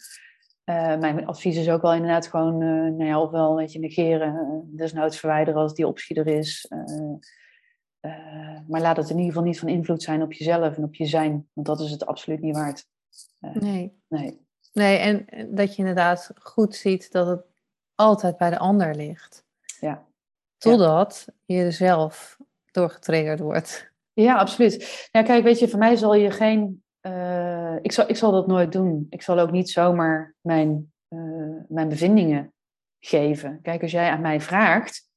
mijn 1.00 1.26
advies 1.26 1.58
is 1.58 1.70
ook 1.70 1.82
wel 1.82 1.94
inderdaad 1.94 2.28
gewoon, 2.28 2.58
nou 2.98 3.06
ja, 3.06 3.22
ofwel 3.22 3.56
weet 3.56 3.72
je, 3.72 3.80
negeren, 3.80 4.70
desnoods 4.76 5.20
verwijderen 5.20 5.62
als 5.62 5.74
die 5.74 5.88
optie 5.88 6.16
er 6.16 6.28
is. 6.28 6.68
Uh, 8.02 8.60
maar 8.68 8.82
laat 8.82 8.98
het 8.98 9.10
in 9.10 9.16
ieder 9.16 9.32
geval 9.32 9.48
niet 9.48 9.60
van 9.60 9.68
invloed 9.68 10.04
zijn 10.04 10.22
op 10.22 10.34
jezelf 10.34 10.78
en 10.78 10.84
op 10.84 10.94
je 10.94 11.06
zijn, 11.06 11.50
want 11.54 11.68
dat 11.68 11.80
is 11.80 11.92
het 11.92 12.06
absoluut 12.06 12.42
niet 12.42 12.56
waard. 12.56 12.88
Uh, 13.42 13.56
nee. 13.56 14.02
nee. 14.08 14.40
Nee, 14.74 14.98
en 14.98 15.26
dat 15.56 15.72
je 15.72 15.78
inderdaad 15.78 16.32
goed 16.36 16.76
ziet 16.76 17.12
dat 17.12 17.28
het 17.28 17.44
altijd 17.96 18.38
bij 18.38 18.50
de 18.50 18.58
ander 18.58 18.96
ligt. 18.96 19.46
Ja. 19.80 20.06
Totdat 20.58 21.26
ja. 21.28 21.56
je 21.56 21.64
er 21.64 21.74
zelf 21.74 22.38
door 22.72 22.90
getriggerd 22.90 23.40
wordt. 23.40 23.92
Ja, 24.14 24.38
absoluut. 24.38 25.08
Ja, 25.12 25.24
kijk, 25.24 25.44
weet 25.44 25.60
je, 25.60 25.68
voor 25.68 25.80
mij 25.80 25.96
zal 25.96 26.16
je 26.16 26.32
geen. 26.32 26.84
Uh, 27.02 27.76
ik, 27.82 27.92
zal, 27.92 28.10
ik 28.10 28.16
zal 28.16 28.32
dat 28.32 28.48
nooit 28.48 28.72
doen. 28.72 29.08
Ik 29.10 29.22
zal 29.22 29.40
ook 29.40 29.52
niet 29.52 29.70
zomaar 29.70 30.36
mijn, 30.42 30.94
mijn 31.68 31.90
bevindingen 31.90 32.54
geven. 33.00 33.60
Kijk, 33.62 33.82
als 33.82 33.92
jij 33.92 34.10
aan 34.10 34.22
mij 34.22 34.42
vraagt, 34.42 35.10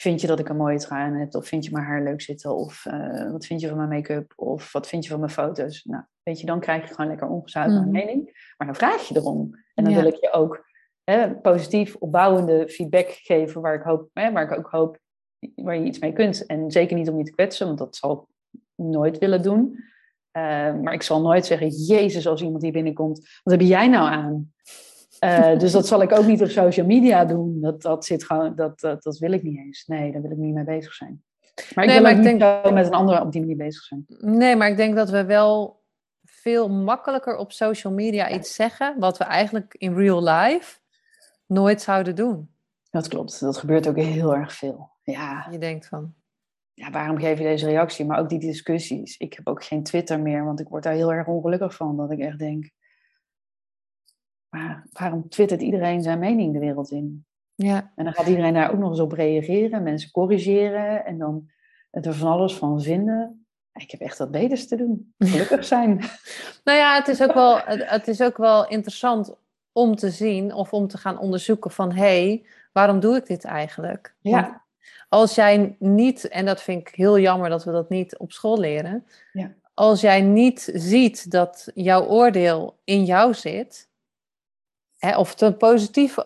vind 0.00 0.20
je 0.20 0.26
dat 0.26 0.38
ik 0.38 0.48
een 0.48 0.56
mooie 0.56 0.78
trui 0.78 1.02
aan 1.02 1.14
heb? 1.14 1.34
Of 1.34 1.46
vind 1.46 1.64
je 1.64 1.70
mijn 1.70 1.84
haar 1.84 2.02
leuk 2.02 2.20
zitten? 2.20 2.56
Of 2.56 2.84
uh, 2.84 3.30
wat 3.30 3.46
vind 3.46 3.60
je 3.60 3.68
van 3.68 3.76
mijn 3.76 3.88
make-up? 3.88 4.32
Of 4.36 4.72
wat 4.72 4.88
vind 4.88 5.04
je 5.04 5.10
van 5.10 5.20
mijn 5.20 5.32
foto's? 5.32 5.84
Nou, 5.84 6.02
weet 6.22 6.40
je, 6.40 6.46
dan 6.46 6.60
krijg 6.60 6.88
je 6.88 6.94
gewoon 6.94 7.10
lekker 7.10 7.28
ongezouten 7.28 7.84
mm. 7.84 7.90
mening. 7.90 8.52
Maar 8.56 8.66
dan 8.66 8.76
vraag 8.76 9.08
je 9.08 9.16
erom. 9.16 9.50
En 9.74 9.84
dan 9.84 9.94
wil 9.94 10.06
ik 10.06 10.16
je 10.20 10.32
ook 10.32 10.66
hè, 11.04 11.34
positief, 11.34 11.96
opbouwende 11.96 12.68
feedback 12.68 13.08
geven 13.08 13.60
waar 13.60 13.74
ik, 13.74 13.82
hoop, 13.82 14.10
hè, 14.12 14.32
waar 14.32 14.52
ik 14.52 14.58
ook 14.58 14.70
hoop 14.70 14.98
waar 15.54 15.78
je 15.78 15.84
iets 15.84 15.98
mee 15.98 16.12
kunt. 16.12 16.46
En 16.46 16.70
zeker 16.70 16.96
niet 16.96 17.08
om 17.08 17.18
je 17.18 17.24
te 17.24 17.32
kwetsen, 17.32 17.66
want 17.66 17.78
dat 17.78 17.96
zal 17.96 18.12
ik 18.12 18.60
nooit 18.74 19.18
willen 19.18 19.42
doen. 19.42 19.86
Uh, 20.32 20.74
maar 20.80 20.92
ik 20.92 21.02
zal 21.02 21.20
nooit 21.20 21.46
zeggen, 21.46 21.68
Jezus, 21.68 22.26
als 22.26 22.42
iemand 22.42 22.62
hier 22.62 22.72
binnenkomt, 22.72 23.40
wat 23.42 23.58
heb 23.58 23.68
jij 23.68 23.88
nou 23.88 24.08
aan? 24.08 24.52
Uh, 25.24 25.58
dus 25.58 25.72
dat 25.72 25.86
zal 25.86 26.02
ik 26.02 26.12
ook 26.12 26.26
niet 26.26 26.42
op 26.42 26.48
social 26.48 26.86
media 26.86 27.24
doen. 27.24 27.60
Dat, 27.60 27.82
dat, 27.82 28.04
zit 28.04 28.24
gewoon, 28.24 28.54
dat, 28.54 28.80
dat, 28.80 29.02
dat 29.02 29.18
wil 29.18 29.32
ik 29.32 29.42
niet 29.42 29.58
eens. 29.58 29.86
Nee, 29.86 30.12
daar 30.12 30.22
wil 30.22 30.30
ik 30.30 30.36
niet 30.36 30.54
mee 30.54 30.64
bezig 30.64 30.94
zijn. 30.94 31.22
Maar 31.74 31.84
ik 31.84 31.90
nee, 31.90 32.00
wil 32.00 32.02
maar 32.02 32.10
ik 32.10 32.30
niet 32.30 32.38
denk... 32.40 32.72
met 32.72 32.86
een 32.86 32.92
andere 32.92 33.20
op 33.20 33.32
die 33.32 33.40
manier 33.40 33.56
bezig 33.56 33.82
zijn. 33.82 34.04
Nee, 34.08 34.56
maar 34.56 34.68
ik 34.68 34.76
denk 34.76 34.96
dat 34.96 35.10
we 35.10 35.24
wel 35.24 35.82
veel 36.24 36.68
makkelijker 36.68 37.36
op 37.36 37.52
social 37.52 37.92
media 37.92 38.30
iets 38.30 38.54
zeggen... 38.54 38.98
wat 38.98 39.18
we 39.18 39.24
eigenlijk 39.24 39.74
in 39.78 39.94
real 39.94 40.22
life 40.22 40.78
nooit 41.46 41.80
zouden 41.80 42.14
doen. 42.14 42.50
Dat 42.90 43.08
klopt. 43.08 43.40
Dat 43.40 43.56
gebeurt 43.56 43.88
ook 43.88 43.96
heel 43.96 44.34
erg 44.34 44.52
veel. 44.52 44.90
Ja. 45.02 45.48
Je 45.50 45.58
denkt 45.58 45.86
van... 45.86 46.14
Ja, 46.74 46.90
waarom 46.90 47.18
geef 47.18 47.38
je 47.38 47.44
deze 47.44 47.66
reactie? 47.66 48.06
Maar 48.06 48.18
ook 48.18 48.28
die 48.28 48.38
discussies. 48.38 49.16
Ik 49.16 49.32
heb 49.32 49.48
ook 49.48 49.64
geen 49.64 49.82
Twitter 49.82 50.20
meer, 50.20 50.44
want 50.44 50.60
ik 50.60 50.68
word 50.68 50.82
daar 50.82 50.92
heel 50.92 51.12
erg 51.12 51.26
ongelukkig 51.26 51.74
van. 51.74 51.96
Dat 51.96 52.10
ik 52.10 52.18
echt 52.18 52.38
denk 52.38 52.70
maar 54.50 54.86
waarom 54.92 55.28
twittert 55.28 55.60
iedereen 55.60 56.02
zijn 56.02 56.18
mening 56.18 56.52
de 56.52 56.58
wereld 56.58 56.90
in? 56.90 57.26
Ja. 57.54 57.92
En 57.94 58.04
dan 58.04 58.12
gaat 58.12 58.26
iedereen 58.26 58.54
daar 58.54 58.72
ook 58.72 58.78
nog 58.78 58.90
eens 58.90 59.00
op 59.00 59.12
reageren, 59.12 59.82
mensen 59.82 60.10
corrigeren 60.10 61.04
en 61.04 61.18
dan 61.18 61.50
er 61.90 62.14
van 62.14 62.30
alles 62.30 62.54
van 62.54 62.82
vinden. 62.82 63.46
Ik 63.72 63.90
heb 63.90 64.00
echt 64.00 64.18
wat 64.18 64.30
beters 64.30 64.68
te 64.68 64.76
doen. 64.76 65.14
Gelukkig 65.18 65.64
zijn. 65.74 65.96
nou 66.64 66.78
ja, 66.78 66.94
het 66.96 67.08
is, 67.08 67.22
ook 67.22 67.34
wel, 67.34 67.60
het 67.64 68.08
is 68.08 68.22
ook 68.22 68.36
wel 68.36 68.68
interessant 68.68 69.36
om 69.72 69.96
te 69.96 70.10
zien 70.10 70.52
of 70.52 70.72
om 70.72 70.88
te 70.88 70.98
gaan 70.98 71.18
onderzoeken 71.18 71.70
van 71.70 71.92
hé, 71.92 72.26
hey, 72.26 72.46
waarom 72.72 73.00
doe 73.00 73.16
ik 73.16 73.26
dit 73.26 73.44
eigenlijk? 73.44 74.14
Ja. 74.20 74.64
als 75.08 75.34
jij 75.34 75.76
niet, 75.78 76.28
en 76.28 76.46
dat 76.46 76.62
vind 76.62 76.88
ik 76.88 76.94
heel 76.94 77.18
jammer 77.18 77.50
dat 77.50 77.64
we 77.64 77.72
dat 77.72 77.88
niet 77.88 78.18
op 78.18 78.32
school 78.32 78.58
leren, 78.58 79.06
ja. 79.32 79.54
als 79.74 80.00
jij 80.00 80.20
niet 80.20 80.70
ziet 80.74 81.30
dat 81.30 81.70
jouw 81.74 82.06
oordeel 82.06 82.78
in 82.84 83.04
jou 83.04 83.34
zit, 83.34 83.87
Hè, 84.98 85.18
of 85.18 85.30
het 85.30 85.40
een 85.40 85.56
positief 85.56 86.16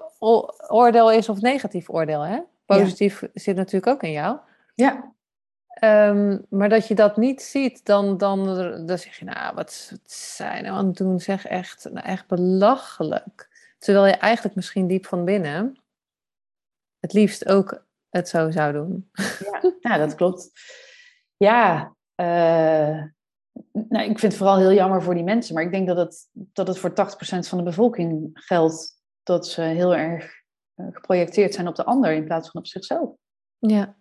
oordeel 0.68 1.10
is 1.10 1.28
of 1.28 1.40
negatief 1.40 1.90
oordeel. 1.90 2.20
Hè? 2.20 2.40
Positief 2.66 3.22
zit 3.34 3.56
natuurlijk 3.56 3.86
ook 3.86 4.02
in 4.02 4.12
jou. 4.12 4.38
Ja. 4.74 5.12
Um, 5.84 6.46
maar 6.48 6.68
dat 6.68 6.88
je 6.88 6.94
dat 6.94 7.16
niet 7.16 7.42
ziet, 7.42 7.84
dan, 7.84 8.18
dan, 8.18 8.44
dan 8.86 8.98
zeg 8.98 9.18
je, 9.18 9.24
nou, 9.24 9.54
wat, 9.54 9.88
wat 9.90 10.12
zijn 10.12 10.62
nou 10.62 10.76
aan 10.76 10.86
het 10.86 10.96
doen? 10.96 11.20
Zeg 11.20 11.46
echt, 11.46 11.88
nou, 11.92 12.06
echt 12.06 12.26
belachelijk. 12.26 13.48
Terwijl 13.78 14.06
je 14.06 14.12
eigenlijk 14.12 14.54
misschien 14.54 14.86
diep 14.86 15.06
van 15.06 15.24
binnen 15.24 15.76
het 17.00 17.12
liefst 17.12 17.48
ook 17.48 17.84
het 18.10 18.28
zo 18.28 18.50
zou 18.50 18.72
doen. 18.72 19.10
Ja, 19.38 19.72
ja 19.80 19.98
dat 19.98 20.14
klopt. 20.14 20.50
Ja, 21.36 21.94
uh, 22.16 23.04
nou, 23.72 24.04
ik 24.04 24.18
vind 24.18 24.32
het 24.32 24.36
vooral 24.36 24.58
heel 24.58 24.72
jammer 24.72 25.02
voor 25.02 25.14
die 25.14 25.24
mensen, 25.24 25.54
maar 25.54 25.62
ik 25.62 25.72
denk 25.72 25.86
dat 25.86 25.96
het, 25.96 26.28
dat 26.32 26.66
het 26.66 26.78
voor 26.78 26.90
80% 26.90 26.94
van 27.48 27.58
de 27.58 27.64
bevolking 27.64 28.30
geldt 28.32 29.00
dat 29.22 29.46
ze 29.46 29.62
heel 29.62 29.94
erg 29.94 30.42
uh, 30.76 30.86
geprojecteerd 30.90 31.54
zijn 31.54 31.68
op 31.68 31.74
de 31.74 31.84
ander 31.84 32.12
in 32.12 32.24
plaats 32.24 32.50
van 32.50 32.60
op 32.60 32.66
zichzelf. 32.66 33.10
Ja. 33.58 33.96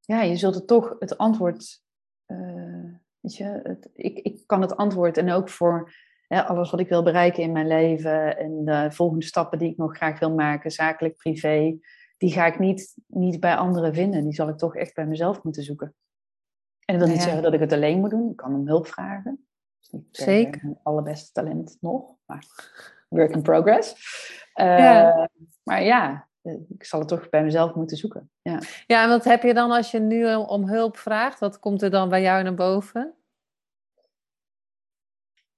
Ja, 0.00 0.22
je 0.22 0.36
zult 0.36 0.54
het 0.54 0.66
toch 0.66 0.96
het 0.98 1.18
antwoord, 1.18 1.82
uh, 2.26 2.92
weet 3.20 3.36
je, 3.36 3.60
het, 3.62 3.90
ik, 3.92 4.18
ik 4.18 4.42
kan 4.46 4.60
het 4.60 4.76
antwoord 4.76 5.16
en 5.16 5.30
ook 5.30 5.48
voor 5.48 5.94
alles 6.28 6.70
wat 6.70 6.80
ik 6.80 6.88
wil 6.88 7.02
bereiken 7.02 7.42
in 7.42 7.52
mijn 7.52 7.66
leven 7.66 8.38
en 8.38 8.64
de 8.64 8.92
volgende 8.92 9.24
stappen 9.24 9.58
die 9.58 9.70
ik 9.70 9.76
nog 9.76 9.96
graag 9.96 10.18
wil 10.18 10.34
maken, 10.34 10.70
zakelijk, 10.70 11.16
privé, 11.16 11.78
die 12.18 12.32
ga 12.32 12.46
ik 12.46 12.58
niet, 12.58 12.94
niet 13.06 13.40
bij 13.40 13.56
anderen 13.56 13.94
vinden. 13.94 14.24
Die 14.24 14.34
zal 14.34 14.48
ik 14.48 14.58
toch 14.58 14.76
echt 14.76 14.94
bij 14.94 15.06
mezelf 15.06 15.42
moeten 15.42 15.62
zoeken. 15.62 15.94
En 16.86 16.98
dat 16.98 17.04
wil 17.04 17.14
niet 17.14 17.22
zeggen 17.22 17.42
dat 17.42 17.52
ik 17.52 17.60
het 17.60 17.72
alleen 17.72 18.00
moet 18.00 18.10
doen. 18.10 18.30
Ik 18.30 18.36
kan 18.36 18.54
om 18.54 18.66
hulp 18.66 18.86
vragen. 18.86 19.46
niet 19.90 20.04
Zeker. 20.10 20.60
Mijn 20.62 20.78
allerbeste 20.82 21.32
talent 21.32 21.76
nog, 21.80 22.14
maar 22.24 22.46
work 23.08 23.30
in 23.30 23.42
progress. 23.42 23.94
Uh, 24.54 25.24
Maar 25.62 25.82
ja, 25.82 26.28
ik 26.42 26.84
zal 26.84 26.98
het 26.98 27.08
toch 27.08 27.28
bij 27.28 27.44
mezelf 27.44 27.74
moeten 27.74 27.96
zoeken. 27.96 28.30
Ja. 28.42 28.58
ja, 28.86 29.02
en 29.02 29.08
wat 29.08 29.24
heb 29.24 29.42
je 29.42 29.54
dan 29.54 29.70
als 29.70 29.90
je 29.90 29.98
nu 29.98 30.34
om 30.34 30.68
hulp 30.68 30.96
vraagt? 30.96 31.38
Wat 31.38 31.58
komt 31.58 31.82
er 31.82 31.90
dan 31.90 32.08
bij 32.08 32.22
jou 32.22 32.42
naar 32.42 32.54
boven? 32.54 33.14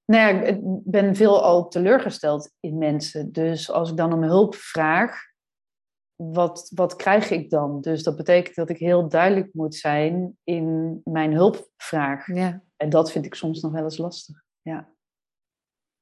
Nou 0.05 0.35
ja, 0.35 0.43
ik 0.43 0.59
ben 0.85 1.17
veel 1.17 1.43
al 1.43 1.69
teleurgesteld 1.69 2.53
in 2.61 2.79
mensen. 2.79 3.33
Dus 3.33 3.71
als 3.71 3.91
ik 3.91 3.97
dan 3.97 4.13
om 4.13 4.23
hulp 4.23 4.55
vraag, 4.55 5.28
wat, 6.19 6.71
wat 6.75 6.97
krijg 6.97 7.31
ik 7.31 7.51
dan? 7.51 7.81
Dus 7.81 8.03
dat 8.03 8.17
betekent 8.17 8.55
dat 8.55 8.69
ik 8.69 8.79
heel 8.79 9.09
duidelijk 9.09 9.55
moet 9.55 9.75
zijn 9.75 10.37
in 10.45 11.01
mijn 11.05 11.33
hulpvraag. 11.33 12.27
Ja. 12.35 12.63
En 12.77 12.91
dat 12.91 13.13
vind 13.13 13.25
ik 13.25 13.35
soms 13.35 13.61
nog 13.61 13.73
wel 13.73 13.83
eens 13.83 13.99
lastig. 13.99 14.43
Ja. 14.63 14.89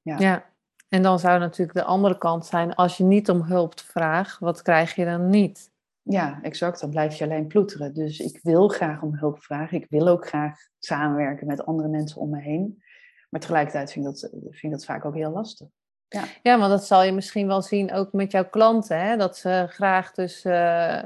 Ja. 0.01 0.17
ja. 0.17 0.45
En 0.89 1.01
dan 1.01 1.19
zou 1.19 1.39
natuurlijk 1.39 1.77
de 1.77 1.83
andere 1.83 2.17
kant 2.17 2.45
zijn, 2.45 2.75
als 2.75 2.97
je 2.97 3.03
niet 3.03 3.29
om 3.29 3.41
hulp 3.41 3.79
vraagt, 3.79 4.39
wat 4.39 4.61
krijg 4.61 4.95
je 4.95 5.05
dan 5.05 5.29
niet? 5.29 5.71
Ja, 6.01 6.39
exact. 6.41 6.79
Dan 6.79 6.89
blijf 6.89 7.15
je 7.15 7.23
alleen 7.23 7.47
ploeteren. 7.47 7.93
Dus 7.93 8.19
ik 8.19 8.39
wil 8.43 8.67
graag 8.67 9.01
om 9.01 9.15
hulp 9.15 9.43
vragen. 9.43 9.77
Ik 9.77 9.89
wil 9.89 10.07
ook 10.07 10.27
graag 10.27 10.59
samenwerken 10.79 11.47
met 11.47 11.65
andere 11.65 11.89
mensen 11.89 12.21
om 12.21 12.29
me 12.29 12.41
heen. 12.41 12.83
Maar 13.29 13.41
tegelijkertijd 13.41 13.91
vind 13.91 14.05
ik 14.05 14.11
dat, 14.11 14.29
vind 14.31 14.63
ik 14.63 14.71
dat 14.71 14.85
vaak 14.85 15.05
ook 15.05 15.15
heel 15.15 15.31
lastig. 15.31 15.67
Ja. 16.09 16.23
ja, 16.43 16.55
maar 16.55 16.69
dat 16.69 16.85
zal 16.85 17.03
je 17.03 17.11
misschien 17.11 17.47
wel 17.47 17.61
zien 17.61 17.93
ook 17.93 18.13
met 18.13 18.31
jouw 18.31 18.49
klanten. 18.49 18.99
Hè? 18.99 19.17
Dat 19.17 19.37
ze 19.37 19.65
graag 19.69 20.11
dus 20.11 20.45
uh, 20.45 21.03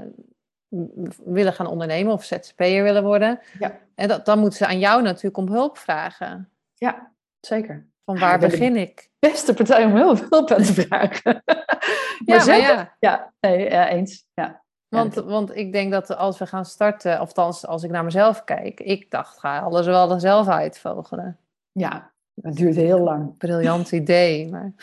willen 1.23 1.53
gaan 1.53 1.67
ondernemen 1.67 2.13
of 2.13 2.23
ZZP'er 2.23 2.83
willen 2.83 3.03
worden. 3.03 3.39
Ja. 3.59 3.79
En 3.95 4.07
dat, 4.07 4.25
dan 4.25 4.39
moeten 4.39 4.57
ze 4.57 4.67
aan 4.67 4.79
jou 4.79 5.01
natuurlijk 5.01 5.37
om 5.37 5.47
hulp 5.47 5.77
vragen. 5.77 6.49
Ja, 6.73 7.11
zeker. 7.39 7.89
Van 8.05 8.19
waar 8.19 8.39
begin 8.39 8.75
ik? 8.75 9.09
Beste 9.19 9.53
partij 9.53 9.85
om 9.85 9.95
hulp, 9.95 10.25
hulp 10.29 10.51
aan 10.51 10.63
te 10.63 10.73
vragen. 10.73 11.43
ja, 12.25 12.35
maar 12.45 12.57
ja. 12.59 12.95
Ja, 12.99 13.33
nee, 13.39 13.69
ja, 13.69 13.89
eens. 13.89 14.25
Ja. 14.33 14.63
Want, 14.87 15.13
want 15.13 15.55
ik 15.55 15.71
denk 15.71 15.91
dat 15.91 16.15
als 16.15 16.37
we 16.37 16.45
gaan 16.45 16.65
starten, 16.65 17.21
of 17.21 17.33
als, 17.33 17.67
als 17.67 17.83
ik 17.83 17.91
naar 17.91 18.03
mezelf 18.03 18.43
kijk, 18.43 18.79
ik 18.79 19.11
dacht, 19.11 19.39
ga 19.39 19.59
alles 19.59 19.85
wel 19.85 20.19
zelf 20.19 20.47
uitvogelen. 20.47 21.37
Ja, 21.71 22.10
Het 22.41 22.55
duurt 22.55 22.75
heel 22.75 22.99
lang. 22.99 23.37
Briljant 23.37 23.91
idee, 23.91 24.49
maar 24.49 24.73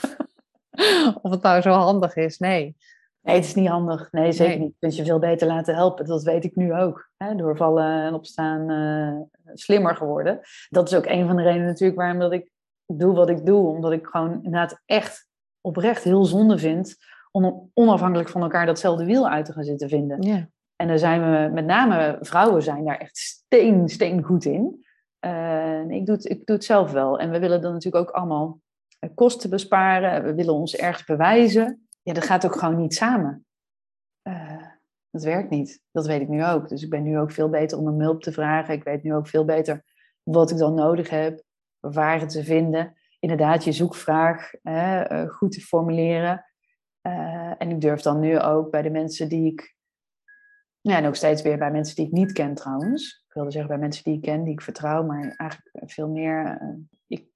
of 1.22 1.30
het 1.30 1.42
nou 1.42 1.60
zo 1.60 1.70
handig 1.70 2.16
is, 2.16 2.38
nee. 2.38 2.76
Nee, 3.20 3.36
het 3.36 3.44
is 3.44 3.54
niet 3.54 3.68
handig. 3.68 4.12
Nee, 4.12 4.32
zeker 4.32 4.58
niet. 4.58 4.72
Je 4.72 4.76
kunt 4.78 4.96
je 4.96 5.04
veel 5.04 5.18
beter 5.18 5.46
laten 5.46 5.74
helpen. 5.74 6.04
Dat 6.04 6.22
weet 6.22 6.44
ik 6.44 6.56
nu 6.56 6.74
ook. 6.74 7.10
Hè? 7.16 7.34
Door 7.34 7.56
vallen 7.56 8.02
en 8.02 8.14
opstaan 8.14 8.70
uh, 8.70 9.20
slimmer 9.54 9.96
geworden. 9.96 10.40
Dat 10.68 10.90
is 10.90 10.96
ook 10.96 11.06
een 11.06 11.26
van 11.26 11.36
de 11.36 11.42
redenen 11.42 11.66
natuurlijk 11.66 11.98
waarom 11.98 12.18
dat 12.18 12.32
ik 12.32 12.50
doe 12.86 13.14
wat 13.14 13.28
ik 13.28 13.46
doe. 13.46 13.66
Omdat 13.66 13.92
ik 13.92 14.06
gewoon 14.06 14.32
inderdaad 14.32 14.82
echt 14.86 15.28
oprecht 15.60 16.04
heel 16.04 16.24
zonde 16.24 16.58
vind 16.58 16.96
om 17.30 17.70
onafhankelijk 17.74 18.28
van 18.28 18.42
elkaar 18.42 18.66
datzelfde 18.66 19.04
wiel 19.04 19.28
uit 19.28 19.44
te 19.44 19.52
gaan 19.52 19.64
zitten 19.64 19.88
vinden. 19.88 20.22
Ja. 20.22 20.48
En 20.76 20.88
daar 20.88 20.98
zijn 20.98 21.20
we, 21.20 21.52
met 21.54 21.64
name 21.64 22.18
vrouwen 22.20 22.62
zijn 22.62 22.84
daar 22.84 22.98
echt 22.98 23.16
steen, 23.16 23.88
steen 23.88 24.22
goed 24.22 24.44
in. 24.44 24.86
Uh, 25.20 25.90
ik, 25.90 26.06
doe 26.06 26.14
het, 26.14 26.28
ik 26.28 26.46
doe 26.46 26.56
het 26.56 26.64
zelf 26.64 26.92
wel. 26.92 27.18
En 27.18 27.30
we 27.30 27.38
willen 27.38 27.60
dan 27.60 27.72
natuurlijk 27.72 28.08
ook 28.08 28.14
allemaal 28.14 28.60
kosten 29.14 29.50
besparen. 29.50 30.24
We 30.24 30.34
willen 30.34 30.54
ons 30.54 30.76
ergens 30.76 31.04
bewijzen 31.04 31.88
ja, 32.08 32.14
dat 32.14 32.24
gaat 32.24 32.46
ook 32.46 32.58
gewoon 32.58 32.76
niet 32.76 32.94
samen. 32.94 33.46
Uh, 34.22 34.66
dat 35.10 35.22
werkt 35.22 35.50
niet. 35.50 35.82
Dat 35.92 36.06
weet 36.06 36.20
ik 36.20 36.28
nu 36.28 36.44
ook. 36.44 36.68
Dus 36.68 36.82
ik 36.82 36.90
ben 36.90 37.02
nu 37.02 37.18
ook 37.18 37.32
veel 37.32 37.48
beter 37.48 37.78
om 37.78 37.86
een 37.86 38.00
hulp 38.00 38.22
te 38.22 38.32
vragen. 38.32 38.74
Ik 38.74 38.84
weet 38.84 39.02
nu 39.02 39.14
ook 39.14 39.28
veel 39.28 39.44
beter 39.44 39.84
wat 40.22 40.50
ik 40.50 40.56
dan 40.56 40.74
nodig 40.74 41.10
heb, 41.10 41.42
waar 41.78 42.20
het 42.20 42.30
te 42.30 42.44
vinden. 42.44 42.96
Inderdaad, 43.18 43.64
je 43.64 43.72
zoekvraag 43.72 44.50
hè, 44.62 45.00
eh, 45.00 45.28
goed 45.28 45.52
te 45.52 45.60
formuleren. 45.60 46.44
En 47.58 47.70
ik 47.70 47.80
durf 47.80 48.00
dan 48.00 48.20
nu 48.20 48.40
ook 48.40 48.70
bij 48.70 48.82
de 48.82 48.90
mensen 48.90 49.28
die 49.28 49.52
ik. 49.52 49.76
Ja, 50.80 50.96
en 50.96 51.06
ook 51.06 51.14
steeds 51.14 51.42
weer 51.42 51.58
bij 51.58 51.70
mensen 51.70 51.96
die 51.96 52.06
ik 52.06 52.12
niet 52.12 52.32
ken 52.32 52.54
trouwens. 52.54 53.24
Wilde 53.38 53.52
zeggen 53.52 53.70
bij 53.70 53.80
mensen 53.80 54.04
die 54.04 54.14
ik 54.14 54.22
ken, 54.22 54.44
die 54.44 54.52
ik 54.52 54.60
vertrouw, 54.60 55.02
maar 55.02 55.34
eigenlijk 55.36 55.90
veel 55.90 56.08
meer. 56.08 56.60
ik 57.06 57.26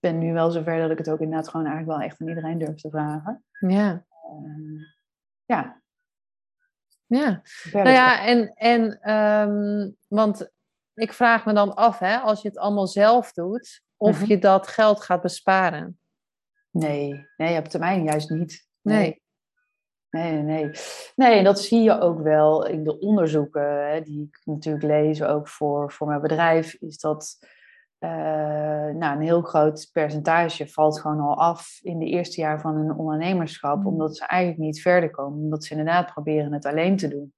ben 0.00 0.18
nu 0.18 0.32
wel 0.32 0.50
zover 0.50 0.80
dat 0.80 0.90
ik 0.90 0.98
het 0.98 1.10
ook 1.10 1.20
inderdaad 1.20 1.48
gewoon 1.48 1.66
eigenlijk 1.66 1.98
wel 1.98 2.08
echt 2.08 2.20
aan 2.20 2.28
iedereen 2.28 2.58
durf 2.58 2.80
te 2.80 2.90
vragen. 2.90 3.44
Ja. 3.68 4.04
Ehm, 4.10 4.76
ja. 5.44 5.82
Ja, 7.06 7.42
nou 7.72 7.88
ja, 7.88 8.26
en, 8.26 8.52
en 8.54 9.12
um, 9.14 9.96
want 10.08 10.50
ik 10.94 11.12
vraag 11.12 11.44
me 11.44 11.52
dan 11.52 11.74
af, 11.74 11.98
hè, 11.98 12.16
als 12.16 12.42
je 12.42 12.48
het 12.48 12.58
allemaal 12.58 12.86
zelf 12.86 13.32
doet, 13.32 13.82
of 13.96 14.20
mhm. 14.20 14.30
je 14.30 14.38
dat 14.38 14.66
geld 14.66 15.00
gaat 15.00 15.22
besparen. 15.22 16.00
Nee, 16.70 17.26
nee, 17.36 17.58
op 17.58 17.64
termijn 17.64 18.04
juist 18.04 18.30
niet. 18.30 18.68
Nee. 18.82 18.98
Nee, 18.98 19.22
nee, 20.10 20.42
nee. 20.42 20.70
Nee, 21.14 21.42
dat 21.42 21.60
zie 21.60 21.82
je 21.82 22.00
ook 22.00 22.22
wel 22.22 22.66
in 22.66 22.84
de 22.84 22.98
onderzoeken 22.98 23.90
hè, 23.90 24.00
die 24.00 24.22
ik 24.22 24.40
natuurlijk 24.44 24.84
lees, 24.84 25.22
ook 25.22 25.48
voor, 25.48 25.92
voor 25.92 26.06
mijn 26.06 26.20
bedrijf, 26.20 26.74
is 26.74 26.98
dat 26.98 27.38
uh, 28.00 28.10
nou, 28.94 29.16
een 29.16 29.20
heel 29.20 29.42
groot 29.42 29.90
percentage 29.92 30.68
valt 30.68 31.00
gewoon 31.00 31.20
al 31.20 31.36
af 31.36 31.78
in 31.82 31.98
de 31.98 32.06
eerste 32.06 32.40
jaar 32.40 32.60
van 32.60 32.74
hun 32.74 32.94
ondernemerschap, 32.94 33.78
mm. 33.78 33.86
omdat 33.86 34.16
ze 34.16 34.26
eigenlijk 34.26 34.60
niet 34.60 34.80
verder 34.80 35.10
komen, 35.10 35.38
omdat 35.38 35.64
ze 35.64 35.70
inderdaad 35.70 36.12
proberen 36.12 36.52
het 36.52 36.66
alleen 36.66 36.96
te 36.96 37.08
doen. 37.08 37.32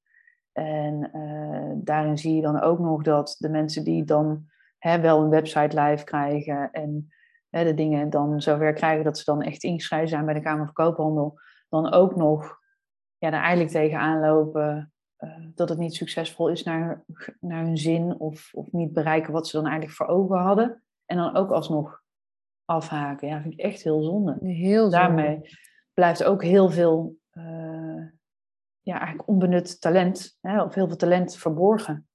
En 0.52 1.10
uh, 1.14 1.72
daarin 1.74 2.18
zie 2.18 2.34
je 2.34 2.42
dan 2.42 2.60
ook 2.60 2.78
nog 2.78 3.02
dat 3.02 3.36
de 3.38 3.48
mensen 3.48 3.84
die 3.84 4.04
dan 4.04 4.44
hè, 4.78 5.00
wel 5.00 5.22
een 5.22 5.30
website 5.30 5.80
live 5.80 6.04
krijgen 6.04 6.70
en 6.72 7.12
hè, 7.50 7.64
de 7.64 7.74
dingen 7.74 8.10
dan 8.10 8.40
zover 8.40 8.72
krijgen 8.72 9.04
dat 9.04 9.18
ze 9.18 9.24
dan 9.24 9.42
echt 9.42 9.62
ingeschreven 9.62 10.08
zijn 10.08 10.24
bij 10.24 10.34
de 10.34 10.40
Kamer 10.40 10.64
van 10.64 10.74
Koophandel, 10.74 11.40
dan 11.68 11.92
ook 11.92 12.16
nog 12.16 12.58
ja, 13.20 13.28
er 13.28 13.32
eigenlijk 13.32 13.70
tegenaan 13.70 14.20
lopen 14.20 14.92
uh, 15.18 15.46
dat 15.54 15.68
het 15.68 15.78
niet 15.78 15.94
succesvol 15.94 16.48
is 16.48 16.62
naar, 16.62 17.04
naar 17.40 17.64
hun 17.64 17.78
zin 17.78 18.18
of, 18.18 18.50
of 18.54 18.72
niet 18.72 18.92
bereiken 18.92 19.32
wat 19.32 19.48
ze 19.48 19.56
dan 19.56 19.66
eigenlijk 19.66 19.96
voor 19.96 20.06
ogen 20.06 20.38
hadden. 20.38 20.82
En 21.06 21.16
dan 21.16 21.36
ook 21.36 21.50
alsnog 21.50 22.02
afhaken. 22.64 23.28
Ja, 23.28 23.40
vind 23.40 23.54
ik 23.54 23.60
echt 23.60 23.82
heel 23.82 24.02
zonde. 24.02 24.36
Heel 24.40 24.80
zonde. 24.80 24.96
Daarmee 24.96 25.40
blijft 25.94 26.24
ook 26.24 26.42
heel 26.42 26.70
veel 26.70 27.16
uh, 27.32 28.06
ja, 28.80 28.98
eigenlijk 28.98 29.28
onbenut 29.28 29.80
talent, 29.80 30.38
hè, 30.40 30.62
of 30.62 30.74
heel 30.74 30.86
veel 30.86 30.96
talent 30.96 31.36
verborgen. 31.36 32.08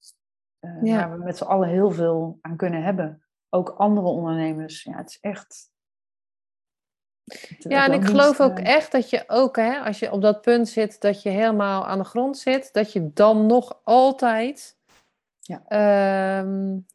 Uh, 0.60 0.84
ja. 0.84 1.10
Waar 1.10 1.18
we 1.18 1.24
met 1.24 1.38
z'n 1.38 1.44
allen 1.44 1.70
heel 1.70 1.92
veel 1.92 2.38
aan 2.42 2.58
kunnen 2.58 2.84
hebben. 2.84 3.26
Ook 3.50 3.70
andere 3.70 4.08
ondernemers. 4.08 4.84
Ja, 4.84 4.98
het 4.98 5.10
is 5.10 5.20
echt 5.20 5.74
ja, 7.58 7.86
en 7.86 7.94
ik 7.94 8.06
geloof 8.06 8.42
ook 8.42 8.60
eh, 8.60 8.76
echt 8.76 8.92
dat 8.92 9.10
je 9.10 9.24
ook, 9.28 9.56
hè, 9.56 9.80
als 9.80 10.00
je 10.00 10.12
op 10.12 10.22
dat 10.22 10.42
punt 10.42 10.70
zit 10.70 11.02
dat 11.02 11.22
je 11.22 11.30
helemaal 11.30 11.88
aan 11.88 11.98
de 11.98 12.04
grond 12.04 12.38
zit, 12.38 12.74
dat 12.74 12.94
je 12.94 13.14
dan 13.14 13.46
nog 13.46 13.80
altijd 13.84 14.78
ja. 15.40 16.40
Um, 16.40 16.86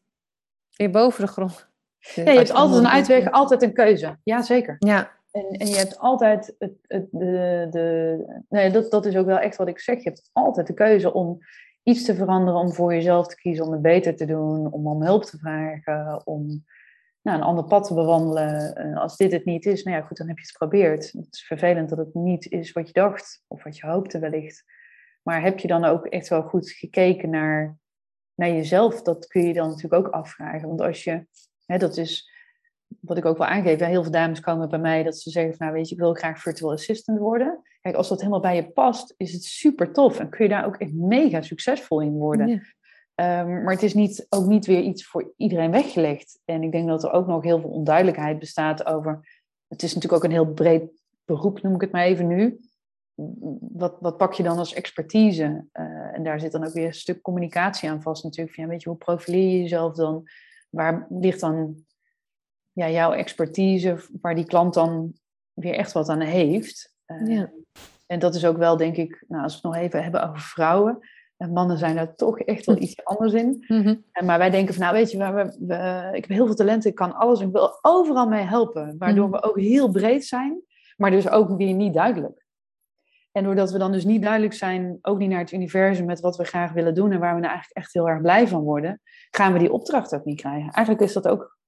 weer 0.77 0.91
boven 0.91 1.25
de 1.25 1.31
grond. 1.31 1.69
Ja, 1.99 2.23
je 2.23 2.39
hebt 2.39 2.53
altijd 2.53 2.79
een 2.79 2.89
uitweg, 2.89 3.31
altijd 3.31 3.63
een 3.63 3.73
keuze. 3.73 4.19
Ja, 4.23 4.43
zeker. 4.43 4.77
Ja. 4.79 5.11
En, 5.31 5.47
en 5.51 5.67
je 5.67 5.77
hebt 5.77 5.99
altijd 5.99 6.55
het, 6.59 6.73
het, 6.87 7.07
de, 7.11 7.67
de. 7.71 8.43
Nee, 8.49 8.71
dat, 8.71 8.91
dat 8.91 9.07
is 9.07 9.17
ook 9.17 9.27
wel 9.27 9.39
echt 9.39 9.57
wat 9.57 9.69
ik 9.69 9.81
zeg. 9.81 9.97
Je 9.97 10.09
hebt 10.09 10.31
altijd 10.33 10.67
de 10.67 10.75
keuze 10.75 11.13
om 11.13 11.39
iets 11.83 12.05
te 12.05 12.15
veranderen, 12.15 12.61
om 12.61 12.73
voor 12.73 12.95
jezelf 12.95 13.27
te 13.27 13.37
kiezen, 13.37 13.65
om 13.65 13.73
het 13.73 13.83
beter 13.83 14.17
te 14.17 14.25
doen, 14.25 14.73
om 14.73 14.87
om 14.87 15.03
hulp 15.03 15.25
te 15.25 15.39
vragen, 15.39 16.27
om 16.27 16.65
nou, 17.23 17.39
een 17.39 17.45
ander 17.45 17.65
pad 17.65 17.87
te 17.87 17.95
bewandelen. 17.95 18.77
Eh, 18.77 18.97
als 18.97 19.17
dit 19.17 19.33
het 19.33 19.45
niet 19.45 19.67
is, 19.67 19.83
nou 19.83 19.97
ja, 19.97 20.03
goed, 20.03 20.17
dan 20.17 20.29
heb 20.29 20.37
je 20.37 20.43
het 20.43 20.53
geprobeerd. 20.53 21.13
Het 21.13 21.27
is 21.31 21.47
vervelend 21.47 21.89
dat 21.89 21.99
het 21.99 22.15
niet 22.15 22.51
is 22.51 22.73
wat 22.73 22.87
je 22.87 22.93
dacht 22.93 23.45
of 23.47 23.63
wat 23.63 23.77
je 23.77 23.87
hoopte 23.87 24.19
wellicht. 24.19 24.65
Maar 25.23 25.43
heb 25.43 25.59
je 25.59 25.69
dan 25.69 25.85
ook 25.85 26.07
echt 26.07 26.29
wel 26.29 26.43
goed 26.43 26.71
gekeken 26.71 27.31
naar, 27.31 27.79
naar 28.35 28.49
jezelf? 28.49 29.03
Dat 29.03 29.27
kun 29.27 29.47
je 29.47 29.53
dan 29.53 29.69
natuurlijk 29.69 30.07
ook 30.07 30.13
afvragen. 30.13 30.69
Want 30.69 30.81
als 30.81 31.05
je, 31.05 31.27
hè, 31.67 31.79
dat 31.79 31.97
is 31.97 32.31
wat 33.01 33.17
ik 33.17 33.25
ook 33.25 33.39
wel 33.39 33.47
aangeef, 33.47 33.79
heel 33.79 34.03
veel 34.03 34.13
dames 34.13 34.41
komen 34.41 34.69
bij 34.69 34.79
mij 34.79 35.03
dat 35.03 35.19
ze 35.19 35.31
zeggen 35.31 35.55
van, 35.55 35.67
nou 35.67 35.79
weet 35.79 35.89
je, 35.89 35.95
ik 35.95 36.01
wil 36.01 36.15
graag 36.15 36.41
virtual 36.41 36.73
assistant 36.73 37.19
worden. 37.19 37.63
Kijk, 37.81 37.95
als 37.95 38.09
dat 38.09 38.19
helemaal 38.19 38.41
bij 38.41 38.57
je 38.57 38.71
past, 38.71 39.15
is 39.17 39.33
het 39.33 39.45
super 39.45 39.93
tof 39.93 40.19
en 40.19 40.29
kun 40.29 40.45
je 40.45 40.51
daar 40.51 40.67
ook 40.67 40.77
echt 40.77 40.93
mega 40.93 41.43
succesvol 41.43 42.01
in 42.01 42.13
worden. 42.13 42.49
Ehm, 43.21 43.63
maar 43.63 43.73
het 43.73 43.83
is 43.83 43.95
niet, 43.95 44.27
ook 44.29 44.47
niet 44.47 44.67
weer 44.67 44.83
iets 44.83 45.07
voor 45.07 45.33
iedereen 45.37 45.71
weggelegd. 45.71 46.41
En 46.45 46.63
ik 46.63 46.73
denk 46.73 46.89
dat 46.89 47.05
er 47.05 47.13
ook 47.13 47.27
nog 47.27 47.43
heel 47.43 47.61
veel 47.61 47.71
onduidelijkheid 47.71 48.39
bestaat 48.39 48.87
over. 48.87 49.43
Het 49.69 49.83
is 49.83 49.95
natuurlijk 49.95 50.23
ook 50.23 50.31
een 50.31 50.37
heel 50.37 50.53
breed 50.53 50.91
beroep, 51.25 51.63
noem 51.63 51.75
ik 51.75 51.81
het 51.81 51.93
maar 51.93 52.05
even 52.05 52.27
nu. 52.27 52.61
Wat, 53.61 53.97
wat 54.01 54.17
pak 54.17 54.33
je 54.33 54.43
dan 54.43 54.59
als 54.59 54.75
expertise? 54.75 55.65
Uh, 55.73 56.17
en 56.17 56.23
daar 56.23 56.41
zit 56.41 56.53
dan 56.53 56.65
ook 56.65 56.73
weer 56.73 56.87
een 56.87 56.95
stuk 56.95 57.21
communicatie 57.21 57.91
aan 57.91 58.03
vast, 58.03 58.25
natuurlijk. 58.25 58.55
Van, 58.55 58.65
ja, 58.65 58.71
weet 58.71 58.83
je, 58.83 58.89
hoe 58.89 58.99
profileer 58.99 59.51
je 59.51 59.61
jezelf 59.61 59.95
dan? 59.95 60.29
Waar 60.71 61.07
ligt 61.09 61.41
dan 61.41 61.85
ja, 62.73 62.91
jouw 62.91 63.13
expertise, 63.13 64.09
waar 64.21 64.35
die 64.35 64.47
klant 64.47 64.75
dan 64.75 65.13
weer 65.53 65.75
echt 65.75 65.93
wat 65.93 66.09
aan 66.09 66.21
heeft? 66.21 66.95
Uh, 67.07 67.37
ja. 67.37 67.53
En 68.07 68.19
dat 68.19 68.35
is 68.35 68.45
ook 68.45 68.57
wel, 68.57 68.77
denk 68.77 68.97
ik, 68.97 69.25
nou, 69.29 69.43
als 69.43 69.53
we 69.53 69.69
het 69.69 69.77
nog 69.77 69.85
even 69.85 70.03
hebben 70.03 70.29
over 70.29 70.41
vrouwen 70.41 70.99
en 71.41 71.53
mannen 71.53 71.79
zijn 71.79 71.97
daar 71.97 72.15
toch 72.15 72.39
echt 72.39 72.67
wel 72.67 72.79
iets 72.79 73.05
anders 73.05 73.33
in. 73.33 73.65
Mm 73.69 74.05
Maar 74.25 74.39
wij 74.39 74.51
denken 74.51 74.75
van, 74.75 74.83
nou 74.83 74.95
weet 74.95 75.11
je, 75.11 75.19
we, 75.19 75.57
we, 75.59 76.11
ik 76.17 76.25
heb 76.25 76.37
heel 76.37 76.47
veel 76.47 76.55
talenten, 76.55 76.91
ik 76.91 76.97
kan 76.97 77.15
alles, 77.15 77.41
ik 77.41 77.53
wil 77.53 77.79
overal 77.83 78.29
mee 78.29 78.45
helpen. 78.45 78.95
Waardoor 78.99 79.29
mhm. 79.29 79.41
we 79.41 79.43
ook 79.43 79.61
heel 79.61 79.91
breed 79.91 80.25
zijn, 80.25 80.63
maar 80.97 81.11
dus 81.11 81.29
ook 81.29 81.57
weer 81.57 81.75
niet 81.75 81.95
duidelijk. 81.95 82.47
En 83.33 83.45
doordat 83.45 83.71
we 83.71 83.79
dan 83.79 83.93
dus 83.93 84.05
niet 84.05 84.23
duidelijk 84.23 84.53
zijn, 84.53 84.99
ook 85.03 85.19
niet 85.19 85.29
naar 85.29 85.39
het 85.39 85.53
universum 85.53 86.07
met 86.07 86.21
wat 86.21 86.37
we 86.37 86.45
graag 86.45 86.73
willen 86.73 86.95
doen 86.95 87.13
en 87.13 87.21
waar 87.21 87.35
we 87.35 87.41
nou 87.41 87.53
eigenlijk 87.53 87.77
echt 87.77 87.93
heel 87.93 88.09
erg 88.09 88.21
blij 88.21 88.49
van 88.49 88.63
worden, 88.63 89.01
gaan 89.31 89.53
we 89.53 89.59
die 89.59 89.73
opdracht 89.73 90.15
ook 90.15 90.25
niet 90.25 90.41
krijgen. 90.41 90.71
Eigenlijk 90.71 91.07
is 91.07 91.13
dat 91.13 91.29
ook 91.29 91.59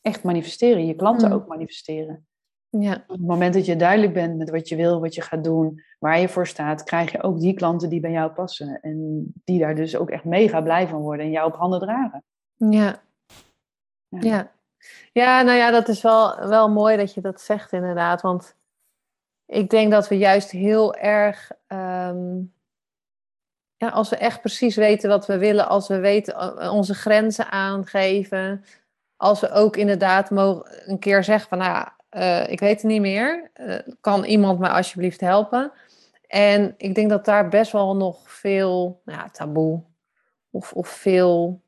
echt 0.00 0.22
manifesteren, 0.22 0.86
je 0.86 0.94
klanten 0.94 1.28
mhm. 1.28 1.36
ook 1.36 1.46
manifesteren. 1.46 2.27
Ja. 2.70 2.92
Op 2.92 3.08
het 3.08 3.26
moment 3.26 3.54
dat 3.54 3.66
je 3.66 3.76
duidelijk 3.76 4.12
bent 4.12 4.36
met 4.36 4.50
wat 4.50 4.68
je 4.68 4.76
wil, 4.76 5.00
wat 5.00 5.14
je 5.14 5.22
gaat 5.22 5.44
doen, 5.44 5.82
waar 5.98 6.20
je 6.20 6.28
voor 6.28 6.46
staat, 6.46 6.82
krijg 6.82 7.12
je 7.12 7.22
ook 7.22 7.40
die 7.40 7.54
klanten 7.54 7.88
die 7.88 8.00
bij 8.00 8.10
jou 8.10 8.30
passen. 8.30 8.80
En 8.80 9.26
die 9.44 9.58
daar 9.58 9.74
dus 9.74 9.96
ook 9.96 10.10
echt 10.10 10.24
mega 10.24 10.60
blij 10.60 10.88
van 10.88 11.00
worden 11.00 11.26
en 11.26 11.32
jou 11.32 11.46
op 11.46 11.58
handen 11.58 11.80
dragen. 11.80 12.24
Ja. 12.56 13.02
Ja, 14.08 14.20
ja. 14.20 14.52
ja 15.12 15.42
nou 15.42 15.58
ja, 15.58 15.70
dat 15.70 15.88
is 15.88 16.02
wel, 16.02 16.48
wel 16.48 16.70
mooi 16.70 16.96
dat 16.96 17.14
je 17.14 17.20
dat 17.20 17.40
zegt 17.40 17.72
inderdaad. 17.72 18.20
Want 18.20 18.56
ik 19.46 19.70
denk 19.70 19.90
dat 19.90 20.08
we 20.08 20.18
juist 20.18 20.50
heel 20.50 20.94
erg, 20.94 21.50
ehm, 21.66 22.36
ja, 23.76 23.88
als 23.88 24.08
we 24.08 24.16
echt 24.16 24.40
precies 24.40 24.76
weten 24.76 25.08
wat 25.08 25.26
we 25.26 25.38
willen, 25.38 25.68
als 25.68 25.88
we 25.88 25.98
weten 25.98 26.34
eh, 26.34 26.72
onze 26.72 26.94
grenzen 26.94 27.50
aangeven, 27.50 28.64
als 29.16 29.40
we 29.40 29.50
ook 29.50 29.76
inderdaad 29.76 30.30
mogen 30.30 30.90
een 30.90 30.98
keer 30.98 31.24
zeggen 31.24 31.48
van, 31.48 31.58
nou 31.58 31.70
ja, 31.70 31.97
uh, 32.16 32.48
ik 32.48 32.60
weet 32.60 32.82
het 32.82 32.90
niet 32.90 33.00
meer. 33.00 33.50
Uh, 33.56 33.78
kan 34.00 34.24
iemand 34.24 34.58
mij 34.58 34.70
alsjeblieft 34.70 35.20
helpen? 35.20 35.72
En 36.26 36.74
ik 36.76 36.94
denk 36.94 37.10
dat 37.10 37.24
daar 37.24 37.48
best 37.48 37.72
wel 37.72 37.96
nog 37.96 38.32
veel 38.32 39.00
nou 39.04 39.18
ja, 39.18 39.28
taboe 39.28 39.82
of, 40.50 40.72
of 40.72 40.88
veel, 40.88 41.62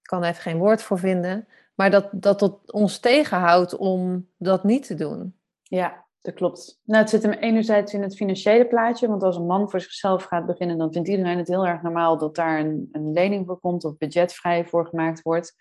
ik 0.00 0.02
kan 0.02 0.22
even 0.22 0.42
geen 0.42 0.58
woord 0.58 0.82
voor 0.82 0.98
vinden, 0.98 1.48
maar 1.74 1.90
dat, 1.90 2.08
dat 2.12 2.72
ons 2.72 2.98
tegenhoudt 2.98 3.76
om 3.76 4.28
dat 4.36 4.64
niet 4.64 4.86
te 4.86 4.94
doen. 4.94 5.34
Ja, 5.62 6.04
dat 6.20 6.34
klopt. 6.34 6.80
Nou, 6.84 7.00
het 7.00 7.10
zit 7.10 7.22
hem 7.22 7.32
enerzijds 7.32 7.92
in 7.92 8.02
het 8.02 8.16
financiële 8.16 8.66
plaatje, 8.66 9.08
want 9.08 9.22
als 9.22 9.36
een 9.36 9.46
man 9.46 9.70
voor 9.70 9.80
zichzelf 9.80 10.24
gaat 10.24 10.46
beginnen, 10.46 10.78
dan 10.78 10.92
vindt 10.92 11.08
iedereen 11.08 11.38
het 11.38 11.48
heel 11.48 11.66
erg 11.66 11.82
normaal 11.82 12.18
dat 12.18 12.34
daar 12.34 12.58
een, 12.58 12.88
een 12.92 13.12
lening 13.12 13.46
voor 13.46 13.60
komt 13.60 13.84
of 13.84 13.96
budgetvrij 13.96 14.64
voor 14.64 14.86
gemaakt 14.86 15.22
wordt. 15.22 15.54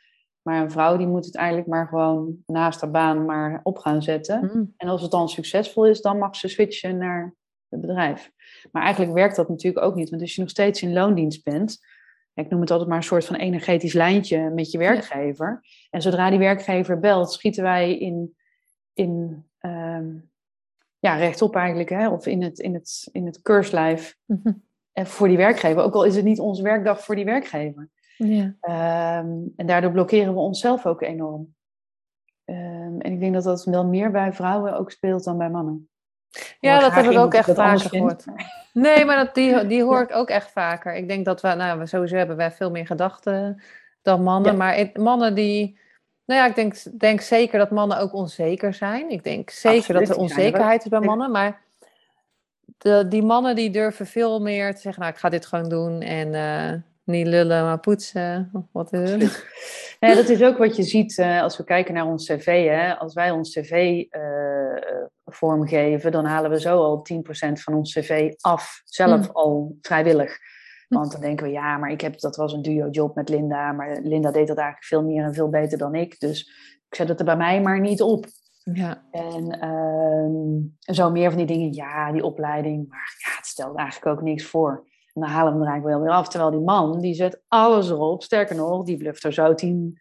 Maar 0.46 0.62
een 0.62 0.72
vrouw 0.72 0.98
die 0.98 1.08
moet 1.08 1.26
het 1.26 1.36
eigenlijk 1.36 1.68
maar 1.68 1.88
gewoon 1.88 2.38
naast 2.46 2.82
haar 2.82 2.92
baan 2.92 3.26
maar 3.26 3.60
op 3.64 3.78
gaan 3.78 4.02
zetten. 4.04 4.52
Mm. 4.54 4.74
En 4.78 4.88
als 4.88 5.02
het 5.02 5.12
dan 5.12 5.30
succesvol 5.30 5.86
is, 5.86 6.02
dan 6.02 6.18
mag 6.18 6.36
ze 6.36 6.48
switchen 6.48 6.98
naar 6.98 7.36
het 7.70 7.82
bedrijf. 7.82 8.32
Maar 8.72 8.84
eigenlijk 8.84 9.14
werkt 9.14 9.36
dat 9.36 9.50
natuurlijk 9.50 9.86
ook 9.86 9.96
niet. 9.96 10.10
Want 10.10 10.22
als 10.22 10.36
je 10.36 10.42
nog 10.42 10.50
steeds 10.50 10.82
in 10.82 10.94
loondienst 10.94 11.44
bent, 11.44 11.80
ik 12.34 12.50
noem 12.50 12.62
het 12.62 12.72
altijd 12.72 12.90
maar 12.90 12.98
een 12.98 13.04
soort 13.04 13.26
van 13.26 13.36
energetisch 13.36 13.94
lijntje 13.94 14.50
met 14.50 14.72
je 14.72 14.78
werkgever. 14.78 15.62
En 15.90 16.02
zodra 16.02 16.30
die 16.30 16.40
werkgever 16.40 17.00
belt, 17.00 17.32
schieten 17.32 17.64
wij 17.64 17.98
in, 17.98 18.36
in 18.94 19.44
ehm, 19.60 20.08
ja, 21.00 21.16
rechtop 21.16 21.56
eigenlijk, 21.56 21.90
hè? 21.90 22.10
of 22.10 22.26
in 22.26 22.44
het, 22.44 22.60
in 22.60 22.74
het, 22.74 23.10
in 23.12 23.26
het 23.26 23.42
keurslijf 23.42 24.18
Mhm. 24.26 24.52
eh, 24.92 25.06
voor 25.06 25.28
die 25.28 25.38
werkgever. 25.38 25.84
Ook 25.84 25.94
al 25.94 26.04
is 26.04 26.16
het 26.16 26.26
niet 26.26 26.40
onze 26.40 26.64
werkdag 26.64 27.04
voor 27.04 27.16
die 27.16 27.26
werkgever. 27.26 27.90
Ja. 28.18 28.54
Ehm, 28.62 29.38
en 29.56 29.66
daardoor 29.66 29.92
blokkeren 29.92 30.34
we 30.34 30.40
onszelf 30.40 30.86
ook 30.86 31.02
enorm. 31.02 31.56
Ehm, 32.46 33.00
en 33.00 33.12
ik 33.12 33.20
denk 33.20 33.34
dat 33.34 33.44
dat 33.44 33.64
wel 33.64 33.86
meer 33.86 34.12
bij 34.12 34.34
vrouwen 34.34 34.78
ook 34.78 34.92
speelt 34.92 35.24
dan 35.24 35.38
bij 35.38 35.50
mannen. 35.50 35.90
Ja, 36.60 36.80
dat 36.80 36.94
heb 36.94 37.06
ik 37.06 37.18
ook 37.18 37.34
echt 37.34 37.54
vaker 37.54 37.80
vindt, 37.80 38.24
gehoord. 38.24 38.26
Nee, 38.74 39.06
maar 39.06 39.26
dat, 39.26 39.36
die, 39.36 39.68
die 39.68 39.84
hoor 39.84 40.02
ik 40.02 40.16
ook 40.16 40.30
echt 40.30 40.52
vaker. 40.52 40.96
Ik 40.96 41.08
denk 41.08 41.26
dat 41.26 41.42
we, 41.42 41.48
nou, 41.48 41.88
sowieso 41.88 42.16
hebben 42.16 42.36
wij 42.36 42.52
veel 42.52 42.72
meer 42.72 42.86
gedachten 42.86 43.62
dan 44.02 44.24
mannen. 44.24 44.52
Ja. 44.52 44.58
Maar 44.58 44.90
mannen 44.94 45.36
die, 45.36 45.80
nou 46.26 46.42
ja, 46.42 46.48
ik 46.48 46.56
denk, 46.56 47.00
denk 47.00 47.22
zeker 47.22 47.60
dat 47.60 47.72
mannen 47.72 48.00
ook 48.00 48.14
onzeker 48.14 48.74
zijn. 48.74 49.10
Ik 49.10 49.24
denk 49.24 49.50
zeker 49.50 49.78
Absoluut, 49.78 50.00
dat 50.00 50.10
er 50.10 50.16
er 50.16 50.22
onzekerheid 50.22 50.84
is 50.84 50.90
bij 50.90 51.00
mannen. 51.00 51.32
Maar 51.32 51.62
de, 52.78 53.06
die 53.10 53.24
mannen 53.24 53.56
die 53.56 53.70
durven 53.70 54.06
veel 54.06 54.42
meer 54.42 54.76
te 54.76 54.82
zeggen, 54.82 55.02
nou, 55.02 55.14
ik 55.14 55.20
ga 55.20 55.30
dit 55.30 55.46
gewoon 55.46 55.70
doen. 55.70 56.02
En 56.02 56.34
eh, 56.34 56.82
niet 57.06 57.28
lullen, 57.28 57.64
maar 57.64 57.80
poetsen. 57.80 58.50
Of 58.54 58.64
wat 58.72 58.94
is 58.94 59.12
het? 59.12 59.54
Ja, 60.00 60.16
dat 60.16 60.30
is 60.30 60.44
ook 60.44 60.58
wat 60.58 60.76
je 60.76 60.84
ziet 60.84 61.18
eh, 61.18 61.42
als 61.42 61.58
we 61.58 61.64
kijken 61.64 61.94
naar 61.94 62.06
ons 62.06 62.26
cv. 62.26 62.68
Hè? 62.68 62.96
Als 62.98 63.14
wij 63.14 63.32
ons 63.32 63.54
cv 63.54 64.04
eh, 64.10 64.24
vormgeven, 65.26 66.12
dan 66.12 66.26
halen 66.26 66.50
we 66.50 66.60
zo 66.60 66.78
al 66.78 67.06
10% 67.14 67.20
van 67.52 67.74
ons 67.74 67.94
cv 67.94 68.34
af. 68.40 68.82
Zelf 68.86 69.26
Hmm. 69.26 69.36
al 69.36 69.78
vrijwillig. 69.82 70.38
Want 70.88 71.12
dan 71.12 71.22
denken 71.22 71.46
we, 71.46 71.52
ja, 71.52 71.78
maar 71.78 71.92
ik 71.92 72.02
heb, 72.02 72.20
dat 72.20 72.36
was 72.36 72.54
een 72.54 72.62
duo-job 72.62 73.16
met 73.16 73.30
Linda. 73.30 73.72
Maar 73.72 74.00
Linda 74.04 74.32
deed 74.32 74.48
dat 74.48 74.58
eigenlijk 74.58 74.88
veel 74.88 75.04
meer 75.04 75.24
en 75.24 75.34
veel 75.34 75.50
beter 75.50 75.78
dan 75.78 75.96
ik. 75.96 76.20
Dus 76.20 76.42
ik 76.90 76.96
zet 76.96 77.08
het 77.08 77.20
er 77.20 77.26
bij 77.26 77.38
mij 77.38 77.62
maar 77.62 77.80
niet 77.80 78.02
op. 78.02 78.26
Ja, 78.74 79.04
En 79.12 79.60
ehm, 79.60 80.96
zo 80.96 81.12
meer 81.12 81.30
van 81.30 81.38
die 81.38 81.48
dingen, 81.48 81.74
ja, 81.74 82.12
die 82.12 82.24
opleiding. 82.24 82.90
Maar 82.90 83.16
ja, 83.18 83.36
het 83.36 83.46
stelt 83.46 83.78
eigenlijk 83.78 84.18
ook 84.18 84.24
niks 84.24 84.46
voor. 84.46 84.88
En 85.16 85.22
dan 85.22 85.30
halen 85.30 85.46
we 85.46 85.60
hem 85.60 85.62
er 85.62 85.72
eigenlijk 85.72 85.98
wel 85.98 86.06
weer 86.08 86.18
af. 86.18 86.28
Terwijl 86.28 86.52
die 86.52 86.60
man, 86.60 87.00
die 87.00 87.14
zet 87.14 87.42
alles 87.48 87.90
erop. 87.90 88.24
Sterker 88.24 88.56
nog, 88.56 88.84
die 88.84 88.98
bluft 88.98 89.24
er 89.24 89.34
zo 89.34 89.54
10, 89.54 90.00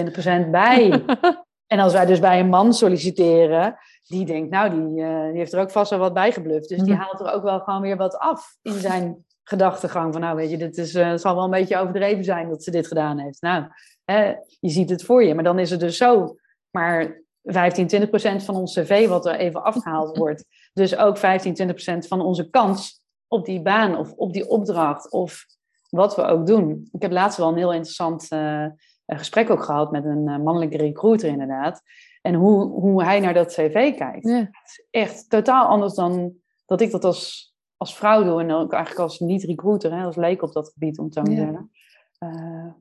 20% 0.00 0.50
bij. 0.50 1.04
en 1.72 1.78
als 1.78 1.92
wij 1.92 2.06
dus 2.06 2.18
bij 2.20 2.40
een 2.40 2.48
man 2.48 2.72
solliciteren, 2.74 3.76
die 4.06 4.24
denkt, 4.26 4.50
nou, 4.50 4.70
die, 4.70 5.04
eh, 5.04 5.26
die 5.28 5.38
heeft 5.38 5.52
er 5.52 5.60
ook 5.60 5.70
vast 5.70 5.90
wel 5.90 5.98
wat 5.98 6.14
bij 6.14 6.32
gebluft. 6.32 6.68
Dus 6.68 6.78
die 6.82 6.92
Mhm. 6.92 7.02
haalt 7.02 7.20
er 7.20 7.32
ook 7.32 7.42
wel 7.42 7.60
gewoon 7.60 7.80
weer 7.80 7.96
wat 7.96 8.18
af 8.18 8.56
in 8.62 8.72
zijn 8.72 9.24
gedachtegang. 9.44 10.12
Van 10.12 10.20
nou, 10.20 10.36
weet 10.36 10.50
je, 10.50 10.56
dit 10.56 10.76
is, 10.76 10.94
eh, 10.94 11.10
het 11.10 11.20
zal 11.20 11.34
wel 11.34 11.44
een 11.44 11.50
beetje 11.50 11.78
overdreven 11.78 12.24
zijn 12.24 12.48
dat 12.48 12.62
ze 12.64 12.70
dit 12.70 12.86
gedaan 12.86 13.18
heeft. 13.18 13.42
Nou, 13.42 13.64
hè, 14.04 14.34
je 14.60 14.68
ziet 14.68 14.90
het 14.90 15.04
voor 15.04 15.24
je. 15.24 15.34
Maar 15.34 15.44
dan 15.44 15.58
is 15.58 15.70
het 15.70 15.80
dus 15.80 15.96
zo. 15.96 16.36
Maar 16.70 17.20
15, 17.42 17.86
20 17.86 18.08
procent 18.10 18.42
van 18.42 18.54
ons 18.56 18.74
cv 18.74 19.08
wat 19.08 19.26
er 19.26 19.34
even 19.34 19.62
afgehaald 19.62 20.16
wordt. 20.16 20.44
Dus 20.72 20.96
ook 20.96 21.16
15, 21.18 21.54
20 21.54 21.76
procent 21.76 22.06
van 22.06 22.20
onze 22.20 22.50
kans 22.50 23.01
op 23.32 23.44
die 23.44 23.62
baan 23.62 23.96
of 23.96 24.12
op 24.12 24.32
die 24.32 24.48
opdracht 24.48 25.10
of 25.10 25.46
wat 25.88 26.16
we 26.16 26.22
ook 26.22 26.46
doen. 26.46 26.88
Ik 26.92 27.02
heb 27.02 27.10
laatst 27.12 27.38
wel 27.38 27.48
een 27.48 27.56
heel 27.56 27.72
interessant 27.72 28.28
eh, 28.30 28.66
gesprek 29.06 29.50
ook 29.50 29.62
gehad 29.62 29.90
met 29.92 30.04
een 30.04 30.28
eh, 30.28 30.38
mannelijke 30.38 30.76
recruiter 30.76 31.28
inderdaad. 31.28 31.82
En 32.22 32.34
hoe, 32.34 32.64
hoe 32.64 33.04
hij 33.04 33.20
naar 33.20 33.34
dat 33.34 33.52
cv 33.52 33.96
kijkt. 33.96 34.28
ja. 34.28 34.48
Is 34.64 34.86
echt 34.90 35.30
totaal 35.30 35.66
anders 35.66 35.94
dan 35.94 36.32
dat 36.66 36.80
ik 36.80 36.90
dat 36.90 37.04
als, 37.04 37.54
als 37.76 37.96
vrouw 37.96 38.24
doe. 38.24 38.40
En 38.40 38.50
ook 38.52 38.72
eigenlijk 38.72 39.02
als 39.02 39.20
niet-recruiter, 39.20 40.04
als 40.04 40.16
leek 40.16 40.42
op 40.42 40.52
dat 40.52 40.68
gebied 40.72 40.98
om 40.98 41.04
het 41.04 41.14
zo 41.14 41.22
te 41.22 41.30
Ja. 41.30 41.36
zeggen. 41.36 41.70
Eh, 42.18 42.72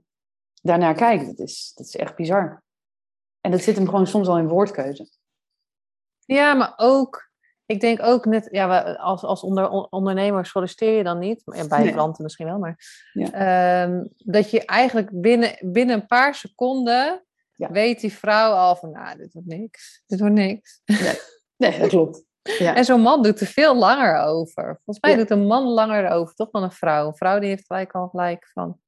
daarnaar 0.61 0.93
kijkt. 0.93 1.25
Dat 1.25 1.39
is, 1.39 1.71
dat 1.75 1.85
is 1.85 1.95
echt 1.95 2.15
bizar. 2.15 2.63
En 3.41 3.51
dat 3.51 3.61
zit 3.61 3.75
hem 3.75 3.85
gewoon 3.89 4.07
soms 4.07 4.27
al 4.27 4.37
in 4.37 4.47
woordkeuze. 4.47 5.09
Ja, 6.25 6.53
maar 6.53 6.73
ook, 6.77 7.30
ik 7.65 7.79
denk 7.79 8.01
ook 8.03 8.25
net, 8.25 8.47
ja, 8.51 8.81
als, 8.81 9.23
als 9.23 9.43
onder, 9.43 9.69
on- 9.69 9.87
ondernemer 9.89 10.45
solliciteer 10.45 10.97
je 10.97 11.03
dan 11.03 11.19
niet, 11.19 11.41
en 11.45 11.67
bij 11.69 11.83
Nee. 11.83 11.91
klanten 11.93 12.23
misschien 12.23 12.45
wel, 12.45 12.57
maar 12.59 12.77
Ja. 13.13 13.31
ehm, 13.83 14.05
dat 14.17 14.51
je 14.51 14.65
eigenlijk 14.65 15.21
binnen, 15.21 15.57
binnen 15.61 15.95
een 15.95 16.07
paar 16.07 16.35
seconden 16.35 17.25
Ja. 17.55 17.71
weet 17.71 17.99
die 18.01 18.13
vrouw 18.13 18.51
al 18.51 18.75
van, 18.75 18.91
nou, 18.91 19.17
dit 19.17 19.33
wordt 19.33 19.47
niks, 19.47 20.03
dit 20.05 20.19
wordt 20.19 20.35
niks. 20.35 20.81
Nee, 21.57 21.79
dat 21.79 21.89
klopt. 21.89 22.23
Ja. 22.41 22.75
En 22.75 22.85
zo'n 22.85 23.01
man 23.01 23.23
doet 23.23 23.39
er 23.41 23.47
veel 23.47 23.75
langer 23.75 24.17
over. 24.21 24.79
Volgens 24.83 24.99
mij 25.05 25.15
doet 25.15 25.29
een 25.29 25.45
man 25.47 25.63
langer 25.63 26.09
over, 26.09 26.35
toch 26.35 26.49
dan 26.49 26.63
een 26.63 26.71
vrouw. 26.71 27.07
Een 27.07 27.15
vrouw 27.15 27.39
die 27.39 27.49
heeft 27.49 27.65
gelijk 27.65 27.91
al 27.91 28.07
gelijk 28.07 28.49
van, 28.53 28.79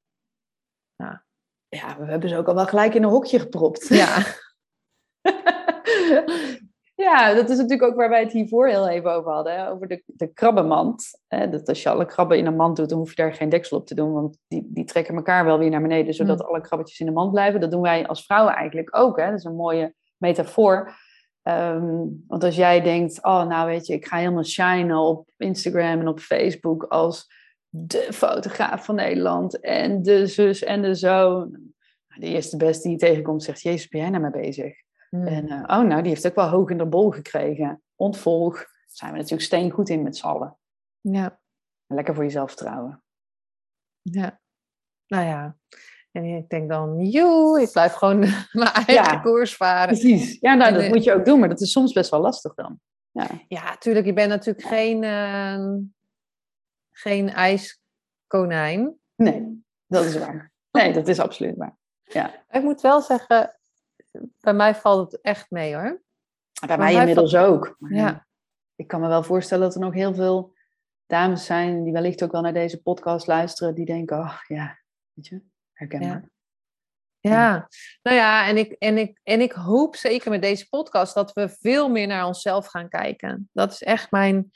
ja, 1.70 1.98
we 2.00 2.06
hebben 2.06 2.30
ze 2.30 2.38
ook 2.38 2.48
al 2.48 2.56
wel 2.56 2.66
gelijk 2.68 2.94
in 2.94 3.04
een 3.04 3.10
hokje 3.10 3.40
gepropt. 3.40 3.88
ja, 3.88 4.24
ja, 6.96 7.34
dat 7.34 7.50
is 7.50 7.58
natuurlijk 7.58 7.90
ook 7.90 7.96
waar 7.96 8.10
wij 8.10 8.20
het 8.24 8.32
hiervoor 8.32 8.68
heel 8.68 8.88
even 8.88 9.12
over 9.14 9.32
hadden. 9.32 9.54
Hè? 9.54 9.70
Over 9.70 9.88
de, 9.88 10.04
de 10.06 10.28
krabbenmand. 10.28 11.22
Hè? 11.28 11.50
Dat 11.50 11.68
als 11.68 11.84
je 11.84 11.90
alle 11.90 12.06
krabben 12.06 12.38
in 12.38 12.46
een 12.46 12.56
mand 12.56 12.76
doet, 12.76 12.90
dan 12.90 12.98
hoef 12.98 13.10
je 13.10 13.16
daar 13.16 13.34
geen 13.34 13.50
deksel 13.50 13.78
op 13.78 13.88
te 13.88 13.96
doen. 13.96 14.14
Want 14.14 14.38
die, 14.48 14.68
die 14.70 14.86
trekken 14.86 15.16
elkaar 15.16 15.46
wel 15.46 15.58
weer 15.58 15.70
naar 15.70 15.82
beneden, 15.82 16.14
zodat 16.14 16.40
Mm. 16.40 16.46
alle 16.46 16.62
krabbetjes 16.62 17.00
in 17.00 17.06
de 17.06 17.12
mand 17.12 17.32
blijven. 17.32 17.60
Dat 17.62 17.72
doen 17.72 17.82
wij 17.82 18.08
als 18.08 18.26
vrouwen 18.26 18.54
eigenlijk 18.54 18.98
ook. 18.98 19.18
Hè? 19.20 19.30
Dat 19.30 19.38
is 19.38 19.44
een 19.44 19.56
mooie 19.56 19.94
metafoor. 20.18 20.96
Ehm, 21.42 22.06
want 22.28 22.44
als 22.44 22.56
jij 22.56 22.82
denkt, 22.82 23.24
oh 23.24 23.48
nou 23.48 23.68
weet 23.68 23.88
je, 23.88 23.94
ik 23.94 24.06
ga 24.06 24.18
helemaal 24.18 24.44
shinen 24.44 24.98
op 24.98 25.30
Instagram 25.38 26.00
en 26.00 26.08
op 26.08 26.20
Facebook 26.20 26.84
als 26.84 27.28
de 27.70 28.08
fotograaf 28.12 28.86
van 28.86 28.96
Nederland 28.96 29.60
en 29.60 30.02
de 30.02 30.28
zus 30.28 30.64
en 30.64 30.82
de 30.82 30.96
zo. 30.96 31.48
De 32.20 32.28
eerste 32.28 32.58
beste 32.58 32.88
die 32.88 32.92
je 32.92 33.06
tegenkomt 33.06 33.44
zegt, 33.44 33.62
jezus, 33.62 33.88
ben 33.88 34.02
jij 34.02 34.10
nou 34.10 34.22
mee 34.22 34.42
bezig? 34.42 34.83
Hmm. 35.16 35.28
En 35.28 35.48
eh, 35.50 35.78
oh, 35.80 35.88
nou, 35.88 36.02
die 36.02 36.12
heeft 36.12 36.28
ook 36.28 36.36
wel 36.36 36.48
hoog 36.50 36.70
in 36.70 36.78
de 36.78 36.86
bol 36.86 37.12
gekregen. 37.12 37.82
Ontvolg. 37.96 38.56
Daar 38.56 38.68
zijn 38.86 39.12
we 39.12 39.18
natuurlijk 39.18 39.44
steengoed 39.44 39.90
in 39.90 40.04
met 40.04 40.18
z'n 40.18 40.26
allen. 40.26 40.58
ja, 41.02 41.40
Lekker 41.88 42.14
voor 42.16 42.24
jezelf 42.24 42.48
vertrouwen. 42.50 43.04
ja. 44.02 44.42
Nou 45.08 45.26
ja, 45.26 45.58
en 46.12 46.24
ik 46.24 46.50
denk 46.50 46.70
dan, 46.70 47.00
joe, 47.06 47.62
ik 47.62 47.72
blijf 47.72 47.94
gewoon 47.94 48.20
mijn 48.52 48.72
eigen 48.72 48.94
Ja. 48.94 49.20
koers 49.20 49.56
varen. 49.56 49.88
Precies. 49.88 50.38
Ja, 50.40 50.54
nou, 50.54 50.74
En, 50.74 50.80
dat 50.82 50.90
moet 50.90 51.04
je 51.04 51.14
ook 51.14 51.26
doen, 51.26 51.40
maar 51.40 51.50
dat 51.50 51.62
is 51.62 51.72
soms 51.72 51.94
best 51.94 52.10
wel 52.12 52.20
lastig 52.20 52.54
dan. 52.54 52.80
Ja, 53.12 53.28
Ja, 53.48 53.78
tuurlijk. 53.78 54.06
Je 54.06 54.14
bent 54.14 54.30
natuurlijk 54.30 54.68
geen, 54.68 55.04
ehm, 55.04 55.80
geen 56.92 57.30
ijskonijn. 57.30 58.96
nee, 59.16 59.64
dat 59.88 60.06
is 60.06 60.18
waar. 60.18 60.52
Nee, 60.72 60.94
dat 60.94 61.08
is 61.08 61.20
absoluut 61.20 61.56
waar. 61.58 61.78
Ik 62.50 62.62
moet 62.62 62.82
wel 62.82 63.02
zeggen, 63.02 63.60
bij 64.40 64.54
mij 64.54 64.76
valt 64.76 65.12
het 65.12 65.22
echt 65.22 65.52
mee 65.52 65.76
hoor. 65.76 66.02
Bij 66.68 66.78
mij 66.78 66.94
inmiddels 66.94 67.36
ook. 67.36 67.76
Ja. 67.80 68.28
Ik 68.76 68.88
kan 68.88 69.02
me 69.02 69.08
wel 69.08 69.24
voorstellen 69.24 69.64
dat 69.64 69.76
er 69.76 69.82
nog 69.82 69.94
heel 69.94 70.14
veel 70.14 70.56
dames 71.06 71.46
zijn 71.46 71.84
die 71.84 71.94
wellicht 71.94 72.24
ook 72.24 72.32
wel 72.32 72.42
naar 72.42 72.54
deze 72.54 72.82
podcast 72.82 73.28
luisteren, 73.28 73.76
die 73.76 73.86
denken, 73.86 74.18
oh 74.18 74.40
ja, 74.48 74.80
weet 75.14 75.28
je, 75.28 75.42
herkenbaar. 75.74 76.32
Ja, 77.20 77.68
nou 78.02 78.18
ja, 78.18 78.48
en 78.48 78.58
ik, 78.58 78.72
en, 78.72 78.98
ik, 78.98 79.20
en 79.24 79.42
ik 79.42 79.52
hoop 79.52 79.96
zeker 79.96 80.32
met 80.32 80.42
deze 80.42 80.70
podcast 80.70 81.14
dat 81.14 81.34
we 81.34 81.50
veel 81.50 81.90
meer 81.90 82.08
naar 82.08 82.26
onszelf 82.26 82.68
gaan 82.68 82.90
kijken. 82.90 83.50
Dat 83.54 83.72
is 83.72 83.84
echt 83.84 84.12
mijn, 84.12 84.52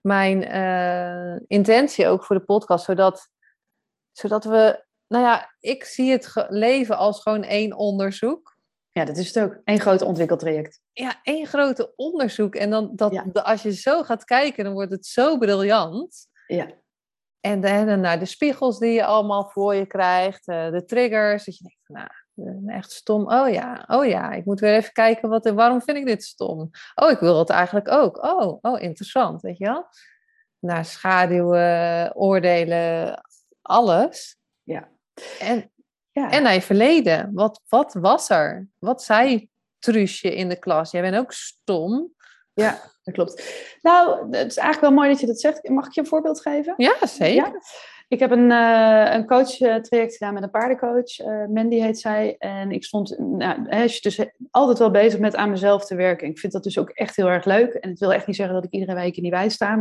mijn 0.00 0.44
eh, 0.44 1.40
intentie 1.46 2.06
ook 2.06 2.24
voor 2.24 2.36
de 2.36 2.44
podcast, 2.44 2.84
zodat, 2.84 3.28
zodat 4.12 4.44
we, 4.44 4.84
nou 5.06 5.24
ja, 5.24 5.54
ik 5.60 5.84
zie 5.84 6.10
het 6.10 6.46
leven 6.48 6.96
als 6.96 7.22
gewoon 7.22 7.42
één 7.42 7.76
onderzoek. 7.76 8.51
Ja, 8.92 9.04
dat 9.04 9.16
is 9.16 9.34
het 9.34 9.44
ook. 9.44 9.60
Eén 9.64 9.80
groot 9.80 10.02
ontwikkeltraject. 10.02 10.80
Ja, 10.92 11.20
één 11.22 11.46
grote 11.46 11.92
onderzoek. 11.96 12.54
En 12.54 12.70
dan, 12.70 12.92
dat, 12.94 13.12
Ja. 13.12 13.24
als 13.32 13.62
je 13.62 13.74
zo 13.74 14.02
gaat 14.02 14.24
kijken, 14.24 14.64
dan 14.64 14.72
wordt 14.72 14.90
het 14.90 15.06
zo 15.06 15.38
briljant. 15.38 16.26
Ja. 16.46 16.66
En 17.40 17.60
dan 17.60 18.00
naar 18.00 18.18
de 18.18 18.24
spiegels 18.24 18.78
die 18.78 18.92
je 18.92 19.04
allemaal 19.04 19.48
voor 19.48 19.74
je 19.74 19.86
krijgt, 19.86 20.48
eh, 20.48 20.70
de 20.70 20.84
triggers, 20.84 21.44
dat 21.44 21.58
je 21.58 21.64
denkt 21.64 22.10
nou, 22.34 22.66
echt 22.66 22.90
stom. 22.92 23.32
Oh 23.32 23.48
ja, 23.48 23.84
oh 23.86 24.06
ja, 24.06 24.32
ik 24.32 24.44
moet 24.44 24.60
weer 24.60 24.74
even 24.74 24.92
kijken, 24.92 25.28
wat, 25.28 25.50
waarom 25.50 25.82
vind 25.82 25.96
ik 25.96 26.06
dit 26.06 26.24
stom? 26.24 26.70
Oh, 26.94 27.10
ik 27.10 27.18
wil 27.18 27.38
het 27.38 27.50
eigenlijk 27.50 27.90
ook. 27.90 28.24
Oh, 28.24 28.58
oh, 28.60 28.80
interessant, 28.82 29.42
weet 29.42 29.58
je 29.58 29.64
wel? 29.64 29.86
Naar 30.58 30.84
schaduwen, 30.84 32.16
oordelen, 32.16 33.20
alles. 33.62 34.36
Ja. 34.62 34.88
En, 35.38 35.70
ja. 36.12 36.30
en 36.30 36.42
naar 36.42 36.54
je 36.54 36.62
verleden. 36.62 37.30
Wat, 37.32 37.60
wat 37.68 37.94
was 37.94 38.30
er? 38.30 38.68
Wat 38.78 39.02
zei 39.02 39.48
Truusje 39.78 40.34
in 40.34 40.48
de 40.48 40.58
klas? 40.58 40.90
Jij 40.90 41.00
bent 41.00 41.16
ook 41.16 41.32
stom. 41.32 42.12
Ja, 42.54 42.80
dat 43.02 43.14
klopt. 43.14 43.42
Nou, 43.82 44.20
het 44.30 44.50
is 44.50 44.56
eigenlijk 44.56 44.80
wel 44.80 44.92
mooi 44.92 45.08
dat 45.08 45.20
je 45.20 45.26
dat 45.26 45.40
zegt. 45.40 45.68
Mag 45.68 45.86
ik 45.86 45.92
je 45.92 46.00
een 46.00 46.06
voorbeeld 46.06 46.40
geven? 46.40 46.74
Ja, 46.76 47.06
zeker. 47.06 47.34
Ja. 47.34 47.60
Ik 48.12 48.18
heb 48.18 48.30
een, 48.30 48.50
uh, 48.50 49.14
een 49.14 49.26
coach-traject 49.26 50.16
gedaan 50.16 50.34
met 50.34 50.42
een 50.42 50.50
paardencoach. 50.50 51.18
Uh, 51.18 51.46
Mandy 51.46 51.80
heet 51.80 51.98
zij. 51.98 52.36
En 52.38 52.70
ik 52.70 52.84
stond, 52.84 53.18
nou, 53.18 53.76
je 53.76 53.98
dus 54.00 54.26
altijd 54.50 54.78
wel 54.78 54.90
bezig 54.90 55.20
met 55.20 55.36
aan 55.36 55.50
mezelf 55.50 55.84
te 55.84 55.94
werken. 55.94 56.28
Ik 56.28 56.38
vind 56.38 56.52
dat 56.52 56.62
dus 56.62 56.78
ook 56.78 56.90
echt 56.90 57.16
heel 57.16 57.28
erg 57.28 57.44
leuk. 57.44 57.74
En 57.74 57.90
het 57.90 57.98
wil 57.98 58.12
echt 58.12 58.26
niet 58.26 58.36
zeggen 58.36 58.54
dat 58.54 58.64
ik 58.64 58.70
iedere 58.70 58.94
week 58.94 59.16
in 59.16 59.22
die 59.22 59.30
wei 59.30 59.50
sta. 59.50 59.68
Maar 59.68 59.78